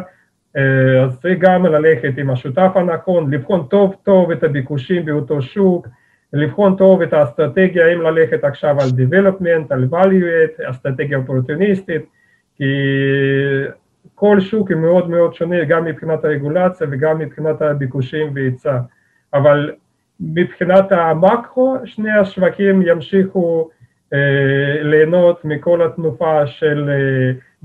אז 1.03 1.19
צריך 1.21 1.39
גם 1.39 1.65
ללכת 1.65 2.17
עם 2.17 2.29
השותף 2.29 2.71
הנכון, 2.75 3.33
לבחון 3.33 3.65
טוב 3.69 3.95
טוב 4.03 4.31
את 4.31 4.43
הביקושים 4.43 5.05
באותו 5.05 5.41
שוק, 5.41 5.87
לבחון 6.33 6.75
טוב 6.75 7.01
את 7.01 7.13
האסטרטגיה, 7.13 7.93
אם 7.93 8.01
ללכת 8.01 8.43
עכשיו 8.43 8.75
על 8.81 8.87
development, 8.89 9.67
על 9.69 9.87
value 9.91 10.61
אסטרטגיה 10.69 11.17
אופורטוניסטית, 11.17 12.01
כי 12.57 12.63
כל 14.15 14.39
שוק 14.39 14.71
הוא 14.71 14.81
מאוד 14.81 15.09
מאוד 15.09 15.33
שונה 15.33 15.63
גם 15.63 15.85
מבחינת 15.85 16.25
הרגולציה 16.25 16.87
וגם 16.91 17.19
מבחינת 17.19 17.61
הביקושים 17.61 18.31
והיצע, 18.33 18.77
אבל 19.33 19.71
מבחינת 20.19 20.91
המקרו 20.91 21.77
שני 21.85 22.11
השווקים 22.11 22.81
ימשיכו 22.85 23.69
ליהנות 24.81 25.45
מכל 25.45 25.81
התנופה 25.81 26.47
של 26.47 26.89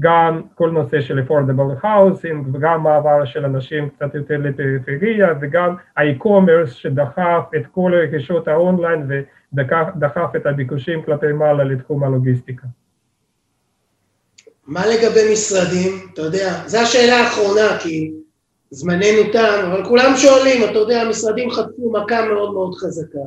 גם 0.01 0.43
כל 0.55 0.71
נושא 0.71 1.01
של 1.01 1.19
affordable 1.19 1.85
housing 1.85 2.55
וגם 2.55 2.83
מעבר 2.83 3.25
של 3.25 3.45
אנשים 3.45 3.89
קצת 3.89 4.15
יותר 4.15 4.37
לפריפריה 4.39 5.29
וגם 5.41 5.75
האי-קומרס 5.97 6.73
שדחף 6.73 7.43
את 7.57 7.63
כל 7.73 7.93
רכישות 7.95 8.49
האונליין 8.49 9.11
ודחף 9.53 10.37
את 10.37 10.47
הביקושים 10.47 11.03
כלפי 11.03 11.33
מעלה 11.33 11.65
לתחום 11.65 12.05
הלוגיסטיקה. 12.05 12.67
מה 14.67 14.87
לגבי 14.87 15.33
משרדים? 15.33 15.93
אתה 16.13 16.23
יודע, 16.23 16.53
זו 16.67 16.79
השאלה 16.79 17.17
האחרונה 17.17 17.79
כי 17.83 18.13
זמננו 18.71 19.33
תם, 19.33 19.71
אבל 19.71 19.85
כולם 19.85 20.13
שואלים, 20.17 20.71
אתה 20.71 20.79
יודע, 20.79 21.03
המשרדים 21.03 21.51
חטפו 21.51 21.93
מכה 21.93 22.29
מאוד 22.29 22.53
מאוד 22.53 22.75
חזקה. 22.75 23.19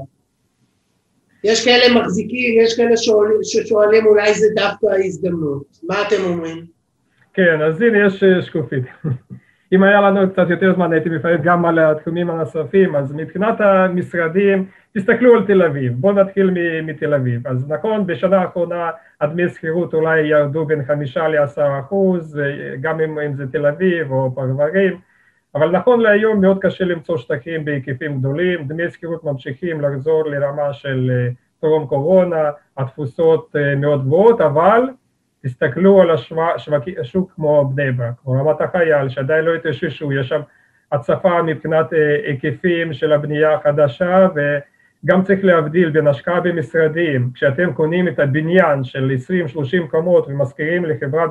יש 1.43 1.65
כאלה 1.65 2.01
מחזיקים, 2.01 2.61
יש 2.61 2.77
כאלה 2.77 2.97
שואלים, 2.97 3.37
ששואלים 3.43 4.05
אולי 4.05 4.33
זה 4.33 4.47
דווקא 4.55 4.85
ההזדמנות. 4.85 5.63
מה 5.89 5.95
אתם 6.07 6.23
אומרים? 6.23 6.65
כן, 7.33 7.61
אז 7.61 7.81
הנה 7.81 8.07
יש 8.07 8.23
אה, 8.23 8.41
שקופית. 8.41 8.83
אם 9.73 9.83
היה 9.83 10.01
לנו 10.01 10.31
קצת 10.31 10.49
יותר 10.49 10.73
זמן 10.75 10.93
הייתי 10.93 11.09
מפרט 11.09 11.39
גם 11.43 11.65
על 11.65 11.79
התחומים 11.79 12.29
הנוספים, 12.29 12.95
אז 12.95 13.13
מבחינת 13.13 13.55
המשרדים, 13.61 14.65
תסתכלו 14.97 15.33
על 15.33 15.45
תל 15.47 15.61
אביב, 15.61 15.93
בואו 15.95 16.13
נתחיל 16.13 16.49
מתל 16.83 17.13
אביב. 17.13 17.47
אז 17.47 17.69
נכון, 17.69 18.07
בשנה 18.07 18.37
האחרונה 18.37 18.89
הדמי 19.21 19.49
שכירות 19.49 19.93
אולי 19.93 20.21
ירדו 20.21 20.65
בין 20.65 20.85
חמישה 20.85 21.27
לעשרה 21.27 21.79
אחוז, 21.79 22.39
אה, 22.39 22.75
גם 22.81 22.99
אם, 22.99 23.19
אם 23.19 23.35
זה 23.35 23.43
תל 23.51 23.65
אביב 23.65 24.11
או 24.11 24.35
פרברים, 24.35 24.97
אבל 25.55 25.71
נכון 25.71 25.99
להיום 25.99 26.41
מאוד 26.41 26.59
קשה 26.61 26.85
למצוא 26.85 27.17
שטחים 27.17 27.65
בהיקפים 27.65 28.19
גדולים, 28.19 28.67
דמי 28.67 28.89
שכירות 28.89 29.23
ממשיכים 29.23 29.81
לחזור 29.81 30.25
לרמה 30.25 30.73
של 30.73 31.11
אה, 31.11 31.31
טרום 31.61 31.87
קורונה, 31.87 32.51
התפוסות 32.77 33.55
אה, 33.55 33.75
מאוד 33.75 34.05
גבוהות, 34.05 34.41
אבל 34.41 34.81
תסתכלו 35.43 36.01
על 36.01 36.11
השוק 36.99 37.31
כמו 37.35 37.71
בני 37.75 37.91
ברק, 37.91 38.13
כמו 38.23 38.33
רמת 38.33 38.61
החייל, 38.61 39.09
שעדיין 39.09 39.45
לא 39.45 39.55
התאוששו, 39.55 40.13
יש 40.13 40.29
שם 40.29 40.41
הצפה 40.91 41.41
מבחינת 41.41 41.93
אה, 41.93 42.15
היקפים 42.27 42.93
של 42.93 43.13
הבנייה 43.13 43.53
החדשה, 43.53 44.27
וגם 44.35 45.23
צריך 45.23 45.39
להבדיל 45.43 45.89
בין 45.89 46.07
השקעה 46.07 46.39
במשרדים, 46.39 47.31
כשאתם 47.33 47.73
קונים 47.73 48.07
את 48.07 48.19
הבניין 48.19 48.83
של 48.83 49.11
20-30 49.85 49.87
קומות 49.87 50.27
ומשכירים 50.27 50.85
לחברה 50.85 51.25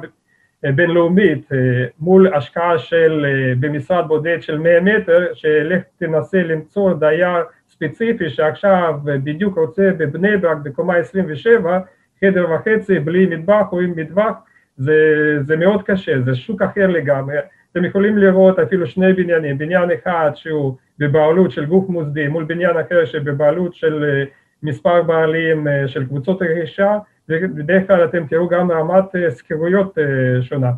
בינלאומית 0.71 1.53
אה, 1.53 1.59
מול 2.01 2.35
השקעה 2.35 2.79
של, 2.79 3.27
אה, 3.29 3.55
במשרד 3.61 4.09
בודד 4.09 4.43
של 4.43 4.59
100 4.59 4.81
מטר, 4.81 5.27
שלך 5.35 5.83
תנסה 5.99 6.43
למצוא 6.43 6.95
דייר 6.95 7.45
ספציפי 7.69 8.31
שעכשיו 8.31 8.95
בדיוק 9.05 9.59
רוצה 9.59 9.91
בבני 9.99 10.37
ברק 10.37 10.57
בקומה 10.63 10.97
27, 10.97 11.81
חדר 12.21 12.51
וחצי 12.51 12.99
בלי 12.99 13.27
מטבח 13.27 13.67
או 13.73 13.81
עם 13.81 13.93
מטבח, 13.97 14.33
זה, 14.77 14.97
זה 15.41 15.57
מאוד 15.57 15.83
קשה, 15.83 16.21
זה 16.21 16.35
שוק 16.35 16.63
אחר 16.63 16.87
לגמרי. 16.87 17.37
אתם 17.73 17.85
יכולים 17.85 18.19
לראות 18.19 18.59
אפילו 18.59 18.87
שני 18.87 19.13
בניינים, 19.13 19.59
בניין 19.59 19.91
אחד 19.91 20.31
שהוא 20.35 20.77
בבעלות 20.99 21.51
של 21.51 21.65
גוף 21.65 21.89
מוסדי 21.89 22.29
מול 22.29 22.45
בניין 22.45 22.77
אחר 22.87 23.05
שבבעלות 23.05 23.75
של 23.75 24.05
אה, 24.05 24.25
מספר 24.63 25.03
בעלים 25.03 25.67
של 25.87 26.07
קבוצות 26.07 26.43
רכישה, 26.43 26.99
בדרך 27.29 27.87
כלל 27.87 28.05
אתם 28.05 28.27
תראו 28.27 28.49
גם 28.49 28.71
רמת 28.71 29.05
שכירויות 29.37 29.99
אה, 29.99 30.05
אה, 30.05 30.43
שונה. 30.43 30.71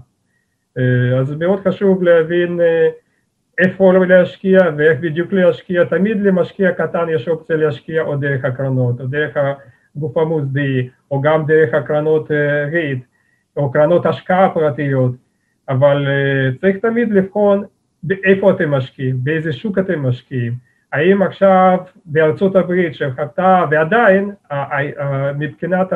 אה, 0.78 1.18
אז 1.20 1.34
מאוד 1.38 1.60
חשוב 1.68 2.02
להבין 2.02 2.60
איפה 3.58 3.92
להשקיע 3.92 4.58
ואיך 4.76 5.00
בדיוק 5.00 5.32
להשקיע, 5.32 5.84
תמיד 5.84 6.20
למשקיע 6.20 6.72
קטן 6.72 7.06
יש 7.08 7.28
אופציה 7.28 7.56
להשקיע 7.56 8.02
או 8.02 8.16
דרך 8.16 8.44
הקרנות, 8.44 9.00
או 9.00 9.06
דרך 9.06 9.36
הגוף 9.96 10.16
המוסדי, 10.16 10.88
או 11.10 11.20
גם 11.20 11.46
דרך 11.46 11.74
הקרנות 11.74 12.30
ריט, 12.72 13.04
או 13.56 13.72
קרנות 13.72 14.06
השקעה 14.06 14.54
פרטיות, 14.54 15.12
אבל 15.68 16.06
צריך 16.60 16.76
תמיד 16.76 17.12
לבחון 17.12 17.64
איפה 18.24 18.50
אתם 18.50 18.70
משקיעים, 18.70 19.16
באיזה 19.22 19.52
שוק 19.52 19.78
אתם 19.78 20.06
משקיעים, 20.06 20.54
האם 20.92 21.22
עכשיו 21.22 21.78
בארצות 22.04 22.56
הברית 22.56 22.94
שחטאה 22.94 23.64
ועדיין 23.70 24.30
מבחינת 25.38 25.92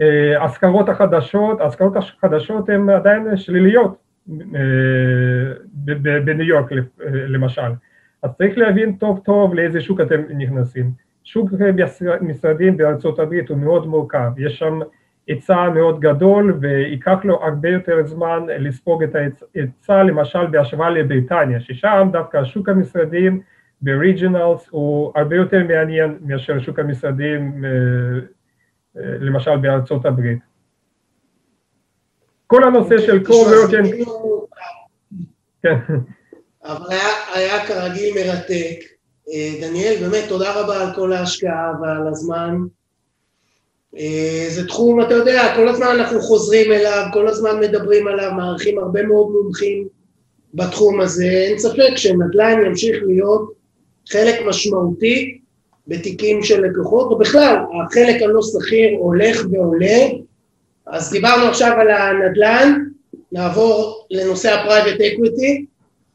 אה, 0.00 0.44
השכרות 0.44 0.88
החדשות, 0.88 1.60
השכרות 1.60 1.96
החדשות 1.96 2.68
הן 2.68 2.90
עדיין 2.90 3.36
שליליות 3.36 3.96
אה, 4.30 5.94
בניו 6.24 6.46
יורק 6.46 6.72
אה, 6.72 6.78
למשל, 7.12 7.72
אז 8.22 8.30
צריך 8.38 8.58
להבין 8.58 8.92
טוב 8.92 9.20
טוב 9.24 9.54
לאיזה 9.54 9.80
שוק 9.80 10.00
אתם 10.00 10.20
נכנסים. 10.38 10.90
שוק 11.24 11.50
משרדים 12.20 12.76
בארצות 12.76 13.18
הברית 13.18 13.48
הוא 13.48 13.58
מאוד 13.58 13.86
מורכב, 13.86 14.30
יש 14.36 14.58
שם 14.58 14.80
היצע 15.26 15.68
מאוד 15.74 16.00
גדול 16.00 16.56
וייקח 16.60 17.18
לו 17.24 17.44
הרבה 17.44 17.68
יותר 17.68 18.06
זמן 18.06 18.46
לספוג 18.58 19.02
את 19.02 19.14
ההיצע 19.14 20.02
למשל 20.02 20.46
בהשוואה 20.46 20.90
לבריטניה, 20.90 21.60
ששם 21.60 22.08
דווקא 22.12 22.44
שוק 22.44 22.68
המשרדים 22.68 23.40
ב-regionals 23.82 24.68
הוא 24.70 25.12
הרבה 25.14 25.36
יותר 25.36 25.64
מעניין 25.68 26.18
מאשר 26.20 26.58
שוק 26.58 26.78
המשרדים 26.78 27.64
למשל 28.98 29.56
בארצות 29.56 30.06
הברית. 30.06 30.38
כל 32.46 32.64
הנושא 32.64 32.98
של 32.98 33.22
co-working... 33.26 34.10
כן. 35.62 35.76
אבל 36.64 36.86
היה, 36.90 37.08
היה 37.34 37.66
כרגיל 37.66 38.14
מרתק. 38.14 38.98
אה, 39.32 39.60
דניאל, 39.60 39.96
באמת 40.00 40.24
תודה 40.28 40.60
רבה 40.60 40.80
על 40.80 40.94
כל 40.94 41.12
ההשקעה 41.12 41.72
ועל 41.82 42.08
הזמן. 42.08 42.56
אה, 43.98 44.46
זה 44.48 44.66
תחום, 44.66 45.00
אתה 45.00 45.14
יודע, 45.14 45.52
כל 45.56 45.68
הזמן 45.68 45.86
אנחנו 45.86 46.20
חוזרים 46.20 46.72
אליו, 46.72 47.04
כל 47.12 47.28
הזמן 47.28 47.60
מדברים 47.60 48.08
עליו, 48.08 48.32
מעריכים 48.36 48.78
הרבה 48.78 49.02
מאוד 49.02 49.30
מומחים 49.30 49.88
בתחום 50.54 51.00
הזה. 51.00 51.24
אין 51.24 51.58
ספק 51.58 51.96
שנדל"ן 51.96 52.66
ימשיך 52.66 52.96
להיות 53.06 53.52
חלק 54.08 54.34
משמעותי 54.46 55.40
בתיקים 55.88 56.42
של 56.42 56.60
לקוחות, 56.60 57.12
ובכלל, 57.12 57.56
החלק 57.84 58.22
הלא 58.22 58.40
סחיר 58.42 58.98
הולך 58.98 59.46
ועולה, 59.50 59.98
אז 60.86 61.10
דיברנו 61.12 61.44
עכשיו 61.44 61.76
על 61.80 61.90
הנדל"ן, 61.90 62.84
נעבור 63.32 64.06
לנושא 64.10 64.52
ה 64.52 64.58
private 64.58 65.00
equity. 65.00 65.66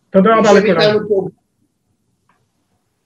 תודה 0.10 0.30
רבה 0.38 0.54
לכולם. 0.54 1.28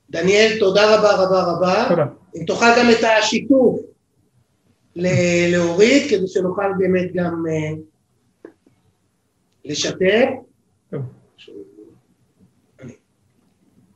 דניאל, 0.10 0.60
תודה 0.60 0.95
רבה 0.95 1.12
רבה 1.15 1.43
רבה. 1.43 1.86
תודה. 1.89 2.06
אם 2.36 2.43
תוכל 2.45 2.65
גם 2.77 2.89
את 2.91 3.03
השיתוף 3.19 3.80
להוריד, 4.95 6.10
כדי 6.10 6.27
שנוכל 6.27 6.71
באמת 6.77 7.13
גם 7.13 7.43
אה, 7.46 8.50
לשתף. 9.65 10.30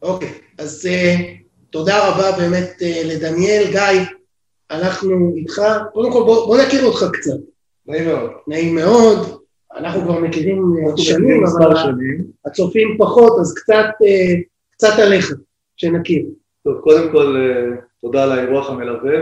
אוקיי, 0.02 0.34
אז 0.58 0.90
uh, 0.92 1.22
תודה 1.72 2.10
רבה 2.10 2.38
באמת 2.38 2.70
אה, 2.82 3.02
לדניאל. 3.06 3.64
גיא, 3.72 4.06
אנחנו 4.72 5.34
איתך. 5.36 5.62
קודם 5.94 6.12
כל 6.12 6.24
בוא, 6.24 6.46
בוא 6.46 6.58
נכיר 6.58 6.86
אותך 6.86 7.06
קצת. 7.14 7.38
נעים 7.88 8.06
מאוד. 8.06 8.32
נעים 8.48 8.76
מאוד. 8.76 9.42
אנחנו 9.76 10.02
כבר 10.02 10.20
מכירים 10.20 10.74
אה, 10.88 10.98
שנים, 10.98 11.44
אבל 11.46 11.76
שנים. 11.76 12.26
הצופים 12.46 12.98
פחות, 13.00 13.40
אז 13.40 13.54
קצת, 13.54 13.86
אה, 14.04 14.36
קצת 14.72 15.00
עליך, 15.00 15.34
שנכיר. 15.78 16.26
טוב, 16.64 16.80
קודם 16.82 17.12
כל 17.12 17.36
תודה 18.02 18.24
על 18.24 18.32
האירוח 18.32 18.70
המלווה 18.70 19.20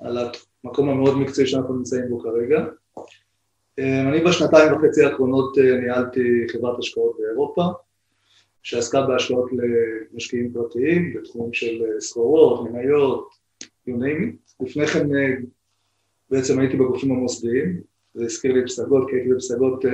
ועל 0.00 0.18
המקום 0.64 0.88
המאוד 0.88 1.18
מקצועי 1.18 1.46
שאנחנו 1.46 1.74
נמצאים 1.74 2.08
בו 2.08 2.20
כרגע. 2.20 2.64
אני 3.78 4.20
בשנתיים 4.20 4.72
וחצי 4.72 5.04
האחרונות 5.04 5.58
ניהלתי 5.58 6.46
חברת 6.52 6.78
השקעות 6.78 7.16
באירופה. 7.18 7.62
שעסקה 8.64 9.02
בהשקעות 9.02 9.50
למשקיעים 10.12 10.52
פרטיים 10.52 11.14
בתחום 11.14 11.52
של 11.52 11.82
אה, 11.82 12.00
סחורות, 12.00 12.70
מניות, 12.70 13.28
you 13.62 13.92
name 13.92 14.22
it. 14.22 14.64
לפני 14.66 14.86
כן 14.86 15.16
אה, 15.16 15.34
בעצם 16.30 16.60
הייתי 16.60 16.76
בגופים 16.76 17.10
המוסדיים, 17.10 17.80
זה 18.14 18.24
הזכיר 18.24 18.52
לי 18.52 18.64
פסגות, 18.64 19.10
כי 19.10 19.16
הייתי 19.16 19.34
בפסגות 19.34 19.84
אה, 19.86 19.90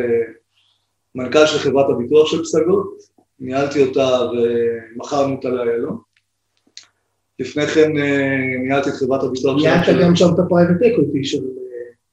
מנכ"ל 1.14 1.46
של 1.46 1.59
חברת 1.59 1.87
הביטוח 1.90 2.26
של 2.26 2.42
פסגות, 2.42 2.98
ניהלתי 3.40 3.83
אותה 3.83 4.18
ומכרנו 4.33 5.35
אותה 5.35 5.48
לאיילון. 5.48 5.98
לפני 7.38 7.66
כן 7.66 7.92
ניהלתי 8.62 8.90
את 8.90 8.94
חברת 8.94 9.22
הביטוח 9.22 9.59
של... 9.59 9.64
ניהלת 9.64 10.02
גם 10.02 10.16
שם 10.16 10.26
את 10.35 10.38
ה 10.38 10.44
private 10.44 10.83
equity 10.83 11.24
של 11.24 11.42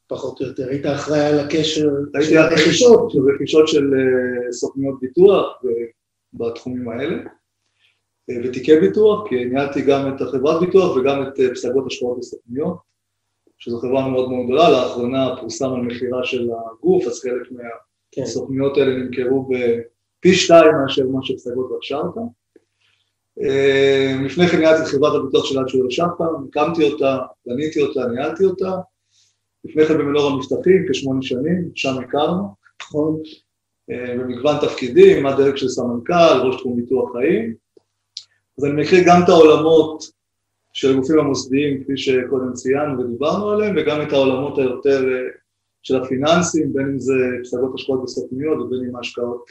פחות 0.07 0.41
או 0.41 0.45
יותר, 0.45 0.69
היית 0.69 0.85
אחראי 0.85 1.25
על 1.25 1.39
הקשר 1.39 1.89
של 2.21 2.37
הרכישות. 2.37 3.11
של 3.11 3.19
רכישות 3.35 3.67
של 3.67 3.91
סוכניות 4.51 4.99
ביטוח 5.01 5.61
בתחומים 6.37 6.89
האלה, 6.89 7.17
אה, 8.29 8.35
ותיקי 8.43 8.79
ביטוח, 8.79 9.29
כי 9.29 9.45
ניהלתי 9.45 9.81
גם 9.81 10.15
את 10.15 10.21
החברת 10.21 10.61
ביטוח 10.61 10.97
וגם 10.97 11.23
את 11.23 11.39
אה, 11.39 11.49
פסגות 11.49 11.85
השקעות 11.87 12.17
וסוכניות, 12.17 12.77
שזו 13.57 13.79
חברה 13.79 14.07
מאוד 14.09 14.29
מאוד 14.29 14.45
גדולה, 14.45 14.69
לאחרונה 14.69 15.35
פורסם 15.39 15.73
על 15.73 15.81
מכירה 15.81 16.23
של 16.23 16.49
הגוף, 16.71 17.07
אז 17.07 17.21
חלק 17.21 17.51
מהסוכניות 18.17 18.77
האלה 18.77 18.95
נמכרו 18.95 19.49
בפי 19.49 20.33
שתיים 20.33 20.71
מאשר 20.81 21.07
מה 21.07 21.19
שפסגות 21.23 21.71
רכשה 21.77 21.97
אותה. 21.97 22.19
אה, 23.41 24.15
לפני 24.25 24.47
כן 24.47 24.59
ניהלתי 24.59 24.81
את 24.81 24.87
חברת 24.87 25.15
הביטוח 25.15 25.45
של 25.45 25.59
עד 25.59 25.67
שואל 25.67 25.89
שחם, 25.89 26.47
הקמתי 26.49 26.91
אותה, 26.91 27.17
בניתי 27.45 27.81
אותה, 27.81 28.07
ניהלתי 28.07 28.45
אותה. 28.45 28.71
לפני 29.65 29.85
כן 29.85 29.97
במנור 29.97 30.31
המבטחים, 30.31 30.85
כשמונה 30.89 31.21
שנים, 31.21 31.71
שם 31.75 31.97
הכרנו, 31.97 32.43
נכון, 32.81 33.21
במגוון 33.89 34.55
תפקידים, 34.61 35.25
עד 35.25 35.37
דרג 35.37 35.55
של 35.55 35.67
סמנכ"ל, 35.67 36.41
ראש 36.43 36.55
תחום 36.55 36.75
ביטוח 36.75 37.11
חיים. 37.11 37.55
אז 38.57 38.65
אני 38.65 38.81
מכיר 38.81 38.99
גם 39.07 39.23
את 39.23 39.29
העולמות 39.29 40.03
של 40.73 40.91
הגופים 40.91 41.19
המוסדיים, 41.19 41.83
כפי 41.83 41.97
שקודם 41.97 42.53
ציינו 42.53 42.99
ודיברנו 42.99 43.49
עליהם, 43.49 43.75
וגם 43.77 44.01
את 44.01 44.13
העולמות 44.13 44.57
היותר 44.57 45.03
אה, 45.13 45.29
של 45.83 46.03
הפיננסים, 46.03 46.73
בין 46.73 46.85
אם 46.85 46.99
זה 46.99 47.13
פסגות 47.43 47.71
השקעות 47.75 48.03
בסוכניות 48.03 48.57
ובין 48.59 48.79
אם 48.89 48.95
ההשקעות 48.95 49.45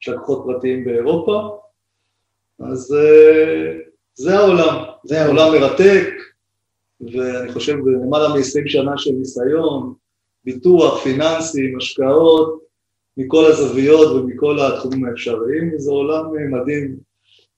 של 0.00 0.14
לקוחות 0.14 0.44
פרטיים 0.46 0.84
באירופה. 0.84 1.58
אז 2.60 2.94
אה, 2.94 3.78
זה 4.14 4.38
העולם, 4.38 4.84
זה 5.04 5.22
העולם 5.22 5.52
מרתק, 5.52 6.08
ואני 7.00 7.52
חושב 7.52 7.76
למעלה 7.86 8.28
מ-20 8.28 8.68
שנה 8.68 8.98
של 8.98 9.10
ניסיון, 9.10 9.94
ביטוח, 10.44 11.02
פיננסים, 11.02 11.76
השקעות, 11.76 12.65
מכל 13.16 13.46
הזוויות 13.46 14.12
ומכל 14.12 14.58
התחומים 14.60 15.04
האפשריים, 15.04 15.74
וזה 15.74 15.90
עולם 15.90 16.24
מדהים 16.50 16.96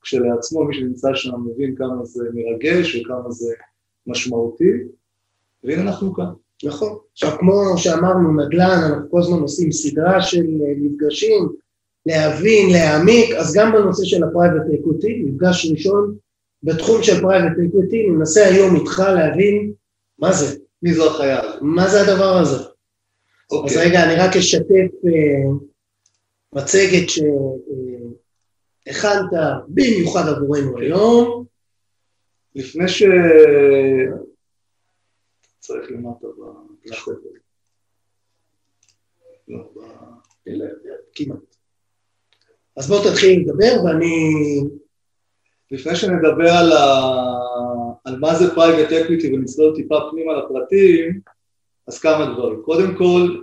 כשלעצמו, 0.02 0.64
מי 0.64 0.74
שנמצא 0.74 1.08
שם 1.14 1.34
מבין 1.46 1.74
כמה 1.76 2.04
זה 2.04 2.24
מרגש 2.34 2.96
וכמה 2.96 3.30
זה 3.30 3.54
משמעותי, 4.06 4.72
והנה 5.64 5.82
אנחנו 5.82 6.14
כאן. 6.14 6.30
נכון. 6.64 6.98
עכשיו, 7.12 7.38
כמו 7.38 7.74
שאמרנו, 7.76 8.32
נדל"ן, 8.32 8.80
אנחנו 8.84 9.10
כל 9.10 9.18
הזמן 9.20 9.38
עושים 9.38 9.72
סדרה 9.72 10.22
של 10.22 10.44
אה, 10.62 10.72
מפגשים, 10.78 11.48
להבין, 12.06 12.72
להעמיק, 12.72 13.34
אז 13.34 13.54
גם 13.56 13.72
בנושא 13.72 14.04
של 14.04 14.24
ה 14.24 14.29
private 14.29 14.62
equity, 14.80 15.22
מפגש 15.24 15.70
ראשון 15.72 16.14
בתחום 16.62 17.02
של 17.02 17.20
פרייבט 17.20 17.56
אקוטי, 17.68 18.06
ננסה 18.10 18.46
היום 18.46 18.76
איתך 18.76 18.98
להבין 18.98 19.72
מה 20.18 20.32
זה. 20.32 20.56
מי 20.82 20.94
זו 20.94 21.10
הזאת? 21.10 21.62
מה 21.62 21.88
זה 21.88 22.00
הדבר 22.00 22.36
הזה? 22.38 22.64
אוקיי. 23.50 23.70
אז 23.70 23.76
רגע, 23.86 24.04
אני 24.04 24.14
רק 24.14 24.36
אשתף 24.36 24.90
אה, 25.06 25.50
מצגת 26.52 27.08
שהכנת 28.86 29.34
אה, 29.34 29.58
במיוחד 29.68 30.28
עבורנו 30.28 30.70
אוקיי. 30.70 30.86
היום. 30.86 31.44
לפני 32.54 32.88
ש... 32.88 33.02
צריך 35.58 35.90
למטה 35.90 36.26
ב... 36.26 36.40
לא, 39.48 39.64
כמעט. 41.14 41.38
אז 42.76 42.88
בוא 42.88 43.10
תתחיל 43.10 43.40
לדבר 43.40 43.84
ואני... 43.84 44.34
לפני 45.70 45.96
שנדבר 45.96 46.50
על, 46.50 46.72
ה... 46.72 46.84
על 48.04 48.18
מה 48.18 48.34
זה 48.34 48.54
private 48.54 48.92
equity 48.92 49.34
ונצלול 49.34 49.76
טיפה 49.76 49.96
פנימה 50.10 50.32
לפרטים, 50.32 51.20
אז 51.88 51.98
כמה 51.98 52.34
דברים. 52.34 52.62
קודם 52.62 52.94
כל, 52.94 53.36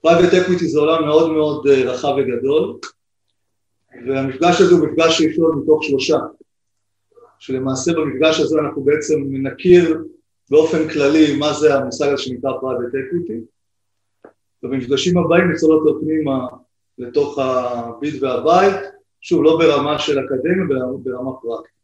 private 0.00 0.34
אמ, 0.34 0.40
equity 0.40 0.68
זה 0.68 0.80
עולם 0.80 1.04
מאוד 1.04 1.32
מאוד 1.32 1.66
אה, 1.66 1.84
רחב 1.84 2.14
וגדול, 2.18 2.78
והמפגש 4.06 4.60
הזה 4.60 4.74
הוא 4.74 4.86
מפגש 4.86 5.22
ראשון 5.28 5.58
מתוך 5.62 5.84
שלושה, 5.84 6.18
שלמעשה 7.38 7.92
במפגש 7.92 8.40
הזה 8.40 8.58
אנחנו 8.58 8.82
בעצם 8.82 9.14
נכיר 9.42 10.04
באופן 10.50 10.88
כללי 10.88 11.36
מה 11.36 11.52
זה 11.52 11.74
המושג 11.74 12.06
הזה 12.06 12.22
שנקרא 12.22 12.52
private 12.60 12.94
equity, 12.94 13.40
ובמפגשים 14.62 15.18
הבאים 15.18 15.50
נצלול 15.50 15.88
אותו 15.88 16.00
פנימה 16.00 16.46
לתוך 16.98 17.38
ה 17.38 17.59
bit 17.59 18.22
וה 18.22 18.37
byte, 18.37 18.76
שוב, 19.20 19.42
לא 19.42 19.58
ברמה 19.58 19.98
של 19.98 20.18
אקדמיה, 20.18 20.86
ברמה 21.02 21.30
פרקטית. 21.42 21.78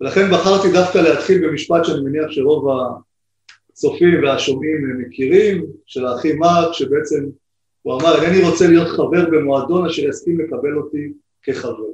ולכן 0.00 0.30
בחרתי 0.32 0.72
דווקא 0.72 0.98
להתחיל 0.98 1.48
במשפט 1.48 1.84
שאני 1.84 2.00
מניח 2.00 2.30
שרוב 2.30 2.68
הצופים 3.78 4.22
והשומעים 4.22 4.98
מכירים, 4.98 5.66
של 5.86 6.06
האחים 6.06 6.32
מרקס, 6.32 6.72
שבעצם 6.72 7.24
הוא 7.82 7.94
אמר, 7.94 8.22
אינני 8.22 8.50
רוצה 8.50 8.66
להיות 8.66 8.88
חבר 8.88 9.30
במועדון 9.30 9.86
אשר 9.86 10.08
יסכים 10.08 10.40
לקבל 10.40 10.76
אותי 10.76 11.12
כחבר. 11.42 11.84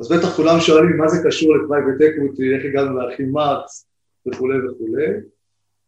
אז 0.00 0.12
בטח 0.12 0.36
כולם 0.36 0.60
שואלים 0.60 0.96
מה 0.96 1.08
זה 1.08 1.28
קשור 1.28 1.56
ל 1.56 1.62
private 1.62 2.00
equity, 2.00 2.54
איך 2.54 2.64
הגענו 2.64 2.98
לאחים 2.98 3.22
מרקס 3.22 3.86
וכולי 4.26 4.58
וכולי. 4.58 5.06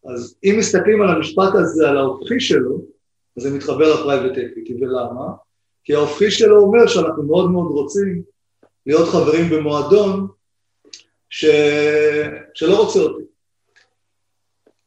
אז 0.04 0.36
אם 0.44 0.54
מסתכלים 0.58 1.02
על 1.02 1.08
המשפט 1.08 1.54
הזה, 1.54 1.88
על 1.88 1.96
ההופכי 1.96 2.40
שלו, 2.40 2.80
אז 3.36 3.42
זה 3.42 3.56
מתחבר 3.56 3.94
ל 3.94 4.00
private 4.00 4.38
equity, 4.38 4.74
ולמה? 4.80 5.32
כי 5.84 5.94
ההופכי 5.94 6.30
שלו 6.30 6.60
אומר 6.60 6.86
שאנחנו 6.86 7.22
מאוד 7.22 7.50
מאוד 7.50 7.70
רוצים 7.70 8.22
להיות 8.86 9.08
חברים 9.08 9.50
במועדון 9.50 10.26
ש... 11.30 11.46
שלא 12.54 12.82
רוצה 12.82 13.00
אותי. 13.00 13.29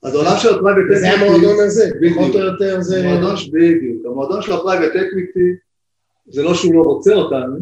אז 0.03 0.15
העולם 0.15 0.37
של 0.37 0.49
ה 0.49 0.53
private 0.53 0.83
equity... 0.83 0.99
זה 0.99 1.11
המועדון 1.11 1.65
הזה, 1.65 1.89
פחות 2.09 2.35
או 2.35 2.39
יותר 2.39 2.81
זה... 2.81 2.99
המועדון, 2.99 3.35
בדיוק. 3.51 4.05
המועדון 4.05 4.41
של 4.41 4.51
ה 4.51 4.57
private 4.57 4.95
equity 4.95 5.49
זה 6.27 6.43
לא 6.43 6.53
שהוא 6.53 6.73
לא 6.75 6.81
רוצה 6.81 7.13
אותנו, 7.13 7.57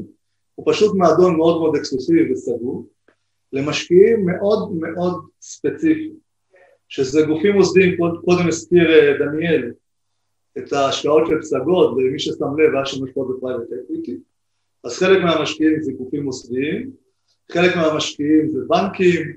הוא 0.55 0.73
פשוט 0.73 0.95
מועדון 0.95 1.37
מאוד 1.37 1.59
מאוד 1.59 1.75
אקסקלוסיבי 1.75 2.31
וסגור, 2.33 2.87
למשקיעים 3.53 4.25
מאוד 4.25 4.71
מאוד 4.75 5.21
ספציפיים, 5.41 6.13
שזה 6.87 7.21
גופים 7.21 7.55
מוסדיים, 7.55 7.97
קודם 7.97 8.47
הזכיר 8.47 8.89
אה, 8.91 9.17
דניאל, 9.19 9.71
את 10.57 10.73
ההשקעות 10.73 11.27
של 11.27 11.41
פסגות, 11.41 11.91
ומי 11.91 12.19
ששם 12.19 12.57
לב, 12.57 12.75
היה 12.75 12.85
שם 12.85 13.03
השקעות 13.03 13.37
ב 13.37 13.41
private 13.41 13.67
equity, 13.83 14.17
אז 14.83 14.97
חלק 14.97 15.23
מהמשקיעים 15.23 15.81
זה 15.81 15.91
גופים 15.91 16.23
מוסדיים, 16.23 16.91
חלק 17.51 17.75
מהמשקיעים 17.75 18.49
זה 18.49 18.59
בנקים, 18.67 19.33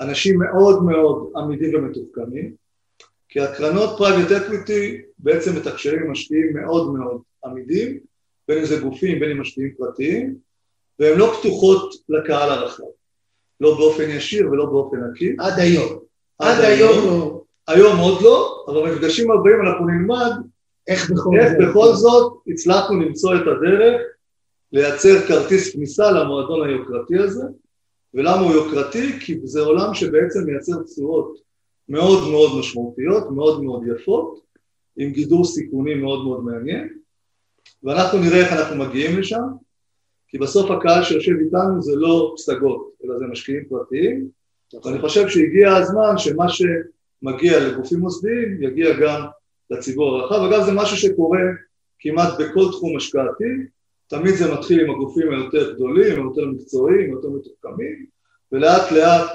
אנשים 0.00 0.38
מאוד 0.38 0.82
מאוד 0.82 1.32
עמידים 1.36 1.74
ומתוחכמים, 1.74 2.54
כי 3.28 3.40
הקרנות 3.40 3.98
private 3.98 4.32
equity 4.32 5.02
בעצם 5.18 5.56
מתקשרים 5.56 6.02
עם 6.02 6.10
משקיעים 6.10 6.56
מאוד 6.56 6.94
מאוד 6.94 7.20
עמידים, 7.44 7.98
בין 8.48 8.58
אם 8.58 8.64
זה 8.64 8.80
גופים, 8.80 9.20
בין 9.20 9.30
אם 9.30 9.40
משקיעים 9.40 9.74
פרטיים, 9.78 10.34
והן 10.98 11.18
לא 11.18 11.36
פתוחות 11.40 11.94
לקהל 12.08 12.50
הרחב, 12.50 12.82
לא 13.60 13.74
באופן 13.74 14.10
ישיר 14.10 14.50
ולא 14.50 14.66
באופן 14.66 14.96
עקיף. 15.12 15.40
עד 15.40 15.58
היום. 15.58 15.98
עד, 16.38 16.58
עד 16.58 16.64
היום 16.64 17.06
לא. 17.06 17.42
היום 17.68 17.98
עוד 17.98 18.22
לא, 18.22 18.64
אבל 18.68 18.90
במפגשים 18.90 19.30
הבאים 19.30 19.60
אנחנו 19.60 19.86
נלמד 19.86 20.30
איך 20.88 21.10
בכל, 21.10 21.36
איך 21.40 21.52
זאת, 21.52 21.68
בכל 21.68 21.92
זאת 21.92 22.32
הצלחנו 22.46 23.00
למצוא 23.00 23.34
את 23.34 23.40
הדרך 23.40 24.00
לייצר 24.72 25.20
כרטיס 25.28 25.72
כניסה 25.74 26.10
למועדון 26.10 26.68
היוקרתי 26.68 27.18
הזה, 27.18 27.44
ולמה 28.14 28.40
הוא 28.40 28.52
יוקרתי? 28.52 29.20
כי 29.20 29.40
זה 29.44 29.60
עולם 29.60 29.94
שבעצם 29.94 30.40
מייצר 30.46 30.82
תשואות 30.82 31.38
מאוד 31.88 32.30
מאוד 32.30 32.58
משמעותיות, 32.58 33.30
מאוד 33.30 33.62
מאוד 33.62 33.82
יפות, 33.86 34.40
עם 34.96 35.10
גידור 35.10 35.44
סיכונים 35.44 36.00
מאוד 36.02 36.24
מאוד 36.24 36.44
מעניין, 36.44 36.88
ואנחנו 37.82 38.18
נראה 38.18 38.40
איך 38.40 38.52
אנחנו 38.52 38.76
מגיעים 38.76 39.18
לשם, 39.18 39.42
כי 40.28 40.38
בסוף 40.38 40.70
הקהל 40.70 41.02
שיושב 41.02 41.32
איתנו 41.44 41.82
זה 41.82 41.92
לא 41.96 42.34
פסגות, 42.36 42.90
אלא 43.04 43.18
זה 43.18 43.24
משקיעים 43.26 43.64
פרטיים, 43.68 44.28
ואני 44.84 45.00
חושב 45.00 45.28
שהגיע 45.28 45.76
הזמן 45.76 46.18
שמה 46.18 46.48
ש... 46.48 46.62
מגיע 47.24 47.68
לגופים 47.68 47.98
מוסדיים, 47.98 48.62
יגיע 48.62 49.00
גם 49.00 49.22
לציבור 49.70 50.16
הרחב. 50.16 50.42
אגב, 50.42 50.64
זה 50.64 50.72
משהו 50.72 50.96
שקורה 50.96 51.40
כמעט 51.98 52.32
בכל 52.40 52.68
תחום 52.72 52.96
השקעתי, 52.96 53.44
תמיד 54.06 54.34
זה 54.34 54.52
מתחיל 54.52 54.80
עם 54.80 54.90
הגופים 54.90 55.32
היותר 55.32 55.74
גדולים, 55.74 56.12
היותר 56.12 56.46
מקצועיים, 56.46 57.10
היותר 57.10 57.28
מתוחכמים, 57.28 58.06
ולאט 58.52 58.92
לאט 58.92 59.30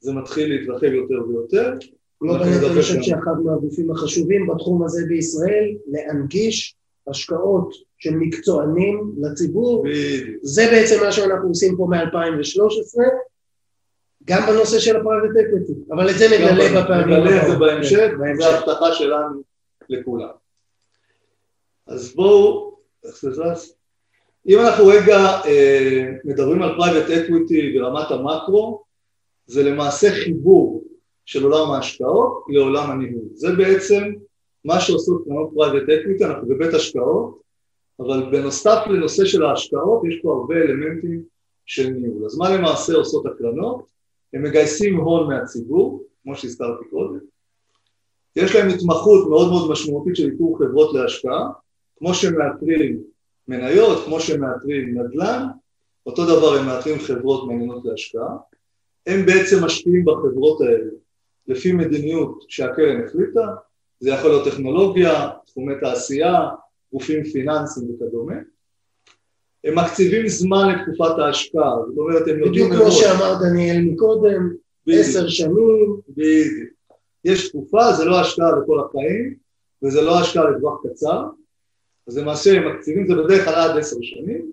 זה 0.00 0.12
מתחיל 0.12 0.54
להתרחב 0.54 0.92
יותר 0.92 1.28
ויותר. 1.28 1.74
לא 2.20 2.38
באמת 2.38 2.64
אני 2.64 2.82
חושב 2.82 3.02
שאחד 3.02 3.32
מהגופים 3.44 3.90
החשובים 3.90 4.46
בתחום 4.46 4.84
הזה 4.84 5.02
בישראל, 5.08 5.74
להנגיש 5.86 6.74
השקעות 7.08 7.74
של 7.98 8.14
מקצוענים 8.14 9.12
לציבור. 9.18 9.84
בדיוק. 9.84 10.36
זה 10.42 10.68
בעצם 10.70 11.04
מה 11.04 11.12
שאנחנו 11.12 11.48
עושים 11.48 11.76
פה 11.76 11.86
מ-2013, 11.90 12.98
גם 14.24 14.42
בנושא 14.48 14.78
של 14.78 14.96
ה 14.96 15.01
private 15.01 15.36
equity, 15.36 15.72
אבל 15.90 16.10
את 16.10 16.18
זה 16.18 16.26
נגלה 16.26 16.82
בפעמים 16.82 17.16
נגלה 17.16 17.42
את 17.42 17.50
זה 17.50 17.56
בהמשך, 17.58 18.08
זו 18.38 18.44
ההבטחה 18.44 18.94
שלנו 18.94 19.42
לכולם. 19.88 20.28
אז 21.86 22.14
בואו, 22.14 22.76
איך 23.04 23.20
זה 23.20 23.30
זז? 23.30 23.74
אם 24.48 24.58
אנחנו 24.60 24.86
רגע 24.86 25.16
אה, 25.44 26.12
מדברים 26.24 26.62
על 26.62 26.76
private 26.76 27.10
equity 27.10 27.78
ברמת 27.78 28.10
המקרו, 28.10 28.82
זה 29.46 29.62
למעשה 29.62 30.10
חיבור 30.10 30.84
של 31.24 31.44
עולם 31.44 31.70
ההשקעות 31.70 32.44
לעולם 32.48 32.90
הניהול. 32.90 33.24
זה 33.34 33.52
בעצם 33.52 34.02
מה 34.64 34.80
שעושות 34.80 35.24
קרנות 35.24 35.50
private 35.54 35.88
equity, 35.88 36.24
אנחנו 36.24 36.48
בבית 36.48 36.74
השקעות, 36.74 37.40
אבל 38.00 38.30
בנוסף 38.30 38.78
לנושא 38.86 39.24
של 39.24 39.44
ההשקעות 39.44 40.02
יש 40.08 40.20
פה 40.22 40.32
הרבה 40.32 40.54
אלמנטים 40.54 41.22
של 41.66 41.88
ניהול. 41.88 42.24
אז 42.24 42.38
מה 42.38 42.56
למעשה 42.56 42.94
עושות 42.94 43.26
הקרנות? 43.26 43.82
הם 44.34 44.42
מגייסים 44.42 44.96
הון 44.96 45.28
מהציבור, 45.28 46.04
כמו 46.22 46.36
שהזכרתי 46.36 46.84
קודם, 46.90 47.18
יש 48.36 48.54
להם 48.54 48.68
התמחות 48.68 49.28
מאוד 49.28 49.48
מאוד 49.48 49.70
משמעותית 49.70 50.16
של 50.16 50.30
איתור 50.30 50.58
חברות 50.58 50.94
להשקעה, 50.94 51.48
כמו 51.98 52.14
שמאתרים 52.14 53.15
מניות, 53.48 54.04
כמו 54.04 54.20
שמאתרים 54.20 54.98
נדל"ן, 54.98 55.46
אותו 56.06 56.24
דבר 56.24 56.54
הם 56.54 56.66
מאתרים 56.66 56.98
חברות 56.98 57.48
מעניינות 57.48 57.84
להשקעה, 57.84 58.36
הם 59.06 59.26
בעצם 59.26 59.64
משקיעים 59.64 60.04
בחברות 60.04 60.60
האלה 60.60 60.90
לפי 61.48 61.72
מדיניות 61.72 62.44
שהקרן 62.48 63.04
החליטה, 63.04 63.46
זה 64.00 64.10
יכול 64.10 64.30
להיות 64.30 64.48
טכנולוגיה, 64.48 65.30
תחומי 65.46 65.74
תעשייה, 65.80 66.48
גופים 66.92 67.24
פיננסיים 67.24 67.90
וכדומה. 67.90 68.34
הם 69.64 69.78
מקציבים 69.78 70.28
זמן 70.28 70.68
לתקופת 70.68 71.18
ההשקעה, 71.18 71.74
זאת 71.88 71.98
אומרת 71.98 72.22
הם 72.28 72.38
יודעים... 72.38 72.50
בדיוק 72.50 72.72
כמו 72.72 72.92
שאמר 72.92 73.34
דניאל 73.40 73.82
מקודם, 73.82 74.54
עשר 74.88 75.28
שנים. 75.28 76.00
בדיוק. 76.08 76.68
יש 77.24 77.48
תקופה, 77.48 77.92
זה 77.92 78.04
לא 78.04 78.20
השקעה 78.20 78.50
לכל 78.52 78.80
החיים, 78.80 79.34
וזה 79.82 80.02
לא 80.02 80.20
השקעה 80.20 80.50
לטווח 80.50 80.80
קצר, 80.86 81.22
אז 82.08 82.18
למעשה 82.18 82.56
הם 82.56 82.74
מקציבים, 82.74 83.06
זה 83.06 83.14
בדרך 83.14 83.44
כלל 83.44 83.54
עד 83.54 83.78
עשר 83.78 83.96
שנים, 84.02 84.52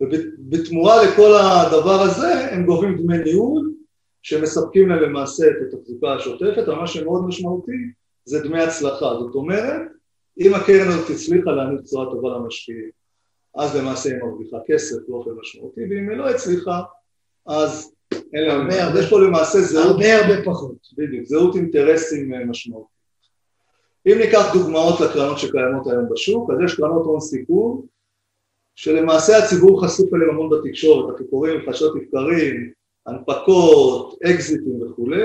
ובתמורה 0.00 1.04
לכל 1.04 1.32
הדבר 1.36 2.02
הזה 2.02 2.50
הם 2.50 2.66
גובים 2.66 2.96
דמי 2.96 3.18
ניהול 3.18 3.72
שמספקים 4.22 4.88
להם 4.88 5.02
למעשה 5.02 5.46
את 5.46 5.74
התחזוקה 5.74 6.14
השוטפת, 6.14 6.68
אבל 6.68 6.74
מה 6.74 6.86
שמאוד 6.86 7.26
משמעותי 7.26 7.72
זה 8.24 8.40
דמי 8.40 8.62
הצלחה, 8.62 9.14
זאת 9.20 9.34
אומרת 9.34 9.82
אם 10.40 10.54
הקרן 10.54 10.88
הזאת 10.88 11.10
הצליחה 11.10 11.50
להעניק 11.50 11.80
צורה 11.80 12.06
טובה 12.10 12.28
למשקיעים 12.28 12.90
אז 13.56 13.76
למעשה 13.76 14.08
היא 14.08 14.18
מרוויחה 14.22 14.56
כסף 14.66 14.96
באופן 15.08 15.30
משמעותי 15.40 15.80
ואם 15.80 16.10
היא 16.10 16.18
לא 16.18 16.30
הצליחה 16.30 16.82
אז 17.46 17.92
אין 18.12 18.44
להם, 18.44 18.70
אז 18.70 18.98
יש 18.98 19.10
פה 19.10 19.20
למעשה 19.20 19.60
זהות, 19.60 19.86
הרבה 19.86 20.16
הרבה 20.16 20.44
פחות, 20.44 20.76
בדיוק, 20.96 21.24
זהות 21.24 21.56
אינטרסים 21.56 22.50
משמעותית. 22.50 22.95
אם 24.06 24.18
ניקח 24.18 24.54
דוגמאות 24.54 25.00
לקרנות 25.00 25.38
שקיימות 25.38 25.86
היום 25.86 26.08
בשוק, 26.10 26.50
אז 26.50 26.56
יש 26.64 26.74
קרנות 26.74 27.04
הון 27.06 27.20
סיכון 27.20 27.82
שלמעשה 28.74 29.38
הציבור 29.38 29.84
חשוף 29.84 30.14
אליהם 30.14 30.30
המון 30.30 30.50
בתקשורת, 30.50 31.10
אנחנו 31.10 31.26
קוראים 31.26 31.60
חדשות 31.66 31.96
לבקרים, 31.96 32.70
הנפקות, 33.06 34.18
אקזיטים 34.24 34.82
וכולי, 34.82 35.22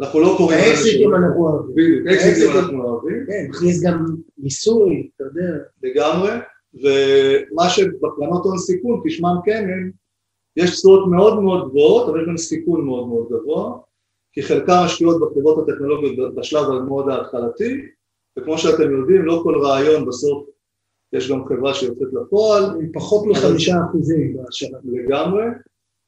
אנחנו 0.00 0.20
לא 0.20 0.34
קוראים... 0.36 0.58
האקזיטים 0.58 1.14
אנחנו 1.14 1.48
אוהבים. 1.48 1.74
בדיוק, 1.74 2.06
אקזיטים 2.06 2.56
אנחנו 2.56 2.82
אוהבים. 2.82 3.24
כן, 3.26 3.46
מכניס 3.48 3.82
גם 3.84 4.04
מיסוי, 4.38 5.08
אתה 5.16 5.24
יודע. 5.24 5.58
לגמרי, 5.82 6.30
ומה 6.74 7.68
שבקרנות 7.68 8.44
הון 8.44 8.58
סיכון, 8.58 9.00
כשמם 9.06 9.36
כן 9.44 9.68
הם, 9.68 9.90
יש 10.56 10.70
תשואות 10.70 11.10
מאוד 11.10 11.42
מאוד 11.42 11.68
גבוהות, 11.68 12.08
אבל 12.08 12.20
יש 12.20 12.28
גם 12.28 12.36
סיכון 12.36 12.84
מאוד 12.84 13.08
מאוד 13.08 13.28
גבוה, 13.30 13.78
כי 14.32 14.42
חלקם 14.42 14.74
משקיעות 14.84 15.20
בחברות 15.20 15.68
הטכנולוגיות 15.68 16.34
בשלב 16.34 16.64
המאוד 16.70 17.08
ההתחלתי, 17.08 17.80
וכמו 18.38 18.58
שאתם 18.58 18.92
יודעים, 18.92 19.24
לא 19.24 19.40
כל 19.42 19.54
רעיון 19.62 20.06
בסוף 20.06 20.46
יש 21.12 21.30
גם 21.30 21.44
חברה 21.48 21.74
שיוצאת 21.74 22.08
לפועל. 22.12 22.64
עם 22.64 22.92
פחות 22.92 23.26
מחמישה 23.26 23.74
אחוזים 23.90 24.36
בשנה. 24.48 24.78
לגמרי. 24.84 25.44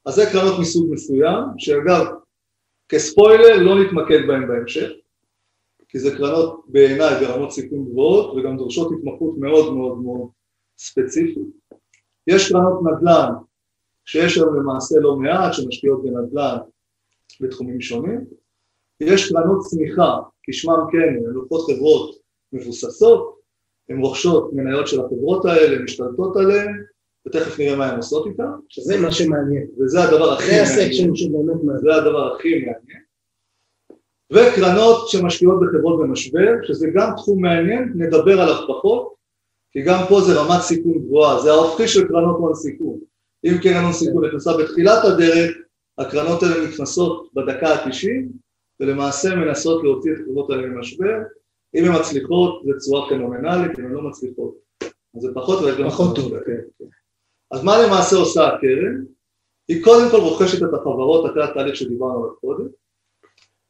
אז 0.07 0.15
זה 0.15 0.23
קרנות 0.33 0.61
מסוג 0.61 0.93
מסוים, 0.93 1.45
שאגב, 1.59 2.07
כספוילר 2.89 3.57
לא 3.63 3.85
נתמקד 3.85 4.27
בהן 4.29 4.49
בהמשך, 4.49 4.91
כי 5.89 5.99
זה 5.99 6.17
קרנות 6.17 6.65
בעיניי 6.69 7.15
ברמות 7.21 7.53
סיכון 7.53 7.85
גבוהות 7.85 8.37
וגם 8.37 8.57
דורשות 8.57 8.93
התמחות 8.99 9.39
מאוד 9.39 9.75
מאוד 9.75 9.99
מאוד 9.99 10.29
ספציפית. 10.79 11.49
יש 12.27 12.53
קרנות 12.53 12.81
נדל"ן, 12.83 13.33
שיש 14.05 14.37
היום 14.37 14.57
למעשה 14.57 15.01
לא 15.01 15.17
מעט 15.17 15.53
שמשקיעות 15.55 16.03
בנדל"ן 16.05 16.57
בתחומים 17.41 17.81
שונים. 17.81 18.25
יש 19.01 19.33
קרנות 19.33 19.59
צמיחה, 19.61 20.17
כשמם 20.43 20.85
כן, 20.93 21.27
הן 21.27 21.33
לוקחות 21.33 21.71
חברות 21.71 22.17
מבוססות, 22.53 23.37
הן 23.89 23.99
רוכשות 23.99 24.53
מניות 24.53 24.89
של 24.89 25.01
החברות 25.01 25.45
האלה, 25.45 25.83
משתלטות 25.83 26.37
עליהן, 26.37 26.85
ותכף 27.27 27.59
נראה 27.59 27.77
מה 27.77 27.87
הן 27.87 27.97
עושות 27.97 28.27
איתן. 28.27 28.51
שזה 28.69 29.01
מה 29.01 29.13
שמעניין. 29.13 29.67
וזה 29.79 30.03
הדבר 30.03 30.33
הכי 30.33 30.45
זה 30.45 30.51
מעניין. 30.51 30.63
הסקשן 30.63 31.15
שבאמת 31.15 31.65
מעניין. 31.65 31.79
זה 31.79 31.95
הדבר 31.95 32.35
הכי 32.35 32.55
מעניין. 32.55 33.07
וקרנות 34.33 35.09
שמשקיעות 35.09 35.61
בחברות 35.61 36.01
במשבר, 36.01 36.53
שזה 36.63 36.89
גם 36.95 37.11
תחום 37.17 37.43
מעניין, 37.43 37.93
נדבר 37.97 38.41
עליו 38.41 38.65
פחות, 38.69 39.15
כי 39.73 39.83
גם 39.83 39.99
פה 40.09 40.21
זה 40.21 40.41
רמת 40.41 40.61
סיכון 40.61 40.99
גבוהה, 40.99 41.43
זה 41.43 41.53
ההופכי 41.53 41.89
של 41.89 42.09
קרנות 42.09 42.37
הון 42.39 42.55
סיכון. 42.55 42.99
אם 43.45 43.53
קרן 43.63 43.85
הון 43.85 43.93
סיכון 43.93 44.25
נכנסה 44.27 44.51
בתחילת 44.57 45.05
הדרך, 45.05 45.57
הקרנות 45.99 46.43
האלה 46.43 46.69
נכנסות 46.69 47.31
בדקה 47.35 47.69
ה-90, 47.69 48.27
ולמעשה 48.81 49.35
מנסות 49.35 49.85
להוציא 49.85 50.13
את 50.13 50.19
החברות 50.21 50.51
האלה 50.51 50.67
ממשבר. 50.67 51.15
אם 51.75 51.85
הן 51.85 52.01
מצליחות, 52.01 52.63
זה 52.65 52.73
תשואה 52.79 53.09
פנומנלית, 53.09 53.79
אם 53.79 53.85
הן 53.85 53.93
לא 53.93 54.03
מצליחות, 54.03 54.55
אז 55.17 55.23
זה 55.23 55.29
פחות 55.35 55.63
ויש 55.63 55.77
גם 55.79 55.89
פחות 55.89 56.17
טוב, 56.17 56.39
כן, 56.39 56.61
כן. 56.79 56.85
אז 57.51 57.65
מה 57.65 57.73
למעשה 57.87 58.17
עושה 58.17 58.47
הקרן? 58.47 59.05
היא 59.69 59.85
קודם 59.85 60.11
כל 60.11 60.17
רוכשת 60.17 60.63
את 60.63 60.75
החברות 60.75 61.31
אחרי 61.31 61.45
התהליך 61.45 61.77
שדיברנו 61.77 62.25
עליו 62.25 62.37
קודם, 62.37 62.69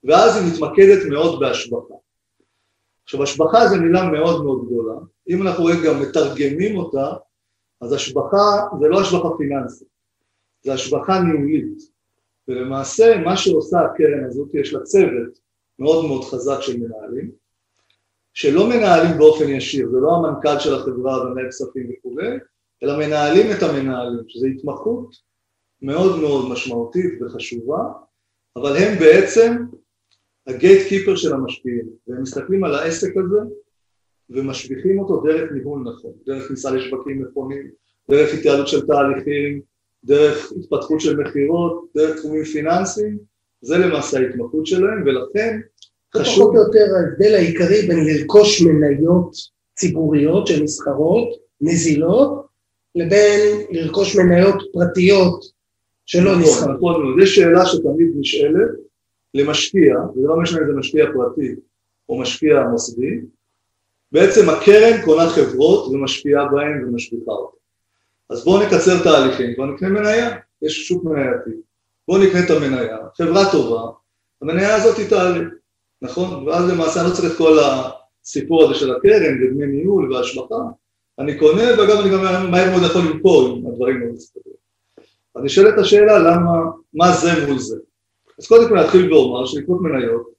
ואז 0.05 0.37
היא 0.37 0.53
מתמקדת 0.53 1.09
מאוד 1.11 1.41
בהשבחה. 1.41 1.95
עכשיו 3.05 3.23
השבחה 3.23 3.69
זו 3.69 3.77
מילה 3.77 4.11
מאוד 4.11 4.45
מאוד 4.45 4.67
גדולה, 4.67 4.95
אם 5.29 5.43
אנחנו 5.43 5.65
רגע 5.65 5.93
מתרגמים 6.01 6.77
אותה, 6.77 7.13
אז 7.81 7.93
השבחה 7.93 8.67
זה 8.81 8.89
לא 8.89 9.01
השבחה 9.01 9.29
פיננסית, 9.39 9.89
זה 10.63 10.73
השבחה 10.73 11.21
ניהולית, 11.21 11.96
ולמעשה 12.49 13.19
מה 13.25 13.37
שעושה 13.37 13.81
הקרן 13.81 14.25
הזאת, 14.25 14.55
יש 14.55 14.73
לה 14.73 14.83
צוות 14.83 15.39
מאוד 15.79 16.07
מאוד 16.07 16.25
חזק 16.25 16.61
של 16.61 16.81
מנהלים, 16.81 17.31
שלא 18.35 18.69
מנהלים 18.69 19.19
באופן 19.19 19.49
ישיר, 19.49 19.91
זה 19.91 19.99
לא 20.01 20.17
המנכ"ל 20.17 20.59
של 20.59 20.75
החברה 20.75 21.23
ומנהל 21.23 21.49
כספים 21.49 21.91
וכולי, 21.91 22.29
אלא 22.83 22.99
מנהלים 22.99 23.47
את 23.51 23.63
המנהלים, 23.63 24.25
שזו 24.29 24.47
התמחות 24.47 25.17
מאוד 25.83 26.21
מאוד 26.21 26.53
משמעותית 26.53 27.23
וחשובה, 27.23 27.79
אבל 28.57 28.77
הם 28.77 28.99
בעצם 28.99 29.57
הגייט 30.47 30.89
קיפר 30.89 31.17
של 31.17 31.35
המשקיעים, 31.35 31.87
והם 32.07 32.23
מסתכלים 32.23 32.65
על 32.65 32.75
העסק 32.75 33.17
הזה 33.17 33.39
ומשביחים 34.31 34.99
אותו 34.99 35.21
דרך 35.21 35.53
ניהול 35.53 35.85
נכון, 35.89 36.13
דרך 36.27 36.49
כניסה 36.49 36.71
לשווקים 36.71 37.25
נכונים, 37.25 37.71
דרך 38.11 38.35
התייעלות 38.35 38.69
של 38.69 38.87
תהליכים, 38.87 39.61
דרך 40.07 40.53
התפתחות 40.57 41.01
של 41.01 41.17
מכירות, 41.17 41.85
דרך 41.97 42.17
תחומים 42.17 42.45
פיננסיים, 42.45 43.19
זה 43.63 43.79
למעשה 43.79 44.19
ההתמחות 44.19 44.67
שלהם, 44.67 45.03
ולכן 45.07 45.61
זה 46.15 46.21
חשוב... 46.25 46.45
פחות 46.45 46.55
או 46.55 46.61
יותר 46.61 46.87
ההבדל 46.97 47.35
העיקרי 47.35 47.83
בין 47.89 48.07
לרכוש 48.07 48.63
מניות 48.63 49.37
ציבוריות 49.77 50.47
שנסחרות, 50.47 51.29
נזילות, 51.61 52.47
לבין 52.95 53.67
לרכוש 53.71 54.17
מניות 54.17 54.63
פרטיות 54.73 55.45
שלא 56.07 56.31
נכון, 56.31 56.43
נסחרות. 56.43 56.77
נכון 56.77 57.03
מאוד, 57.03 57.23
יש 57.23 57.37
שאלה 57.37 57.67
שתמיד 57.67 58.11
נשאלת 58.19 58.71
למשקיע, 59.35 59.95
וזה 60.17 60.27
לא 60.27 60.37
משנה 60.37 60.61
אם 60.61 60.67
זה 60.67 60.73
משקיע 60.73 61.07
פרטי 61.15 61.55
או 62.09 62.21
משקיע 62.21 62.63
מוסדי, 62.71 63.21
בעצם 64.13 64.51
הקרן 64.51 65.03
קונה 65.05 65.29
חברות 65.29 65.89
ומשקיעה 65.89 66.45
בהן 66.45 66.85
ומשביחה 66.85 67.33
אותן. 67.33 67.57
אז 68.31 68.45
בואו 68.45 68.63
נקצר 68.63 69.03
תהליכים, 69.05 69.55
בואו 69.57 69.67
נקנה 69.67 69.89
מניה, 69.89 70.37
יש 70.63 70.89
שוק 70.89 71.05
מנייתי, 71.05 71.51
בואו 72.09 72.23
נקנה 72.23 72.45
את 72.45 72.51
המניה, 72.51 72.97
חברה 73.17 73.53
טובה, 73.53 73.91
המניה 74.43 74.75
הזאת 74.75 74.99
היא 74.99 75.11
תעלה, 75.11 75.45
נכון? 76.03 76.49
ואז 76.49 76.71
למעשה 76.71 77.01
אני 77.01 77.09
לא 77.11 77.15
צריך 77.15 77.33
את 77.33 77.39
כל 77.39 77.59
הסיפור 77.59 78.65
הזה 78.65 78.75
של 78.75 78.97
הקרן 78.97 79.43
ודמי 79.43 79.67
ניהול 79.67 80.13
והשבחה, 80.13 80.55
אני 81.19 81.39
קונה 81.39 81.63
ואגב 81.63 82.01
אני 82.01 82.11
גם 82.11 82.51
מהר 82.51 82.71
מאוד 82.71 82.91
יכול 82.91 83.03
למכור 83.03 83.59
אם 83.59 83.67
הדברים 83.67 84.01
לא 84.01 84.13
מסתדרים. 84.13 84.57
אז 85.35 85.43
נשאלת 85.45 85.79
השאלה 85.79 86.19
למה, 86.19 86.53
מה 86.95 87.13
זה 87.13 87.47
מול 87.49 87.59
זה? 87.59 87.77
אז 88.39 88.47
קודם 88.47 88.69
כל 88.69 88.75
נתחיל 88.75 89.13
ואומר 89.13 89.47
שלקנות 89.47 89.81
מניות 89.81 90.31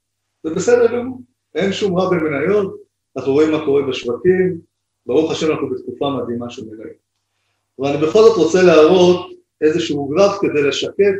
זה 0.43 0.55
בסדר 0.55 0.97
גמור, 0.97 1.21
אין 1.55 1.73
שום 1.73 1.99
רע 1.99 2.09
במניות, 2.09 2.75
אנחנו 3.17 3.33
רואים 3.33 3.51
מה 3.51 3.65
קורה 3.65 3.81
בשווקים, 3.81 4.59
ברוך 5.05 5.31
השם 5.31 5.51
אנחנו 5.51 5.69
בתקופה 5.69 6.09
מדהימה 6.09 6.49
של 6.49 6.65
מניות. 6.65 7.06
ואני 7.79 7.97
בכל 7.97 8.19
זאת 8.19 8.37
רוצה 8.37 8.61
להראות 8.63 9.31
איזשהו 9.61 10.07
גרף 10.07 10.37
כדי 10.41 10.67
לשקף 10.67 11.15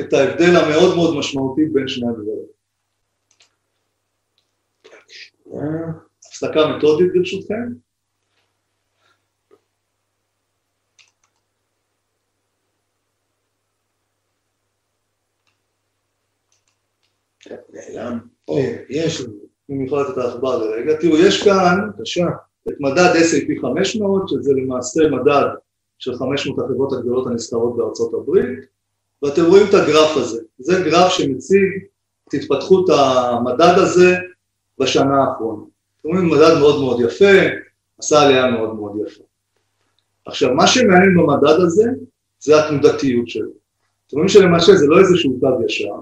את 0.00 0.12
ההבדל 0.12 0.56
המאוד 0.56 0.96
מאוד 0.96 1.16
משמעותי 1.18 1.62
בין 1.72 1.88
שני 1.88 2.06
הדברים. 2.08 2.50
הפסקה 6.26 6.76
מתודית 6.76 7.12
ברשותכם. 7.14 7.72
נעלם? 17.72 18.18
או, 18.48 18.58
יש 18.88 19.20
לנו, 19.20 19.32
אם 19.70 19.86
יכול 19.86 20.00
לתת 20.02 20.10
את 20.12 20.18
העכבר 20.18 20.58
לרגע. 20.58 21.00
תראו, 21.00 21.16
יש 21.16 21.44
כאן 21.44 21.90
בבקשה. 21.96 22.26
את 22.70 22.80
מדד 22.80 23.12
S&P 23.14 23.62
500, 23.62 24.28
שזה 24.28 24.52
למעשה 24.52 25.00
מדד 25.10 25.46
של 25.98 26.14
500 26.14 26.58
החברות 26.58 26.92
הגדולות 26.92 27.26
הנסחרות 27.26 27.76
בארצות 27.76 28.14
הברית, 28.14 28.58
ואתם 29.22 29.44
רואים 29.44 29.66
את 29.68 29.74
הגרף 29.74 30.16
הזה. 30.16 30.42
זה 30.58 30.82
גרף 30.84 31.12
שמציג 31.12 31.68
את 32.28 32.34
התפתחות 32.34 32.90
המדד 32.90 33.74
הזה 33.76 34.16
בשנה 34.78 35.24
האחרונה. 35.24 35.62
אתם 36.00 36.08
רואים 36.08 36.30
מדד 36.30 36.58
מאוד 36.58 36.80
מאוד 36.80 37.00
יפה, 37.00 37.40
עשה 37.98 38.22
עלייה 38.22 38.50
מאוד 38.50 38.74
מאוד 38.74 38.92
יפה. 39.06 39.24
עכשיו, 40.26 40.54
מה 40.54 40.66
שמעניין 40.66 41.16
במדד 41.16 41.60
הזה, 41.60 41.84
זה 42.38 42.64
התנודתיות 42.64 43.28
שלו. 43.28 43.50
אתם 44.06 44.16
רואים 44.16 44.28
שלמעשה 44.28 44.76
זה 44.76 44.86
לא 44.86 44.98
איזשהו 44.98 45.40
קו 45.40 45.64
ישר, 45.66 45.94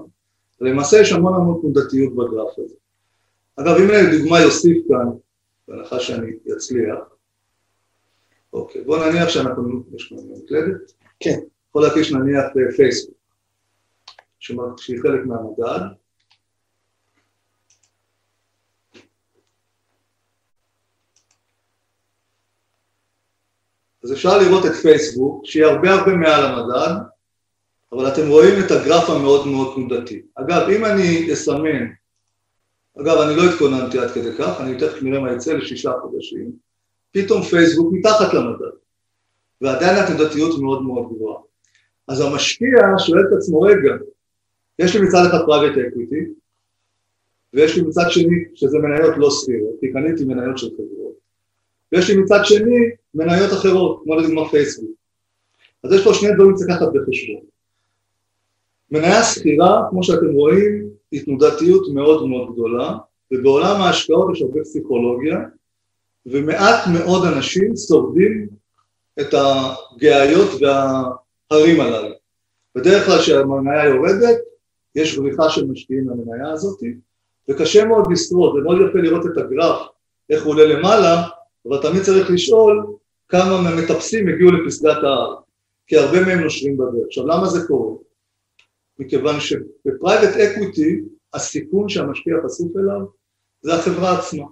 למעשה 0.61 0.99
יש 0.99 1.11
המון 1.11 1.33
המון 1.33 1.59
תנודתיות 1.61 2.15
בגרף 2.15 2.59
הזה. 2.59 2.75
אגב, 3.55 3.75
אם 3.75 3.87
לדוגמה 3.87 4.39
יוסיף 4.39 4.77
כאן, 4.87 5.09
בהנחה 5.69 5.99
שאני 5.99 6.31
אצליח, 6.55 6.99
אוקיי, 8.53 8.83
בואו 8.83 9.09
נניח 9.09 9.29
שאנחנו, 9.29 9.83
יש 9.95 10.11
לנו 10.11 10.37
מקלדת? 10.43 10.93
כן. 11.19 11.39
יכול 11.69 11.83
להקיש 11.83 12.11
נניח 12.11 12.45
פייסבוק, 12.75 13.19
שהיא 14.77 14.99
חלק 15.01 15.25
מהמדד, 15.25 15.85
אז 24.03 24.13
אפשר 24.13 24.37
לראות 24.37 24.65
את 24.65 24.71
פייסבוק, 24.71 25.45
שהיא 25.45 25.65
הרבה 25.65 25.91
הרבה 25.91 26.13
מעל 26.13 26.45
המדד, 26.45 26.95
אבל 27.91 28.07
אתם 28.07 28.27
רואים 28.27 28.65
את 28.65 28.71
הגרף 28.71 29.09
המאוד 29.09 29.47
מאוד 29.47 29.75
תנודתי. 29.75 30.21
אגב, 30.35 30.69
אם 30.69 30.85
אני 30.85 31.33
אסמן, 31.33 31.98
אגב, 32.97 33.17
אני 33.17 33.35
לא 33.35 33.43
התכוננתי 33.43 33.99
עד 33.99 34.11
כדי 34.11 34.31
כך, 34.37 34.61
אני 34.61 34.77
תכף 34.77 35.03
נראה 35.03 35.19
מה 35.19 35.33
יצא 35.33 35.53
לשישה 35.53 35.91
חודשים, 36.01 36.51
פתאום 37.11 37.41
פייסבוק 37.41 37.93
מתחת 37.93 38.33
למדד, 38.33 38.75
ועדיין 39.61 40.03
התנודתיות 40.03 40.61
מאוד 40.61 40.83
מאוד 40.83 41.09
גבוהה. 41.13 41.41
אז 42.07 42.21
המשקיע 42.21 42.79
שואל 42.97 43.21
את 43.21 43.37
עצמו, 43.37 43.61
רגע, 43.61 43.95
יש 44.79 44.95
לי 44.95 45.01
מצד 45.01 45.25
אחד 45.29 45.45
private 45.45 45.77
equity, 45.87 46.25
ויש 47.53 47.77
לי 47.77 47.81
מצד 47.81 48.05
שני, 48.09 48.43
שזה 48.53 48.77
מניות 48.77 49.13
לא 49.17 49.29
סחירות, 49.29 49.75
כי 49.79 49.91
קניתי 49.93 50.23
מניות 50.23 50.57
של 50.57 50.67
חברות, 50.67 51.13
ויש 51.91 52.09
לי 52.09 52.17
מצד 52.17 52.39
שני 52.43 52.89
מניות 53.13 53.53
אחרות, 53.53 54.01
כמו 54.03 54.15
לדוגמה 54.15 54.49
פייסבוק. 54.49 54.89
אז 55.83 55.93
יש 55.93 56.03
פה 56.03 56.13
שני 56.13 56.33
דברים 56.33 56.51
שצריך 56.55 56.69
לקחת 56.69 56.87
בחשבון. 56.87 57.41
מניה 58.91 59.23
סחירה, 59.23 59.81
כמו 59.89 60.03
שאתם 60.03 60.31
רואים, 60.33 60.89
היא 61.11 61.25
תנודתיות 61.25 61.83
מאוד 61.93 62.27
מאוד 62.27 62.53
גדולה, 62.53 62.97
ובעולם 63.31 63.81
ההשקעות 63.81 64.35
יש 64.35 64.41
הרבה 64.41 64.61
פסיכולוגיה, 64.61 65.37
ומעט 66.25 66.87
מאוד 66.93 67.25
אנשים 67.25 67.75
שורדים 67.87 68.47
את 69.19 69.33
הגאיות 69.33 70.49
וההרים 70.61 71.81
הללו. 71.81 72.15
בדרך 72.75 73.05
כלל 73.05 73.17
כשהמניה 73.19 73.85
יורדת, 73.85 74.37
יש 74.95 75.17
בריחה 75.17 75.49
של 75.49 75.65
משקיעים 75.65 76.09
למניה 76.09 76.51
הזאת, 76.51 76.79
וקשה 77.49 77.85
מאוד 77.85 78.11
לשרוד, 78.11 78.55
זה 78.55 78.61
מאוד 78.63 78.77
יפה 78.89 78.99
לראות 78.99 79.25
את 79.25 79.37
הגרף, 79.37 79.87
איך 80.29 80.45
הוא 80.45 80.53
עולה 80.53 80.65
למעלה, 80.65 81.23
אבל 81.67 81.81
תמיד 81.81 82.01
צריך 82.01 82.31
לשאול 82.31 82.85
כמה 83.29 83.61
מהמטפסים 83.61 84.27
הגיעו 84.27 84.51
לפסגת 84.51 85.03
ההר, 85.03 85.35
כי 85.87 85.97
הרבה 85.97 86.21
מהם 86.21 86.39
נושרים 86.39 86.77
בדרך. 86.77 87.05
עכשיו, 87.07 87.27
למה 87.27 87.45
זה 87.45 87.67
קורה? 87.67 87.97
מכיוון 88.99 89.39
שב 89.39 89.68
private 89.68 90.35
equity, 90.35 91.01
הסיכון 91.33 91.89
שהמשקיע 91.89 92.35
חשוף 92.45 92.77
אליו 92.77 93.05
זה 93.61 93.73
החברה 93.73 94.19
עצמה. 94.19 94.45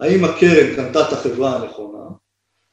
האם 0.00 0.24
הקרן 0.24 0.76
קנתה 0.76 1.00
את 1.08 1.12
החברה 1.12 1.56
הנכונה, 1.56 2.08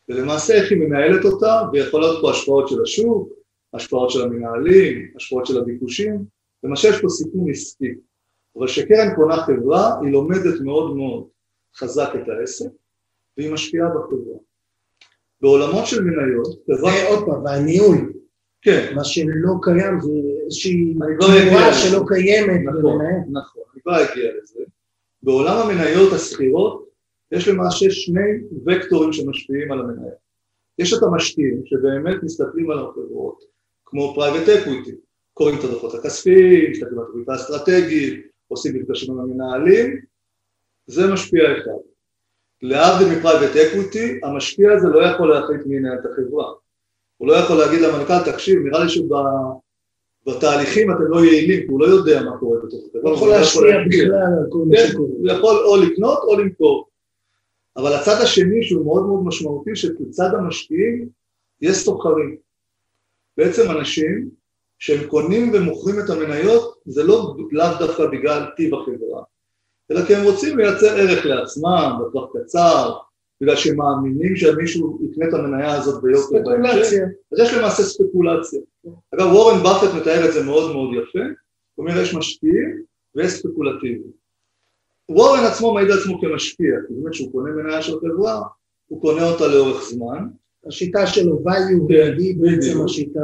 ולמעשה 0.10 0.54
איך 0.54 0.72
היא 0.72 0.80
מנהלת 0.80 1.26
אותה, 1.26 1.62
ויכולות 1.74 2.22
פה 2.22 2.32
השפעות 2.32 2.68
של 2.68 2.82
השוק, 2.84 3.30
השפעות 3.74 4.10
של 4.10 4.22
המנהלים, 4.22 5.12
השפעות 5.16 5.46
של 5.46 5.58
הביקושים, 5.58 6.26
למשל 6.64 6.88
יש 6.88 7.02
פה 7.02 7.10
סיכון 7.10 7.50
עסקי. 7.50 7.94
אבל 8.58 8.68
כשקרן 8.68 9.16
קונה 9.16 9.38
חברה, 9.38 10.00
היא 10.02 10.12
לומדת 10.12 10.62
מאוד 10.62 10.96
מאוד 10.96 11.28
חזק 11.78 12.10
את 12.16 12.30
העסק, 12.30 12.70
והיא 13.38 13.54
משפיעה 13.54 13.90
בחברה. 13.90 14.38
בעולמות 15.42 15.86
של 15.86 16.04
מניות, 16.04 16.48
חברה... 16.66 16.92
ועוד 16.94 17.26
פעם, 17.26 17.44
והניהול. 17.44 18.14
כן. 18.66 18.94
מה 18.96 19.04
שלא 19.04 19.54
קיים 19.62 20.02
זה 20.02 20.12
איזושהי 20.46 20.94
תמורה 20.94 21.74
שלא 21.74 22.04
קיימת. 22.08 22.62
נכון, 22.66 23.02
נכון, 23.32 23.64
אני 23.74 23.82
כבר 23.82 24.04
אגיע 24.04 24.32
לזה. 24.38 24.60
בעולם 25.24 25.58
המניות 25.58 26.14
הסחירות, 26.14 26.90
יש 27.32 27.48
למעשה 27.48 27.86
שני 27.90 28.30
וקטורים 28.66 29.14
שמשפיעים 29.14 29.72
על 29.72 29.80
המניה. 29.80 30.12
יש 30.80 30.94
את 30.94 31.04
המשקיעים 31.04 31.62
שבאמת 31.66 32.24
מסתכלים 32.24 32.72
על 32.72 32.80
החברות, 32.80 33.44
כמו 33.86 34.14
private 34.16 34.50
equity, 34.50 34.96
קוראים 35.34 35.60
את 35.60 35.64
הדוחות 35.64 35.94
הכספיים, 35.94 36.72
מסתכלים 36.72 37.00
על 37.00 37.06
התוכנית 37.06 37.30
האסטרטגית, 37.30 38.26
עושים 38.48 38.76
מפגשים 38.76 39.14
עם 39.14 39.20
המנהלים, 39.20 40.02
זה 40.88 41.14
משפיע 41.14 41.44
אחד. 41.58 41.82
להבדיל 42.62 43.18
מ 43.18 43.22
private 43.23 43.56
equity, 43.56 44.20
המשקיע 44.24 44.72
הזה 44.72 44.88
לא 44.88 45.06
יכול 45.06 45.30
להחליט 45.30 45.62
מי 45.66 45.76
ינהל 45.76 45.98
את 46.00 46.06
החברה. 46.06 46.65
הוא 47.18 47.28
לא 47.28 47.34
יכול 47.34 47.58
להגיד 47.58 47.82
למנכ"ל, 47.82 48.32
תקשיב, 48.32 48.60
נראה 48.60 48.84
לי 48.84 48.90
שבתהליכים 50.26 50.92
אתם 50.92 51.04
לא 51.04 51.26
יעילים, 51.26 51.60
כי 51.60 51.68
הוא 51.68 51.80
לא 51.80 51.86
יודע 51.86 52.24
מה 52.24 52.38
קורה 52.38 52.58
בתוך 52.58 52.80
החברה. 52.90 53.12
הוא 53.12 53.16
יכול 53.16 53.30
להשפיע 53.30 53.78
בכלל 53.88 54.14
על 54.14 54.48
כל 54.50 54.58
מה 54.70 54.78
כן, 54.78 54.88
שקורה. 54.88 55.10
הוא 55.10 55.28
יכול 55.28 55.56
או 55.66 55.78
לקנות 55.78 56.20
או 56.24 56.40
למכור. 56.40 56.88
אבל 57.78 57.94
הצד 57.94 58.22
השני 58.22 58.64
שהוא 58.64 58.86
מאוד 58.86 59.06
מאוד 59.06 59.24
משמעותי, 59.24 59.76
שבצד 59.76 60.30
המשקיעים 60.34 61.10
יש 61.62 61.78
סוחרים. 61.78 62.36
בעצם 63.38 63.72
אנשים 63.72 64.30
שהם 64.80 65.08
קונים 65.08 65.52
ומוכרים 65.54 66.00
את 66.00 66.10
המניות, 66.10 66.76
זה 66.86 67.04
לא 67.04 67.36
לאו 67.52 67.68
דווקא 67.80 68.06
בגלל 68.06 68.46
טיב 68.56 68.76
החברה, 68.76 69.24
אלא 69.92 70.06
כי 70.06 70.16
הם 70.16 70.24
רוצים 70.24 70.58
לייצר 70.58 70.88
ערך 70.88 71.26
לעצמם 71.26 72.00
בטווח 72.02 72.30
קצר, 72.34 72.94
בגלל 73.42 73.56
שהם 73.56 73.78
מאמינים 73.78 74.36
שמישהו 74.36 75.00
יקנה 75.12 75.30
את 75.30 75.34
המניה 75.34 75.76
הזאת 75.76 76.04
ביוקר 76.04 76.40
בהמשך. 76.46 76.74
ספקולציה. 76.74 77.06
אז 77.32 77.40
יש 77.40 77.54
למעשה 77.54 77.84
ספקולציה. 77.84 78.60
אגב, 79.16 79.26
וורן 79.26 79.64
באפט 79.64 79.94
מתאר 80.02 80.26
את 80.26 80.34
זה 80.34 80.44
מאוד 80.44 80.72
מאוד 80.72 80.90
יפה, 80.94 81.20
הוא 81.76 81.88
אומר 81.88 82.02
יש 82.02 82.16
משקיעים 82.16 82.84
ויש 83.16 83.32
ספקולטיביים. 83.32 84.26
וורן 85.10 85.44
עצמו 85.44 85.74
מעיד 85.74 85.92
על 85.92 86.00
עצמו 86.00 86.22
כמשקיע, 86.22 86.76
כי 86.88 86.94
באמת 86.94 87.14
כשהוא 87.14 87.32
קונה 87.32 87.52
מניה 87.52 87.82
של 87.82 87.94
חברה, 88.00 88.42
הוא 88.88 89.02
קונה 89.02 89.32
אותה 89.32 89.48
לאורך 89.48 89.84
זמן, 89.84 90.28
השיטה 90.68 91.08
שלו, 91.08 91.44
value, 91.46 91.88
כן, 91.90 92.16
היא 92.18 92.36
בעצם. 92.38 92.86
השיטה... 92.86 93.20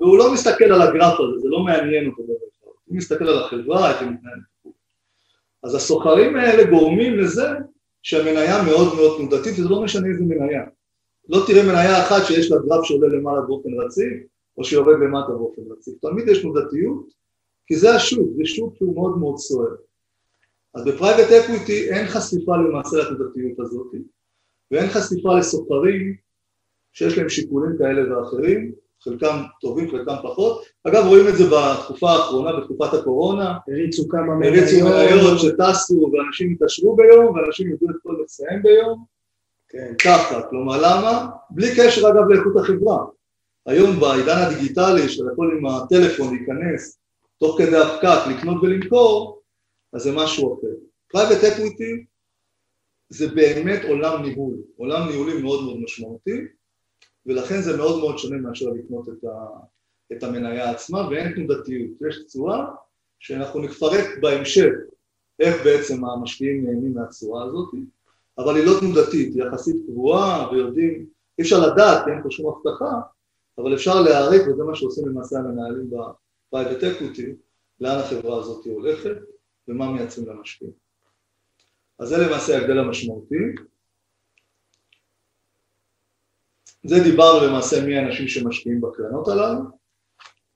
והוא 0.00 0.18
לא 0.18 0.32
מסתכל 0.32 0.64
על 0.64 0.82
הגרף 0.82 1.20
הזה, 1.20 1.40
זה 1.40 1.48
לא 1.48 1.60
מעניין 1.60 2.06
אותו 2.06 2.22
בדרך 2.22 2.38
כלל. 2.60 2.72
הוא 2.84 2.96
מסתכל 2.96 3.28
על 3.28 3.38
החברה, 3.38 3.90
איך 3.90 4.00
היא 4.00 4.10
מתנהלת. 4.10 4.42
אז 5.62 5.74
הסוחרים 5.74 6.36
האלה 6.36 6.70
גורמים 6.70 7.18
לזה 7.18 7.48
שהמניה 8.06 8.62
מאוד 8.62 8.94
מאוד 8.94 9.18
תנודתית, 9.18 9.52
וזה 9.58 9.68
לא 9.68 9.82
משנה 9.82 10.08
איזה 10.08 10.24
מניה. 10.24 10.62
לא 11.28 11.38
תראה 11.46 11.62
מניה 11.62 12.02
אחת 12.02 12.26
שיש 12.26 12.50
לה 12.50 12.56
גרף 12.58 12.84
שעולה 12.84 13.08
למעלה 13.08 13.40
באופן 13.40 13.68
רציף, 13.80 14.22
או 14.58 14.64
שיורד 14.64 14.96
למטה 15.00 15.32
באופן 15.32 15.62
רציף. 15.70 15.94
תמיד 16.00 16.28
יש 16.28 16.42
תנודתיות, 16.42 17.12
כי 17.66 17.76
זה 17.76 17.94
השוק, 17.94 18.28
זה 18.36 18.42
שוק 18.44 18.74
שהוא 18.76 18.94
מאוד 18.94 19.18
מאוד 19.18 19.36
סוער. 19.38 19.74
אז 20.74 20.84
ב 20.84 20.90
private 20.90 21.32
equity 21.32 21.90
אין 21.90 22.06
חשיפה 22.06 22.56
למעשה 22.56 22.96
לתנודתיות 22.96 23.60
הזאת, 23.60 23.92
ואין 24.70 24.90
חשיפה 24.90 25.38
לסוחרים 25.38 26.16
שיש 26.92 27.18
להם 27.18 27.28
שיקולים 27.28 27.78
כאלה 27.78 28.18
ואחרים, 28.18 28.72
חלקם 29.06 29.42
טובים, 29.60 29.90
חלקם 29.90 30.14
פחות. 30.22 30.64
אגב, 30.84 31.06
רואים 31.06 31.28
את 31.28 31.36
זה 31.36 31.44
בתקופה 31.44 32.10
האחרונה, 32.10 32.60
בתקופת 32.60 32.94
הקורונה, 32.94 33.58
הריצו 33.68 34.08
כמה 34.08 34.46
הריצו 34.46 34.84
מניות 34.84 35.38
שטסו 35.38 36.10
ואנשים 36.12 36.52
התעשרו 36.52 36.96
ביום, 36.96 37.36
ואנשים 37.36 37.72
ידעו 37.72 37.90
את 37.90 37.96
כל 38.02 38.16
לסיים 38.24 38.62
ביום, 38.62 39.04
כן. 39.68 39.94
ככה, 40.04 40.42
כלומר 40.42 40.76
למה? 40.76 41.26
בלי 41.50 41.68
קשר 41.76 42.08
אגב 42.08 42.28
לאיכות 42.28 42.56
החברה. 42.56 43.04
היום 43.66 44.00
בעידן 44.00 44.38
הדיגיטלי, 44.38 45.08
שאתה 45.08 45.28
יכול 45.32 45.58
עם 45.58 45.66
הטלפון 45.66 46.34
להיכנס 46.36 46.98
תוך 47.38 47.58
כדי 47.58 47.76
הפקק, 47.76 48.26
לקנות 48.30 48.62
ולמכור, 48.62 49.42
אז 49.92 50.02
זה 50.02 50.12
משהו 50.14 50.54
אחר. 50.54 50.74
private 51.08 51.44
equity 51.44 52.04
זה 53.08 53.28
באמת 53.28 53.84
עולם 53.88 54.22
ניהול, 54.22 54.54
עולם 54.76 55.08
ניהולי 55.08 55.42
מאוד 55.42 55.64
מאוד 55.64 55.76
משמעותי, 55.80 56.40
ולכן 57.26 57.60
זה 57.60 57.76
מאוד 57.76 58.00
מאוד 58.00 58.18
שונה 58.18 58.36
מאשר 58.36 58.66
לקנות 58.66 59.08
את, 59.08 59.24
ה, 59.24 59.46
את 60.12 60.22
המניה 60.22 60.70
עצמה, 60.70 61.08
ואין 61.10 61.32
תנודתיות, 61.32 61.90
יש 62.08 62.18
תשואה 62.26 62.64
שאנחנו 63.18 63.60
נפרט 63.60 64.06
בהמשך 64.20 64.72
איך 65.40 65.64
בעצם 65.64 66.04
המשקיעים 66.04 66.66
נהנים 66.66 66.94
מהתשואה 66.94 67.44
הזאת, 67.44 67.74
אבל 68.38 68.56
היא 68.56 68.66
לא 68.66 68.72
תנודתית, 68.80 69.34
היא 69.34 69.42
יחסית 69.42 69.76
קבועה 69.86 70.52
ויודעים, 70.52 71.06
אי 71.38 71.42
אפשר 71.42 71.66
לדעת, 71.66 72.08
אין 72.08 72.22
פה 72.22 72.30
שום 72.30 72.52
הבטחה, 72.52 73.00
אבל 73.58 73.74
אפשר 73.74 74.00
להעריך, 74.00 74.42
וזה 74.48 74.64
מה 74.64 74.74
שעושים 74.74 75.08
למעשה 75.08 75.38
המנהלים 75.38 75.90
ב 75.90 76.02
private 76.02 76.84
equity, 76.84 77.34
לאן 77.80 77.98
החברה 77.98 78.40
הזאת 78.40 78.64
הולכת 78.64 79.16
ומה 79.68 79.92
מייצרים 79.92 80.28
למשקיעים. 80.28 80.72
אז 81.98 82.08
זה 82.08 82.16
למעשה 82.16 82.58
ההבדל 82.58 82.78
המשמעותי. 82.78 83.54
זה 86.84 87.00
דיברנו 87.00 87.46
למעשה 87.46 87.86
מי 87.86 87.96
האנשים 87.96 88.28
שמשקיעים 88.28 88.80
בקרנות 88.80 89.28
הללו, 89.28 89.60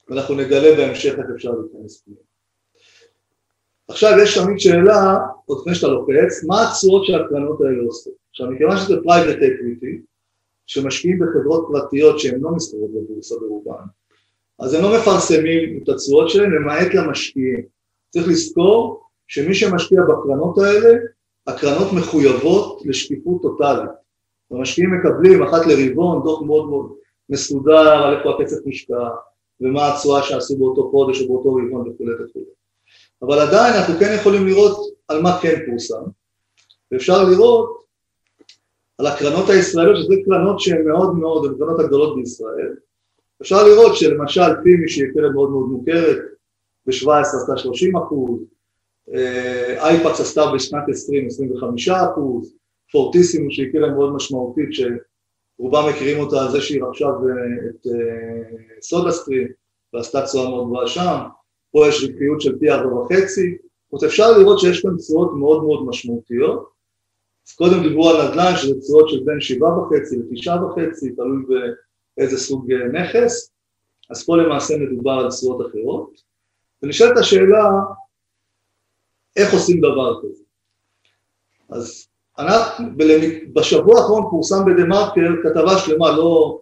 ואנחנו 0.08 0.34
נגלה 0.34 0.76
בהמשך 0.76 1.14
איך 1.18 1.26
אפשר 1.36 1.50
להיכנס 1.50 2.02
פנימה. 2.02 2.20
עכשיו 3.88 4.18
יש 4.22 4.38
תמיד 4.38 4.58
שאלה, 4.58 5.18
עוד 5.46 5.58
לפני 5.60 5.74
שאתה 5.74 5.88
לוחץ, 5.88 6.44
מה 6.46 6.68
התשואות 6.68 7.06
שהקרנות 7.06 7.60
האלה 7.60 7.82
עושות? 7.86 8.12
עכשיו 8.30 8.50
מכיוון 8.50 8.76
שזה 8.76 8.94
private 9.04 9.36
equity, 9.36 10.00
שמשקיעים 10.66 11.18
בחברות 11.18 11.68
פרטיות 11.72 12.20
שהן 12.20 12.40
לא 12.40 12.50
מסתובבות 12.50 12.90
בבורסה 12.90 13.34
ברובן, 13.40 13.84
אז 14.58 14.74
הם 14.74 14.82
לא 14.82 14.98
מפרסמים 14.98 15.80
את 15.82 15.88
התשואות 15.88 16.30
שלהם 16.30 16.52
למעט 16.52 16.94
למשקיעים. 16.94 17.62
צריך 18.10 18.28
לזכור 18.28 19.02
שמי 19.28 19.54
שמשקיע 19.54 20.00
בקרנות 20.02 20.58
האלה, 20.58 20.98
הקרנות 21.46 21.92
מחויבות 21.92 22.82
לשקיפות 22.84 23.42
טוטאלית. 23.42 23.90
המשקיעים 24.50 24.90
מקבלים 24.90 25.42
אחת 25.42 25.66
לרבעון 25.66 26.22
דוח 26.24 26.42
מאוד 26.42 26.68
מאוד 26.68 26.92
מסודר 27.28 27.88
על 27.88 28.16
איפה 28.16 28.30
הכסף 28.34 28.56
מושקע 28.66 29.08
ומה 29.60 29.88
התשואה 29.88 30.22
שעשו 30.22 30.58
באותו 30.58 30.90
חודש 30.90 31.22
או 31.22 31.28
באותו 31.28 31.54
רבעון 31.54 31.88
וכולי 31.88 32.14
וכולי. 32.14 32.44
אבל 33.22 33.38
עדיין 33.38 33.74
אנחנו 33.74 33.94
כן 34.00 34.16
יכולים 34.20 34.46
לראות 34.46 34.94
על 35.08 35.22
מה 35.22 35.38
כן 35.42 35.58
פורסם, 35.66 36.02
ואפשר 36.92 37.24
לראות 37.24 37.80
על 38.98 39.06
הקרנות 39.06 39.48
הישראליות, 39.48 39.96
שזה 39.96 40.14
קרנות 40.24 40.60
שהן 40.60 40.88
מאוד 40.88 41.14
מאוד, 41.16 41.44
הן 41.44 41.54
הקרנות 41.54 41.80
הגדולות 41.80 42.16
בישראל, 42.16 42.74
אפשר 43.42 43.66
לראות 43.66 43.96
שלמשל 43.96 44.62
פימי 44.62 44.88
שהיא 44.88 45.06
קרן 45.14 45.32
מאוד 45.32 45.50
מאוד 45.50 45.68
מוכרת, 45.68 46.18
ב-17 46.86 47.10
עשתה 47.20 47.56
30 47.56 47.96
אחוז, 47.96 48.40
אה, 49.14 49.88
אייפקס 49.88 50.20
עשתה 50.20 50.42
בשנת 50.54 50.88
20 50.88 51.26
25 51.26 51.88
אחוז, 51.88 52.54
פורטיסימו 52.92 53.50
שהיא 53.50 53.72
קרן 53.72 53.94
מאוד 53.94 54.12
משמעותית 54.12 54.68
שרובם 54.72 55.88
מכירים 55.88 56.18
אותה 56.18 56.42
על 56.42 56.50
זה 56.50 56.60
שהיא 56.60 56.82
רכשה 56.82 57.06
את 57.70 57.86
אה, 57.86 58.82
סודה 58.82 59.10
סטרים 59.10 59.48
ועשתה 59.92 60.26
תשואה 60.26 60.50
מאוד 60.50 60.66
גבוהה 60.66 60.86
שם, 60.86 61.18
פה 61.72 61.88
יש 61.88 62.04
רווחיות 62.04 62.40
של 62.40 62.58
פי 62.58 62.70
ארבע 62.70 62.94
וחצי, 62.94 63.56
זאת 63.92 64.02
אפשר 64.04 64.38
לראות 64.38 64.58
שיש 64.58 64.82
כאן 64.82 64.96
תשואות 64.96 65.30
מאוד 65.38 65.64
מאוד 65.64 65.86
משמעותיות, 65.86 66.70
אז 67.48 67.54
קודם 67.54 67.82
דיברו 67.82 68.10
על 68.10 68.28
נדל"ן 68.28 68.52
שזה 68.56 68.80
תשואות 68.80 69.08
של 69.08 69.20
בין 69.24 69.40
שבעה 69.40 69.78
וחצי 69.78 70.16
לתשעה 70.16 70.64
וחצי, 70.64 71.12
תלוי 71.12 71.42
באיזה 72.16 72.38
סוג 72.38 72.72
אה, 72.72 72.88
נכס, 72.88 73.52
אז 74.10 74.26
פה 74.26 74.36
למעשה 74.36 74.74
מדובר 74.76 75.12
על 75.12 75.30
תשואות 75.30 75.66
אחרות, 75.66 76.22
ונשאלת 76.82 77.16
השאלה 77.18 77.70
איך 79.36 79.52
עושים 79.52 79.80
דבר 79.80 80.20
כזה. 80.22 80.42
אז 81.68 82.09
אנחנו, 82.40 82.86
בשבוע 83.52 84.00
האחרון 84.00 84.22
פורסם 84.30 84.64
בדה 84.64 84.84
מרקר 84.84 85.30
כתבה 85.42 85.78
שלמה, 85.78 86.10
לא 86.10 86.60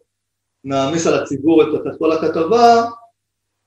נעמיס 0.65 1.07
על 1.07 1.23
הציבור 1.23 1.63
את 1.63 1.69
כל 1.99 2.13
הכתבה, 2.13 2.85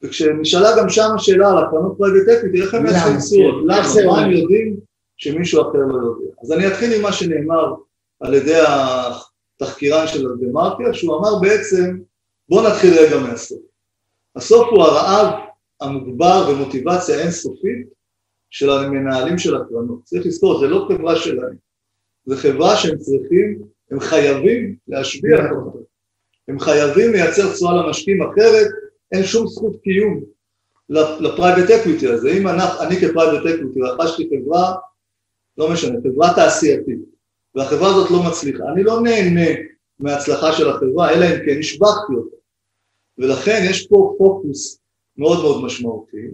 וכשנשאלה 0.03 0.77
גם 0.77 0.89
שם 0.89 1.09
השאלה 1.15 1.49
על 1.49 1.57
הקרנות 1.57 1.97
private 1.97 2.29
equity, 2.29 2.61
איך 2.61 2.73
הם 2.73 2.85
תשואות? 2.87 3.63
למה? 3.65 4.11
מה 4.11 4.21
הם 4.21 4.31
יודעים 4.31 4.77
שמישהו 5.17 5.61
אחר 5.61 5.77
לא 5.77 5.95
יודע? 5.95 6.33
אז 6.43 6.51
אני 6.51 6.67
אתחיל 6.67 6.93
עם 6.93 7.01
מה 7.01 7.11
שנאמר 7.11 7.73
על 8.19 8.33
ידי 8.33 8.59
התחקירן 9.61 10.07
של 10.07 10.27
דה 10.39 10.47
מרקר, 10.51 10.93
שהוא 10.93 11.17
אמר 11.17 11.39
בעצם, 11.41 11.97
בואו 12.49 12.67
נתחיל 12.67 12.93
רגע 12.99 13.19
מהסוף. 13.19 13.59
הסוף 14.35 14.67
הוא 14.71 14.83
הרעב 14.83 15.33
המוגבר 15.81 16.49
ומוטיבציה 16.49 17.19
אינסופית 17.19 17.87
של 18.49 18.69
המנהלים 18.69 19.37
של 19.37 19.55
הקרנות. 19.55 20.03
צריך 20.03 20.25
לזכור, 20.25 20.59
זה 20.59 20.67
לא 20.67 20.87
חברה 20.89 21.15
שלהם, 21.15 21.55
זו 22.25 22.35
חברה 22.35 22.77
שהם 22.77 22.97
צריכים, 22.97 23.61
הם 23.91 23.99
חייבים 23.99 24.75
להשביח 24.87 25.37
אותה. 25.51 25.77
הם 26.47 26.59
חייבים 26.59 27.11
לייצר 27.11 27.53
תשואה 27.53 27.73
למשקיעים, 27.73 28.21
אחרת 28.21 28.67
אין 29.11 29.23
שום 29.23 29.47
זכות 29.47 29.75
קיום 29.83 30.23
ל 31.19 31.25
private 31.25 31.69
equity 31.69 32.07
הזה. 32.07 32.31
אם 32.31 32.47
אני, 32.47 32.63
אני 32.79 32.95
כ 32.95 33.06
private 33.06 33.45
equity 33.45 33.81
רכשתי 33.81 34.29
חברה, 34.29 34.73
לא 35.57 35.71
משנה, 35.71 35.99
חברה 36.03 36.33
תעשייתית, 36.35 36.99
והחברה 37.55 37.89
הזאת 37.89 38.11
לא 38.11 38.23
מצליחה, 38.29 38.63
אני 38.73 38.83
לא 38.83 39.01
נהנה 39.01 39.49
מההצלחה 39.99 40.53
של 40.53 40.69
החברה, 40.69 41.13
אלא 41.13 41.25
אם 41.25 41.45
כן 41.45 41.59
השבחתי 41.59 42.13
אותה. 42.13 42.35
ולכן 43.17 43.61
יש 43.69 43.87
פה 43.87 44.15
פוקוס 44.17 44.79
מאוד 45.17 45.41
מאוד 45.41 45.65
משמעותי, 45.65 46.27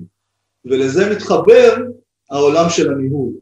ולזה 0.65 1.15
מתחבר 1.15 1.75
העולם 2.31 2.69
של 2.69 2.91
הניהול. 2.91 3.33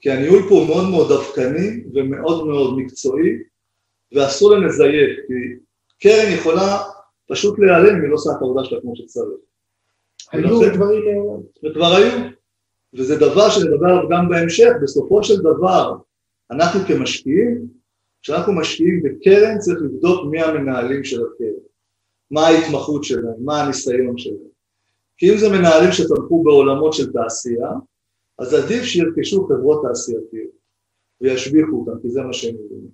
כי 0.00 0.10
הניהול 0.10 0.42
פה 0.48 0.54
הוא 0.54 0.66
מאוד 0.66 0.90
מאוד 0.90 1.08
דווקני 1.08 1.84
ומאוד 1.94 2.46
מאוד 2.46 2.78
מקצועי, 2.78 3.30
ואסור 4.12 4.50
להם 4.50 4.64
לזייף, 4.64 5.18
כי 5.26 5.34
קרן 6.00 6.32
יכולה 6.32 6.78
פשוט 7.28 7.58
להיעלם 7.58 7.96
אם 7.96 8.02
היא 8.02 8.08
לא 8.08 8.14
עושה 8.14 8.30
את 8.30 8.42
העבודה 8.42 8.64
שלה 8.64 8.80
כמו 8.80 8.96
שצריך. 8.96 9.38
היו 10.32 10.74
דברים... 10.74 11.02
וכבר 11.64 11.94
היו, 11.94 12.28
וזה 12.94 13.16
דבר 13.16 13.50
שנדבר 13.50 13.86
עליו 13.86 14.08
גם 14.10 14.28
בהמשך, 14.28 14.70
בסופו 14.82 15.24
של 15.24 15.36
דבר, 15.40 15.96
אנחנו 16.50 16.80
כמשקיעים, 16.80 17.66
כשאנחנו 18.22 18.52
משקיעים 18.52 19.02
בקרן 19.02 19.58
צריך 19.58 19.78
לבדוק 19.82 20.26
מי 20.30 20.42
המנהלים 20.42 21.04
של 21.04 21.20
הקרן, 21.20 21.62
מה 22.30 22.46
ההתמחות 22.46 23.04
שלהם, 23.04 23.44
מה 23.44 23.62
הניסיון 23.62 24.18
שלהם. 24.18 24.50
כי 25.16 25.32
אם 25.32 25.38
זה 25.38 25.48
מנהלים 25.48 25.92
שצמחו 25.92 26.42
בעולמות 26.42 26.92
של 26.92 27.12
תעשייה, 27.12 27.70
אז 28.40 28.54
עדיף 28.54 28.82
שירכשו 28.84 29.46
חברות 29.46 29.82
תעשייתיות 29.82 30.50
וישביחו 31.20 31.72
אותן, 31.72 32.00
כי 32.02 32.10
זה 32.10 32.22
מה 32.22 32.32
שהם 32.32 32.54
מבינים. 32.54 32.90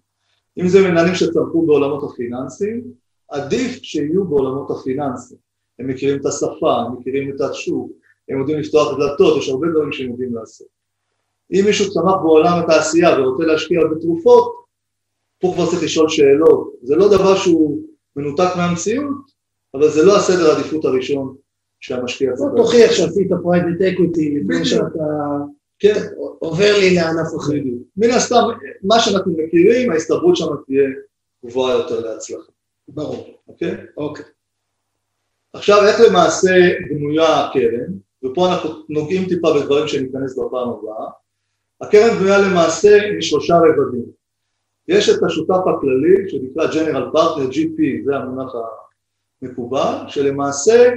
אם 0.59 0.69
זה 0.69 0.89
מנהלים 0.89 1.15
שצמחו 1.15 1.67
בעולמות 1.67 2.11
הפיננסיים, 2.11 2.85
עדיף 3.29 3.83
שיהיו 3.83 4.25
בעולמות 4.25 4.71
הפיננסיים. 4.71 5.41
הם 5.79 5.87
מכירים 5.87 6.21
את 6.21 6.27
השפה, 6.27 6.73
הם 6.73 6.93
מכירים 6.93 7.31
את 7.31 7.41
השוק, 7.41 7.93
הם 8.29 8.39
יודעים 8.39 8.59
לפתוח 8.59 8.99
דלתות, 8.99 9.39
יש 9.39 9.49
הרבה 9.49 9.67
דברים 9.71 9.93
שהם 9.93 10.11
יודעים 10.11 10.35
לעשות. 10.35 10.67
אם 11.53 11.63
מישהו 11.67 11.91
צמח 11.91 12.15
בעולם 12.23 12.63
התעשייה 12.63 13.21
ורוצה 13.21 13.45
להשקיע 13.45 13.81
בתרופות, 13.91 14.55
פה 15.41 15.53
כבר 15.55 15.67
צריך 15.67 15.83
לשאול 15.83 16.09
שאלות. 16.09 16.73
זה 16.83 16.97
לא 16.97 17.09
דבר 17.09 17.37
שהוא 17.37 17.83
מנותק 18.17 18.51
מהמציאות, 18.57 19.15
אבל 19.75 19.89
זה 19.89 20.05
לא 20.05 20.17
הסדר 20.17 20.51
העדיפות 20.51 20.85
הראשון 20.85 21.37
שהמשקיע. 21.81 22.33
בוא 22.37 22.57
תוכיח 22.57 22.93
שעשית 22.93 23.29
private 23.43 23.81
equity 23.81 24.39
לפני 24.41 24.65
שאתה 24.65 25.05
כן. 25.79 25.95
עובר 26.39 26.79
לי 26.79 26.95
לענף 26.95 27.29
אחר. 27.37 27.53
מן 27.97 28.11
הסתם, 28.11 28.43
מה 28.83 29.01
שאנחנו 29.01 29.33
מכירים, 29.33 29.93
ההסתברות 29.93 30.37
שם 30.37 30.47
תהיה 30.67 30.89
גבוהה 31.47 31.75
יותר 31.75 32.01
להצלחה. 32.01 32.53
ברור. 32.89 33.27
אוקיי? 33.49 33.77
אוקיי. 33.97 34.25
עכשיו, 35.53 35.87
איך 35.87 36.01
למעשה 36.01 36.51
בנויה 36.91 37.45
הקרן, 37.45 37.93
ופה 38.25 38.49
אנחנו 38.49 38.71
נוגעים 38.89 39.29
טיפה 39.29 39.55
בדברים 39.55 39.89
שניכנס 39.89 40.39
בפעם 40.39 40.69
הבאה. 40.69 41.07
הקרן 41.81 42.17
בנויה 42.19 42.39
למעשה 42.39 42.99
משלושה 43.19 43.55
רבדים. 43.57 44.05
יש 44.89 45.09
את 45.09 45.23
השותף 45.23 45.61
הכללי 45.77 46.31
שנקרא 46.31 46.67
General 46.67 47.17
Partner 47.17 47.53
GP, 47.53 48.05
זה 48.05 48.17
המונח 48.17 48.53
המקובל, 49.43 49.95
שלמעשה 50.09 50.91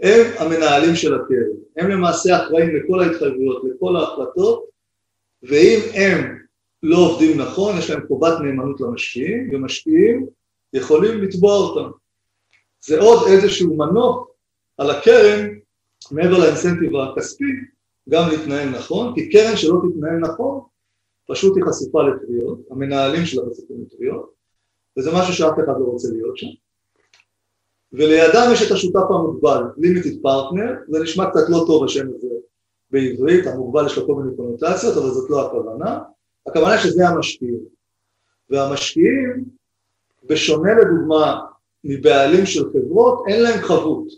הם 0.00 0.26
המנהלים 0.38 0.96
של 0.96 1.14
הקרן, 1.14 1.56
הם 1.76 1.90
למעשה 1.90 2.42
אחראים 2.42 2.76
לכל 2.76 3.00
ההתחייבויות, 3.00 3.62
לכל 3.64 3.96
ההחלטות, 3.96 4.64
ואם 5.42 5.80
הם 5.94 6.38
לא 6.82 6.96
עובדים 6.96 7.40
נכון, 7.40 7.78
יש 7.78 7.90
להם 7.90 8.06
חובת 8.08 8.40
נאמנות 8.40 8.80
למשקיעים, 8.80 9.50
ומשקיעים 9.52 10.26
יכולים 10.72 11.22
לתבוע 11.22 11.54
אותם. 11.56 11.90
זה 12.80 13.00
עוד 13.00 13.28
איזשהו 13.28 13.76
מנוף 13.76 14.28
על 14.78 14.90
הקרן, 14.90 15.48
מעבר 16.10 16.38
לאינסנטיב 16.38 16.96
הכספי, 16.96 17.44
גם 18.08 18.28
להתנהל 18.30 18.68
נכון, 18.68 19.14
כי 19.14 19.30
קרן 19.30 19.56
שלא 19.56 19.80
תתנהל 19.90 20.18
נכון, 20.18 20.60
פשוט 21.28 21.56
היא 21.56 21.64
חשופה 21.64 22.02
לתביעות, 22.02 22.58
המנהלים 22.70 23.26
שלה 23.26 23.42
חשופים 23.50 23.76
לתביעות, 23.82 24.32
וזה 24.98 25.10
משהו 25.14 25.34
שאף 25.34 25.54
אחד 25.64 25.74
לא 25.80 25.84
רוצה 25.84 26.08
להיות 26.12 26.36
שם. 26.36 26.65
ולידם 27.92 28.50
יש 28.52 28.66
את 28.66 28.72
השותף 28.72 29.10
המוגבל, 29.10 29.62
לימיטד 29.76 30.22
פרטנר, 30.22 30.74
זה 30.88 31.02
נשמע 31.02 31.30
קצת 31.30 31.48
לא 31.48 31.64
טוב 31.66 31.84
השם 31.84 32.06
הזה 32.14 32.28
בעברית, 32.90 33.46
המוגבל 33.46 33.86
יש 33.86 33.98
לו 33.98 34.06
כל 34.06 34.14
מיני 34.14 34.36
קונוטציות, 34.36 34.96
אבל 34.96 35.10
זאת 35.10 35.30
לא 35.30 35.46
הכוונה, 35.46 35.98
הכוונה 36.46 36.78
שזה 36.78 37.08
המשקיעים. 37.08 37.60
והמשקיעים, 38.50 39.44
בשונה 40.24 40.74
לדוגמה 40.74 41.40
מבעלים 41.84 42.46
של 42.46 42.62
חברות, 42.70 43.24
אין 43.28 43.42
להם 43.42 43.60
חבות. 43.60 44.08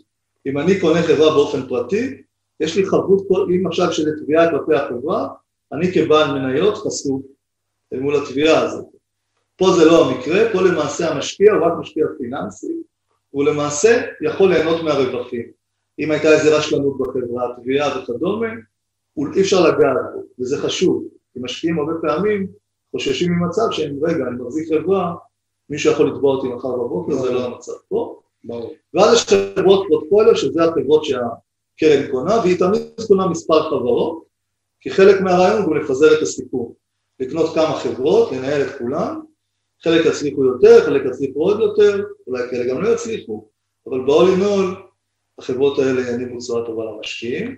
אם 0.45 0.59
אני 0.59 0.79
קונה 0.79 1.01
חברה 1.01 1.29
באופן 1.29 1.67
פרטי, 1.67 2.21
יש 2.59 2.77
לי 2.77 2.85
חבות, 2.85 3.27
אם 3.55 3.67
עכשיו 3.67 3.93
של 3.93 4.03
תביעה 4.23 4.51
כלפי 4.51 4.75
החברה, 4.75 5.27
אני 5.71 5.93
כבעל 5.93 6.31
מניות 6.31 6.77
חשוף 6.77 7.21
אל 7.93 7.99
מול 7.99 8.15
התביעה 8.15 8.63
הזאת. 8.63 8.85
פה 9.57 9.65
זה 9.77 9.85
לא 9.85 10.05
המקרה, 10.05 10.53
פה 10.53 10.61
למעשה 10.61 11.11
המשקיע 11.11 11.53
הוא 11.53 11.65
רק 11.65 11.73
משקיע 11.79 12.05
פיננסי, 12.17 12.73
הוא 13.29 13.43
למעשה 13.43 14.01
יכול 14.21 14.49
ליהנות 14.49 14.83
מהרווחים. 14.83 15.51
אם 15.99 16.11
הייתה 16.11 16.27
איזה 16.27 16.57
רשלנות 16.57 16.97
בחברה, 16.97 17.47
תביעה 17.61 17.99
וכדומה, 17.99 18.47
אי 19.35 19.41
אפשר 19.41 19.67
לגעת 19.67 19.97
בו, 20.13 20.23
וזה 20.39 20.57
חשוב, 20.57 21.03
כי 21.33 21.39
משקיעים 21.41 21.79
הרבה 21.79 21.93
פעמים 22.01 22.47
חוששים 22.91 23.31
ממצב 23.31 23.61
שהם, 23.71 23.97
רגע, 24.01 24.23
אני 24.27 24.35
מחזיק 24.41 24.67
חברה, 24.69 25.15
מישהו 25.69 25.91
יכול 25.91 26.07
לתבוע 26.07 26.35
אותי 26.35 26.47
מחר 26.47 26.71
בבוקר, 26.71 27.13
זה 27.13 27.31
לא 27.31 27.45
המצב 27.45 27.71
פה. 27.87 28.19
ברור. 28.43 28.73
ואז 28.93 29.13
יש 29.13 29.25
חברות 29.25 29.87
פרוטפוליו, 29.87 30.35
שזה 30.35 30.63
החברות 30.63 31.05
שהקרן 31.05 32.11
קונה, 32.11 32.39
והיא 32.39 32.59
תמיד 32.59 32.81
קונה 33.07 33.27
מספר 33.27 33.69
חברות, 33.69 34.23
כי 34.79 34.89
חלק 34.89 35.21
מהרעיון 35.21 35.61
הוא 35.61 35.75
לפזר 35.75 36.17
את 36.17 36.21
הסיכון, 36.21 36.71
לקנות 37.19 37.55
כמה 37.55 37.75
חברות, 37.75 38.31
לנהל 38.31 38.61
את 38.61 38.77
כולם, 38.77 39.21
חלק 39.83 40.05
יצליחו 40.05 40.45
יותר, 40.45 40.85
חלק 40.85 41.01
יצליחו 41.05 41.39
עוד 41.39 41.59
יותר, 41.59 42.03
אולי 42.27 42.43
כאלה 42.49 42.73
גם 42.73 42.81
לא 42.81 42.89
יצליחו, 42.89 43.47
אבל 43.87 43.99
ב-all 44.01 44.37
in 44.37 44.43
all 44.43 44.79
החברות 45.39 45.79
האלה 45.79 46.09
יניבו 46.09 46.37
תשואה 46.37 46.65
טובה 46.65 46.83
למשקיעים. 46.85 47.55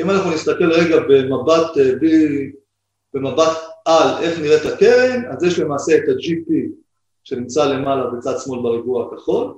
אם 0.00 0.10
אנחנו 0.10 0.30
נסתכל 0.30 0.72
רגע 0.72 0.96
במבט, 1.08 1.78
אה, 1.78 1.92
במבט 3.14 3.56
על 3.84 4.24
איך 4.24 4.40
נראית 4.40 4.64
הקרן, 4.64 5.24
אז 5.30 5.44
יש 5.44 5.58
למעשה 5.58 5.96
את 5.96 6.08
ה-GP 6.08 6.52
שנמצא 7.24 7.64
למעלה 7.64 8.10
בצד 8.10 8.34
שמאל 8.44 8.62
בריבוע 8.62 9.06
הכחול, 9.06 9.54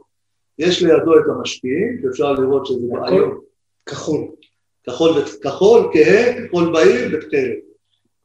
יש 0.58 0.82
לידו 0.82 1.18
את 1.18 1.24
המשקיעים, 1.28 1.98
שאפשר 2.02 2.32
לראות 2.32 2.66
שזה 2.66 2.86
בעיות. 2.90 3.44
כחול. 3.86 4.28
כחול, 4.86 5.22
כחול, 5.42 5.90
כהה, 5.92 6.46
כחול 6.48 6.72
בהיר 6.72 7.18
ותכלת. 7.18 7.67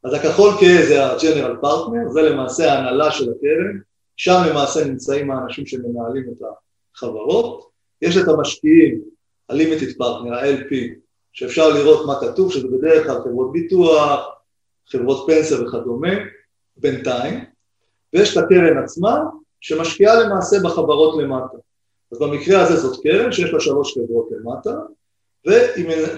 אז 0.04 0.14
הכחול 0.14 0.50
כהה 0.60 0.86
זה 0.86 1.04
ה-General 1.04 1.64
Partner, 1.64 2.12
זה 2.12 2.22
למעשה 2.22 2.72
ההנהלה 2.72 3.10
של 3.10 3.24
הקרן, 3.30 3.78
שם 4.16 4.42
למעשה 4.50 4.84
נמצאים 4.84 5.30
האנשים 5.30 5.66
שמנהלים 5.66 6.24
את 6.32 6.42
החברות, 6.96 7.70
יש 8.02 8.16
את 8.16 8.28
המשקיעים, 8.28 9.00
ה-Limited 9.48 10.04
ה-LP, 10.04 10.74
שאפשר 11.32 11.68
לראות 11.68 12.06
מה 12.06 12.20
כתוב, 12.20 12.52
שזה 12.52 12.68
בדרך 12.68 13.06
כלל 13.06 13.20
חברות 13.22 13.52
ביטוח, 13.52 14.20
חברות 14.86 15.26
פנסיה 15.26 15.62
וכדומה, 15.62 16.12
בינתיים, 16.76 17.44
ויש 18.12 18.36
את 18.36 18.42
הקרן 18.44 18.78
עצמה, 18.78 19.20
שמשקיעה 19.60 20.20
למעשה 20.20 20.56
בחברות 20.64 21.22
למטה. 21.22 21.56
אז 22.12 22.18
במקרה 22.18 22.62
הזה 22.62 22.76
זאת 22.76 23.02
קרן 23.02 23.32
שיש 23.32 23.52
לה 23.52 23.60
שלוש 23.60 23.94
חברות 23.94 24.28
למטה, 24.30 24.74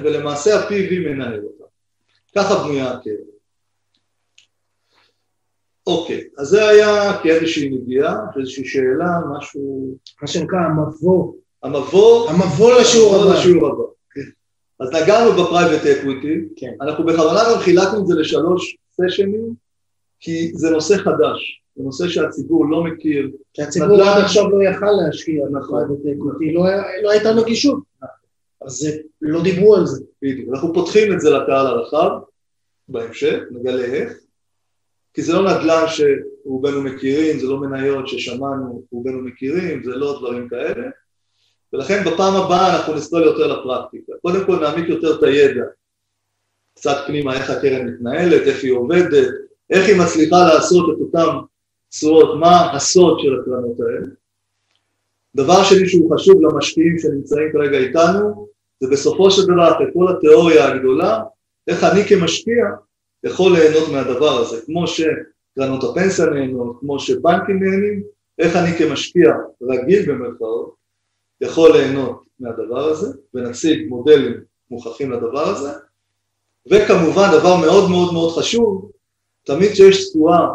ולמעשה 0.03 0.59
ה-PV 0.59 0.99
מנהל 0.99 1.45
אותה. 1.45 1.65
ככה 2.37 2.65
בנויה 2.65 2.91
הקרן. 2.91 3.36
אוקיי, 5.87 6.25
אז 6.39 6.47
זה 6.47 6.69
היה 6.69 7.19
כאיזושהי 7.23 7.71
נגיעה, 7.71 8.17
איזושהי 8.41 8.65
שאלה, 8.65 9.11
משהו... 9.39 9.95
מה 10.23 10.29
שנקרא 10.29 10.59
המבוא. 10.59 11.33
המבוא... 11.63 12.31
המבוא 12.31 12.81
לשיעור 12.81 13.15
הבא. 13.15 13.35
לשיעור 13.35 13.67
הבא. 13.67 13.83
אז 14.81 14.91
נגענו 14.91 15.33
ב 15.33 15.40
private 15.40 15.87
equity, 15.87 16.41
כן. 16.57 16.73
אנחנו 16.81 17.05
בכוונה 17.07 17.41
גם 17.53 17.59
חילקנו 17.61 18.01
את 18.01 18.07
זה 18.07 18.15
לשלוש 18.15 18.77
סשנים, 19.01 19.55
כי 20.21 20.53
זה 20.55 20.71
נושא 20.71 20.97
חדש, 20.97 21.63
זה 21.77 21.83
נושא 21.83 22.09
שהציבור 22.09 22.71
לא 22.71 22.85
מכיר. 22.85 23.31
כי 23.55 23.63
הציבור 23.63 24.03
עד 24.03 24.25
עכשיו 24.25 24.51
לא 24.51 24.69
יכל 24.69 24.91
להשקיע 24.91 25.47
ב 25.47 25.53
private 25.53 25.99
equity, 26.17 26.55
לא, 26.55 26.65
לא 27.03 27.11
הייתה 27.11 27.35
נגישות. 27.35 27.79
אז 28.63 28.89
לא 29.23 29.43
דיברו 29.43 29.77
על 29.77 29.87
זה. 29.87 30.05
בדיוק, 30.23 30.49
אנחנו 30.53 30.75
פותחים 30.75 31.13
את 31.13 31.21
זה 31.21 31.31
לקהל 31.31 31.67
הרחב, 31.67 32.11
בהמשך, 32.89 33.39
נגלה 33.51 33.85
איך, 33.85 34.13
כי 35.17 35.23
זה 35.23 35.33
לא 35.33 35.43
נדל"ן 35.43 35.85
שרובנו 35.89 36.83
מכירים, 36.83 37.39
זה 37.39 37.47
לא 37.47 37.61
מניות 37.61 38.09
ששמענו, 38.09 38.83
רובנו 38.93 39.23
מכירים, 39.23 39.83
זה 39.85 39.91
לא 39.91 40.19
דברים 40.19 40.49
כאלה, 40.49 40.89
ולכן 41.73 42.05
בפעם 42.05 42.37
הבאה 42.37 42.77
אנחנו 42.77 42.95
נסתול 42.95 43.23
יותר 43.23 43.47
לפרקטיקה. 43.47 44.13
קודם 44.23 44.47
כל 44.47 44.61
נעמיק 44.61 44.89
יותר 44.89 45.19
את 45.19 45.23
הידע, 45.23 45.65
קצת 46.75 46.97
פנימה 47.07 47.35
איך 47.35 47.51
הקרן 47.51 47.89
מתנהלת, 47.89 48.43
איך 48.43 48.65
היא 48.65 48.73
עובדת, 48.73 49.29
איך 49.71 49.89
היא 49.89 49.97
מצליחה 50.01 50.37
לעשות 50.55 50.97
את 50.97 51.01
אותן 51.01 51.37
תשואות, 51.91 52.41
מה 52.41 52.73
הסוד 52.73 53.21
של 53.21 53.41
הקרנות 53.41 53.81
האלה. 53.81 54.07
דבר 55.37 55.65
שני 55.65 55.89
שהוא 55.89 56.15
חשוב 56.15 56.43
למשקיעים 56.43 56.99
שנמצאים 56.99 57.53
כרגע 57.53 57.79
איתנו, 57.79 58.49
זה 58.81 58.91
בסופו 58.91 59.31
של 59.31 59.43
דבר, 59.43 59.73
אחרי 59.73 59.87
כל 59.95 60.17
התיאוריה 60.17 60.69
הגדולה, 60.69 61.23
איך 61.69 61.85
אני 61.85 62.05
כמשקיע 62.05 62.65
יכול 63.27 63.53
ליהנות 63.53 63.89
מהדבר 63.93 64.31
הזה, 64.31 64.61
כמו 64.67 64.85
שקרנות 64.87 65.85
הפנסיה 65.85 66.27
נהנות, 66.27 66.77
כמו 66.81 66.99
שבנקים 66.99 67.63
נהנים, 67.63 68.03
איך 68.39 68.57
אני 68.57 68.73
כמשקיע 68.79 69.33
רגיל 69.63 70.13
במרכאות 70.13 70.75
יכול 71.41 71.73
ליהנות 71.73 72.23
מהדבר 72.41 72.85
הזה, 72.85 73.13
ונציג 73.35 73.89
מודלים 73.89 74.41
מוכחים 74.71 75.13
לדבר 75.13 75.49
הזה, 75.49 75.71
וכמובן 76.71 77.29
דבר 77.39 77.57
מאוד 77.57 77.91
מאוד 77.91 78.13
מאוד 78.13 78.39
חשוב, 78.39 78.91
תמיד 79.45 79.71
כשיש 79.71 80.11
תשואה 80.11 80.49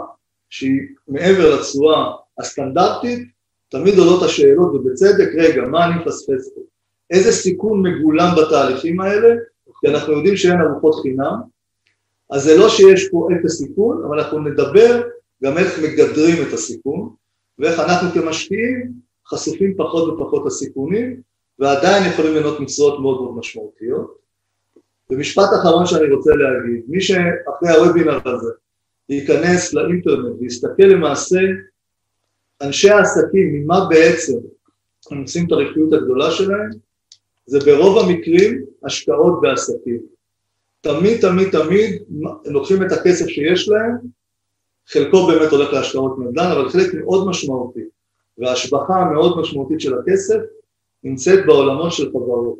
שהיא 0.49 0.79
מעבר 1.07 1.55
לתשואה 1.55 2.11
הסטנדרטית, 2.39 3.27
תמיד 3.69 3.97
עולות 3.97 4.23
השאלות 4.23 4.75
ובצדק, 4.75 5.29
רגע, 5.37 5.61
מה 5.61 5.85
אני 5.85 5.95
מפספס 5.95 6.49
פה? 6.55 6.61
איזה 7.11 7.31
סיכון 7.31 7.81
מגולם 7.81 8.35
בתהליכים 8.37 9.01
האלה? 9.01 9.35
כי 9.81 9.87
אנחנו 9.87 10.13
יודעים 10.13 10.37
שאין 10.37 10.61
ארוחות 10.61 10.95
חינם, 11.01 11.41
אז 12.31 12.43
זה 12.43 12.57
לא 12.57 12.69
שיש 12.69 13.09
פה 13.09 13.27
אפס 13.33 13.57
סיכון, 13.57 14.03
אבל 14.07 14.19
אנחנו 14.19 14.39
נדבר 14.39 15.01
גם 15.43 15.57
איך 15.57 15.79
מגדרים 15.83 16.47
את 16.47 16.53
הסיכון, 16.53 17.09
ואיך 17.59 17.79
אנחנו 17.79 18.09
כמשקיעים 18.09 18.91
חשופים 19.27 19.73
פחות 19.77 20.09
ופחות 20.09 20.45
לסיכונים, 20.45 21.21
ועדיין 21.59 22.11
יכולים 22.11 22.33
ליהנות 22.33 22.59
מצוות 22.59 22.99
מאוד 22.99 23.21
מאוד 23.21 23.37
משמעותיות. 23.37 24.17
ומשפט 25.09 25.49
אחרון 25.61 25.85
שאני 25.85 26.13
רוצה 26.13 26.31
להגיד, 26.31 26.83
מי 26.87 27.01
שאחרי 27.01 27.69
הוובינר 27.69 28.19
הזה 28.25 28.51
ייכנס 29.09 29.73
לאינטרנט 29.73 30.35
ויסתכל 30.39 30.83
למעשה 30.83 31.39
אנשי 32.61 32.89
העסקים, 32.89 33.53
ממה 33.53 33.87
בעצם 33.89 34.37
הם 35.11 35.21
עושים 35.21 35.47
את 35.47 35.51
הרווחיות 35.51 35.93
הגדולה 35.93 36.31
שלהם, 36.31 36.69
זה 37.45 37.59
ברוב 37.59 37.97
המקרים 37.97 38.65
השקעות 38.83 39.41
בעסקים. 39.41 39.99
תמיד 40.81 41.21
תמיד 41.21 41.49
תמיד 41.51 42.03
לוקחים 42.45 42.83
את 42.83 42.91
הכסף 42.91 43.27
שיש 43.27 43.69
להם, 43.69 43.97
חלקו 44.87 45.27
באמת 45.27 45.51
הולך 45.51 45.73
להשקעות 45.73 46.19
נדל"ן, 46.19 46.51
אבל 46.51 46.69
חלק 46.69 46.93
מאוד 46.93 47.27
משמעותי, 47.27 47.83
וההשבחה 48.37 48.93
המאוד 48.95 49.39
משמעותית 49.39 49.81
של 49.81 49.99
הכסף 49.99 50.39
נמצאת 51.03 51.45
בעולמות 51.45 51.91
של 51.91 52.09
חברות. 52.09 52.59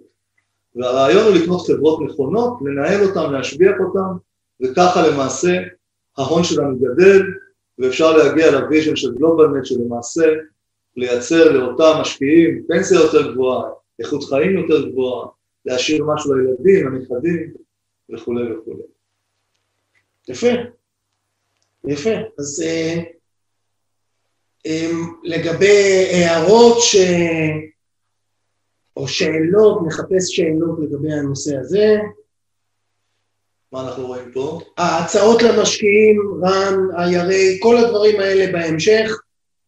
והרעיון 0.76 1.24
הוא 1.24 1.36
לקנות 1.36 1.68
חברות 1.68 2.00
נכונות, 2.02 2.54
לנהל 2.62 3.04
אותן, 3.04 3.32
להשביח 3.32 3.76
אותן, 3.80 4.18
וככה 4.62 5.08
למעשה 5.08 5.58
ההון 6.18 6.44
שלנו 6.44 6.78
גדל, 6.80 7.22
ואפשר 7.80 8.18
להגיע 8.18 8.52
ל 8.52 8.58
vision 8.58 8.96
של 8.96 9.16
גלובלנט 9.16 9.66
שלמעשה 9.66 10.26
לייצר 10.98 11.52
לאותם 11.52 11.98
משקיעים 12.02 12.64
פנסיה 12.68 13.00
יותר 13.00 13.32
גבוהה, 13.32 13.70
איכות 14.00 14.24
חיים 14.24 14.58
יותר 14.58 14.90
גבוהה, 14.90 15.28
להשאיר 15.66 16.06
משהו 16.06 16.34
לילדים, 16.34 16.88
לנכדים 16.88 17.54
וכולי 18.14 18.54
וכולי. 18.54 18.84
יפה, 20.28 20.48
יפה. 21.88 22.16
אז 22.40 22.64
אה, 22.66 23.04
אה, 24.66 24.92
לגבי 25.24 26.10
הערות 26.14 26.78
ש... 26.80 26.96
או 28.98 29.08
שאלות, 29.08 29.80
נחפש 29.88 30.36
שאלות 30.36 30.80
לגבי 30.80 31.14
הנושא 31.14 31.58
הזה. 31.58 31.98
מה 33.72 33.88
אנחנו 33.88 34.08
רואים 34.08 34.32
פה? 34.34 34.60
ההצעות 34.78 35.42
למשקיעים, 35.44 36.22
רן, 36.44 36.78
הירי, 36.98 37.58
כל 37.62 37.78
הדברים 37.78 38.20
האלה 38.20 38.52
בהמשך, 38.52 39.22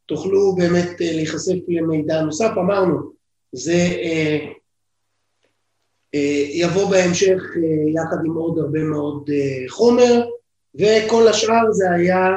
תוכלו 0.05 0.55
באמת 0.55 1.01
אה, 1.01 1.11
להיחשף 1.13 1.55
למידע 1.67 2.21
נוסף, 2.21 2.49
אמרנו, 2.57 3.13
זה 3.51 3.73
אה, 3.73 4.39
יבוא 6.53 6.89
בהמשך 6.89 7.41
אה, 7.55 7.91
יחד 7.93 8.17
עם 8.25 8.33
עוד 8.33 8.59
הרבה 8.59 8.79
מאוד 8.79 9.29
אה, 9.33 9.69
חומר, 9.69 10.25
וכל 10.75 11.27
השאר 11.27 11.71
זה 11.71 11.91
היה 11.91 12.29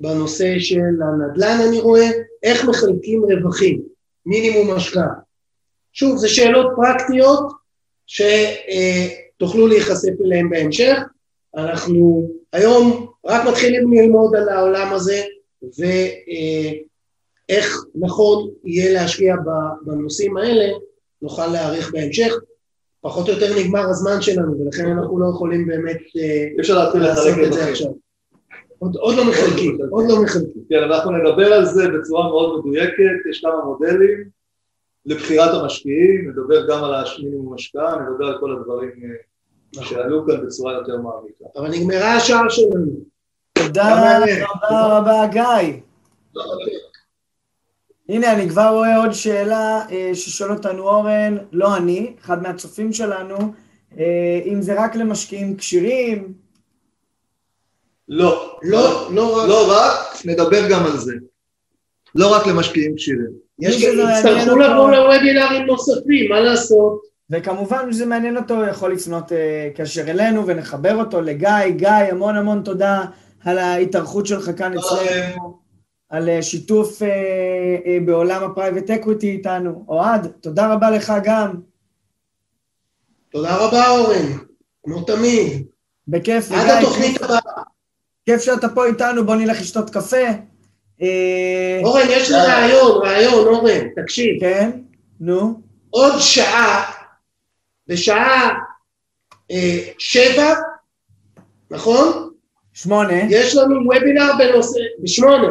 בנושא 0.00 0.58
של 0.58 1.02
הנדל"ן 1.02 1.58
אני 1.68 1.80
רואה, 1.80 2.10
איך 2.42 2.64
מחלקים 2.64 3.24
רווחים, 3.24 3.82
מינימום 4.26 4.70
השקעה. 4.70 5.08
שוב, 5.92 6.16
זה 6.16 6.28
שאלות 6.28 6.72
פרקטיות 6.76 7.52
שתוכלו 8.06 9.66
להיחשף 9.66 10.20
אליהן 10.24 10.50
בהמשך. 10.50 10.98
אנחנו 11.56 12.28
היום 12.52 13.06
רק 13.26 13.48
מתחילים 13.48 13.92
ללמוד 13.92 14.36
על 14.36 14.48
העולם 14.48 14.92
הזה 14.92 15.22
ואיך 15.78 17.76
נכון 17.94 18.50
יהיה 18.64 18.92
להשקיע 18.92 19.36
בנושאים 19.86 20.36
האלה, 20.36 20.72
נוכל 21.22 21.46
להעריך 21.46 21.92
בהמשך. 21.92 22.34
פחות 23.04 23.28
או 23.28 23.34
יותר 23.34 23.46
נגמר 23.58 23.88
הזמן 23.90 24.22
שלנו 24.22 24.60
ולכן 24.60 24.86
אנחנו 24.86 25.20
לא 25.20 25.26
יכולים 25.34 25.66
באמת 25.66 25.98
לעשות 26.94 27.34
את 27.46 27.52
זה 27.52 27.64
עכשיו. 27.68 27.90
עוד, 28.78 28.96
עוד 28.96 29.16
לא 29.16 29.24
מחלקים, 29.30 29.78
עוד 29.90 30.04
לא 30.08 30.22
מחלקים. 30.22 30.62
כן, 30.68 30.82
אנחנו 30.82 31.10
נדבר 31.10 31.52
על 31.52 31.64
זה 31.64 31.88
בצורה 31.88 32.28
מאוד 32.28 32.58
מדויקת, 32.58 33.30
יש 33.30 33.40
כמה 33.40 33.64
מודלים. 33.64 34.34
לבחירת 35.06 35.54
המשקיעים, 35.54 36.30
נדבר 36.30 36.68
גם 36.68 36.84
על 36.84 36.94
המינימום 36.94 37.54
השקעה, 37.54 37.96
נדבר 37.96 38.26
על 38.26 38.38
כל 38.40 38.52
הדברים 38.52 38.90
אה, 39.78 39.84
שעלו 39.84 40.26
כאן 40.26 40.46
בצורה 40.46 40.72
יותר 40.72 40.96
מעמיקה. 40.96 41.44
אבל 41.56 41.70
נגמרה 41.70 42.16
השעה 42.16 42.50
שלנו. 42.50 42.92
תודה 43.52 44.18
רבה 44.18 44.98
רבה 44.98 45.26
גיא. 45.32 45.80
הנה, 48.08 48.32
אני 48.32 48.48
כבר 48.48 48.68
רואה 48.68 48.96
עוד 48.96 49.12
שאלה 49.12 49.82
אה, 49.90 50.10
ששואל 50.14 50.50
אותנו 50.50 50.82
אורן, 50.82 51.36
לא 51.52 51.76
אני, 51.76 52.12
אחד 52.24 52.42
מהצופים 52.42 52.92
שלנו, 52.92 53.36
אה, 53.98 54.40
אם 54.44 54.62
זה 54.62 54.82
רק 54.82 54.96
למשקיעים 54.96 55.56
כשירים? 55.56 56.32
לא, 58.08 58.58
לא, 58.62 59.08
לא 59.14 59.38
רק. 59.38 59.48
לא 59.48 59.72
רק, 59.72 60.26
נדבר 60.26 60.68
גם 60.70 60.84
על 60.86 60.96
זה. 60.96 61.12
לא 62.14 62.34
רק 62.34 62.46
למשקיעים 62.46 62.94
כשירים. 62.96 63.44
יצטרכו 63.58 64.58
לבוא 64.58 64.90
לוובינרים 64.90 65.66
נוספים, 65.66 66.30
מה 66.30 66.40
לעשות? 66.40 67.00
וכמובן, 67.30 67.86
מי 67.86 67.92
שזה 67.92 68.06
מעניין 68.06 68.36
אותו, 68.36 68.64
יכול 68.70 68.92
לפנות 68.92 69.32
אה, 69.32 69.70
קשר 69.76 70.10
אלינו 70.10 70.46
ונחבר 70.46 70.96
אותו 70.96 71.20
לגיא. 71.20 71.68
גיא, 71.68 71.88
המון 71.88 72.36
המון 72.36 72.62
תודה 72.62 73.04
על 73.44 73.58
ההתארחות 73.58 74.26
שלך 74.26 74.50
כאן 74.56 74.78
אצלנו, 74.78 75.63
על 76.08 76.28
אה, 76.28 76.42
שיתוף 76.42 77.02
אה, 77.02 77.08
אה, 77.86 77.98
בעולם 78.06 78.42
ה 78.42 78.48
private 78.48 78.90
equity 78.90 79.30
איתנו. 79.30 79.84
אוהד, 79.88 80.26
תודה 80.40 80.72
רבה 80.72 80.90
לך 80.90 81.12
גם. 81.24 81.54
תודה 83.30 83.56
רבה, 83.56 83.88
אורן, 83.88 84.38
כמו 84.84 85.02
תמיד. 85.02 85.66
בכיף. 86.08 86.52
עד 86.52 86.70
התוכנית 86.78 87.22
הבאה. 87.22 87.38
כיף 88.26 88.42
שאתה 88.42 88.68
פה 88.68 88.86
איתנו, 88.86 89.26
בוא 89.26 89.36
נלך 89.36 89.60
לשתות 89.60 89.90
קפה. 89.90 90.26
אורן, 91.84 92.06
יש 92.08 92.30
לי 92.30 92.36
רעיון, 92.36 93.06
רעיון, 93.06 93.46
אורן, 93.46 93.88
תקשיב. 94.02 94.40
כן, 94.40 94.70
נו. 95.20 95.60
עוד 95.90 96.12
שעה, 96.18 96.92
בשעה 97.88 98.50
אה, 99.50 99.78
שבע, 99.98 100.54
נכון? 101.70 102.30
שמונה, 102.72 103.22
יש 103.30 103.56
לנו 103.56 103.76
וובינר 103.86 104.32
בנושא, 104.38 104.80
בשמונה, 105.02 105.48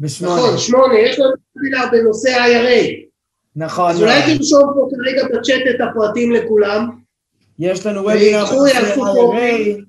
בשמונה. 0.00 0.36
נכון, 0.36 0.58
שמונה, 0.58 0.98
יש 0.98 1.18
לנו 1.18 1.30
וובינר 1.56 1.84
בנושא 1.92 2.28
IRA. 2.28 3.10
נכון. 3.56 3.90
אז 3.90 4.02
אולי. 4.02 4.36
תרשום 4.38 4.72
פה 4.74 4.88
כרגע 4.90 5.38
בצ'אט 5.38 5.74
את 5.74 5.80
הפרטים 5.80 6.32
לכולם. 6.32 6.90
יש 7.58 7.86
לנו 7.86 8.00
וובינר 8.00 8.44
בנושא 8.44 8.94
IRA. 8.96 9.80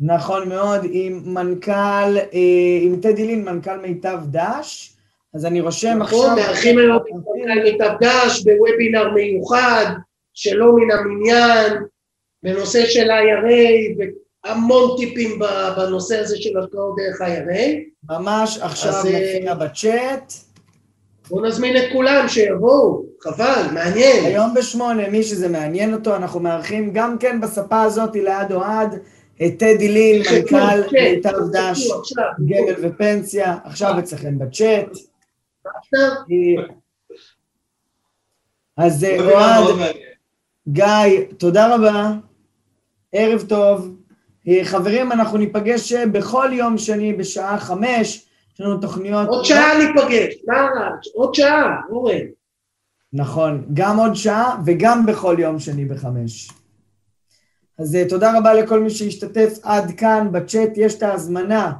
נכון 0.00 0.48
מאוד, 0.48 0.80
עם 0.90 1.22
מנכ"ל, 1.24 2.16
אה, 2.16 2.78
עם 2.82 2.96
טדי 3.02 3.26
לין, 3.26 3.44
מנכ"ל 3.44 3.76
מיטב 3.76 4.18
דש. 4.30 4.96
אז 5.34 5.46
אני 5.46 5.60
רושם 5.60 5.98
נכון, 5.98 6.30
עכשיו... 6.30 6.36
מארחים 6.36 6.78
היום 6.78 6.96
את 6.96 7.02
מנכ"ל 7.12 7.62
מיטב 7.64 7.90
דש 8.00 8.42
בוובינר 8.44 9.10
מיוחד, 9.14 9.86
שלא 10.34 10.72
מן 10.72 10.90
המניין, 10.90 11.72
בנושא 12.42 12.86
של 12.86 13.10
IRA, 13.10 14.04
והמון 14.44 14.96
טיפים 14.96 15.38
ב- 15.38 15.68
בנושא 15.76 16.18
הזה 16.20 16.36
של 16.36 16.58
השקעות 16.58 16.96
דרך 16.96 17.20
IRA. 17.20 17.60
ממש 18.10 18.58
עכשיו 18.58 18.92
אז, 18.92 19.06
אה, 19.06 19.34
מופיע 19.34 19.54
בצ'אט. 19.54 20.32
בואו 21.30 21.44
נזמין 21.44 21.76
את 21.76 21.82
כולם 21.92 22.28
שיבואו, 22.28 23.04
חבל, 23.20 23.62
מעניין. 23.74 24.24
היום 24.24 24.54
בשמונה, 24.54 25.08
מי 25.08 25.22
שזה 25.22 25.48
מעניין 25.48 25.94
אותו, 25.94 26.16
אנחנו 26.16 26.40
מארחים 26.40 26.90
גם 26.92 27.18
כן 27.18 27.40
בספה 27.40 27.82
הזאת 27.82 28.16
ליד 28.16 28.52
אוהד, 28.52 28.94
את 29.46 29.58
טדי 29.58 30.22
תלחצו, 30.22 30.56
מנכ"ל 30.56 30.88
כן, 30.90 31.12
מיטב 31.14 31.38
דש, 31.52 31.90
עכשיו. 32.00 32.24
גמל 32.46 32.74
ופנסיה, 32.88 33.58
עכשיו 33.64 33.98
אצלכם 33.98 34.38
בצ'אט. 34.38 34.88
עכשיו, 35.64 36.10
אז 38.76 39.04
אה, 39.04 39.20
אוהד. 39.20 39.94
גיא, 40.68 41.24
תודה 41.38 41.74
רבה, 41.74 42.10
ערב 43.12 43.44
טוב. 43.48 43.99
אה, 44.50 44.64
חברים, 44.64 45.12
אנחנו 45.12 45.38
ניפגש 45.38 45.92
אה, 45.92 46.06
בכל 46.06 46.50
יום 46.52 46.78
שני 46.78 47.12
בשעה 47.12 47.58
חמש, 47.58 48.26
יש 48.54 48.60
לנו 48.60 48.80
תוכניות... 48.80 49.28
עוד 49.28 49.44
שעה 49.44 49.78
ניפגש, 49.78 50.34
רע? 50.48 50.68
עוד 51.14 51.34
שעה, 51.34 51.80
אורן. 51.90 52.26
נכון, 53.12 53.66
גם 53.74 53.98
עוד 53.98 54.14
שעה 54.14 54.60
וגם 54.66 55.06
בכל 55.06 55.36
יום 55.38 55.58
שני 55.58 55.84
בחמש. 55.84 56.50
אז 57.78 57.96
אה, 57.96 58.08
תודה 58.08 58.38
רבה 58.38 58.54
לכל 58.54 58.80
מי 58.80 58.90
שהשתתף 58.90 59.58
עד 59.62 59.90
כאן, 59.96 60.28
בצ'אט 60.32 60.70
יש 60.76 60.94
את 60.94 61.02
ההזמנה, 61.02 61.72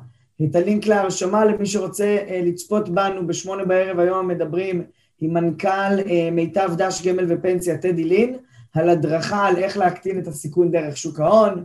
את 0.44 0.56
הלינק 0.56 0.86
להרשמה 0.86 1.44
למי 1.44 1.66
שרוצה 1.66 2.18
לצפות 2.42 2.88
בנו 2.88 3.26
בשמונה 3.26 3.64
בערב, 3.64 3.98
היום 3.98 4.28
מדברים 4.28 4.82
עם 5.20 5.34
מנכ"ל 5.34 5.96
מיטב 6.32 6.70
דש 6.76 7.06
גמל 7.06 7.24
ופנסיה 7.28 7.78
טדי 7.78 8.04
לין, 8.04 8.36
על 8.72 8.88
הדרכה 8.88 9.46
על 9.46 9.56
איך 9.56 9.76
להקטין 9.76 10.18
את 10.18 10.26
הסיכון 10.26 10.70
דרך 10.70 10.96
שוק 10.96 11.20
ההון. 11.20 11.64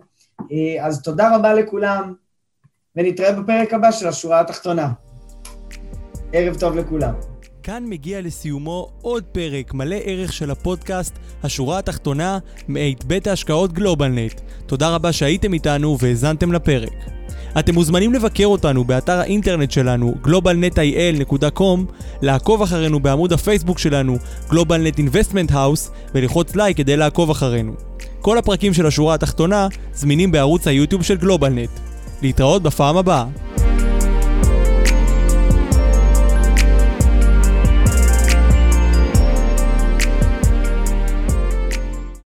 אה, 0.52 0.86
אז 0.86 1.02
תודה 1.02 1.36
רבה 1.36 1.54
לכולם, 1.54 2.14
ונתראה 2.96 3.32
בפרק 3.32 3.74
הבא 3.74 3.92
של 3.92 4.08
השורה 4.08 4.40
התחתונה. 4.40 4.92
ערב 6.34 6.56
טוב 6.60 6.76
לכולם. 6.76 7.14
כאן 7.64 7.84
מגיע 7.88 8.22
לסיומו 8.22 8.90
עוד 9.02 9.24
פרק 9.24 9.74
מלא 9.74 9.96
ערך 10.04 10.34
של 10.34 10.52
הפודקאסט 10.52 11.20
השורה 11.44 11.80
התחתונה 11.80 12.38
מאת 12.68 13.04
בית 13.04 13.28
ההשקעות 13.28 13.74
גלובלנט. 13.74 14.42
תודה 14.66 14.96
רבה 14.96 15.12
שהייתם 15.12 15.54
איתנו 15.54 15.98
והאזנתם 16.00 16.52
לפרק. 16.52 16.94
אתם 17.60 17.74
מוזמנים 17.74 18.14
לבקר 18.14 18.46
אותנו 18.46 18.84
באתר 18.84 19.20
האינטרנט 19.20 19.72
שלנו 19.72 20.16
globalnetil.com, 20.24 21.80
לעקוב 22.22 22.62
אחרינו 22.62 23.00
בעמוד 23.00 23.34
הפייסבוק 23.34 23.80
שלנו 23.80 24.16
GlobalNet 24.50 24.98
Investment 24.98 25.52
House 25.52 25.92
וללחוץ 26.14 26.56
לייק 26.56 26.78
כדי 26.78 26.98
לעקוב 26.98 27.30
אחרינו. 27.30 27.74
כל 28.26 28.38
הפרקים 28.38 28.74
של 28.74 28.86
השורה 28.86 29.16
התחתונה 29.16 29.68
זמינים 29.94 30.32
בערוץ 30.32 30.68
היוטיוב 30.68 31.04
של 31.04 31.16
גלובלנט. 31.16 31.70
להתראות 32.22 32.64
בפעם 32.64 32.98
הבאה. 32.98 33.26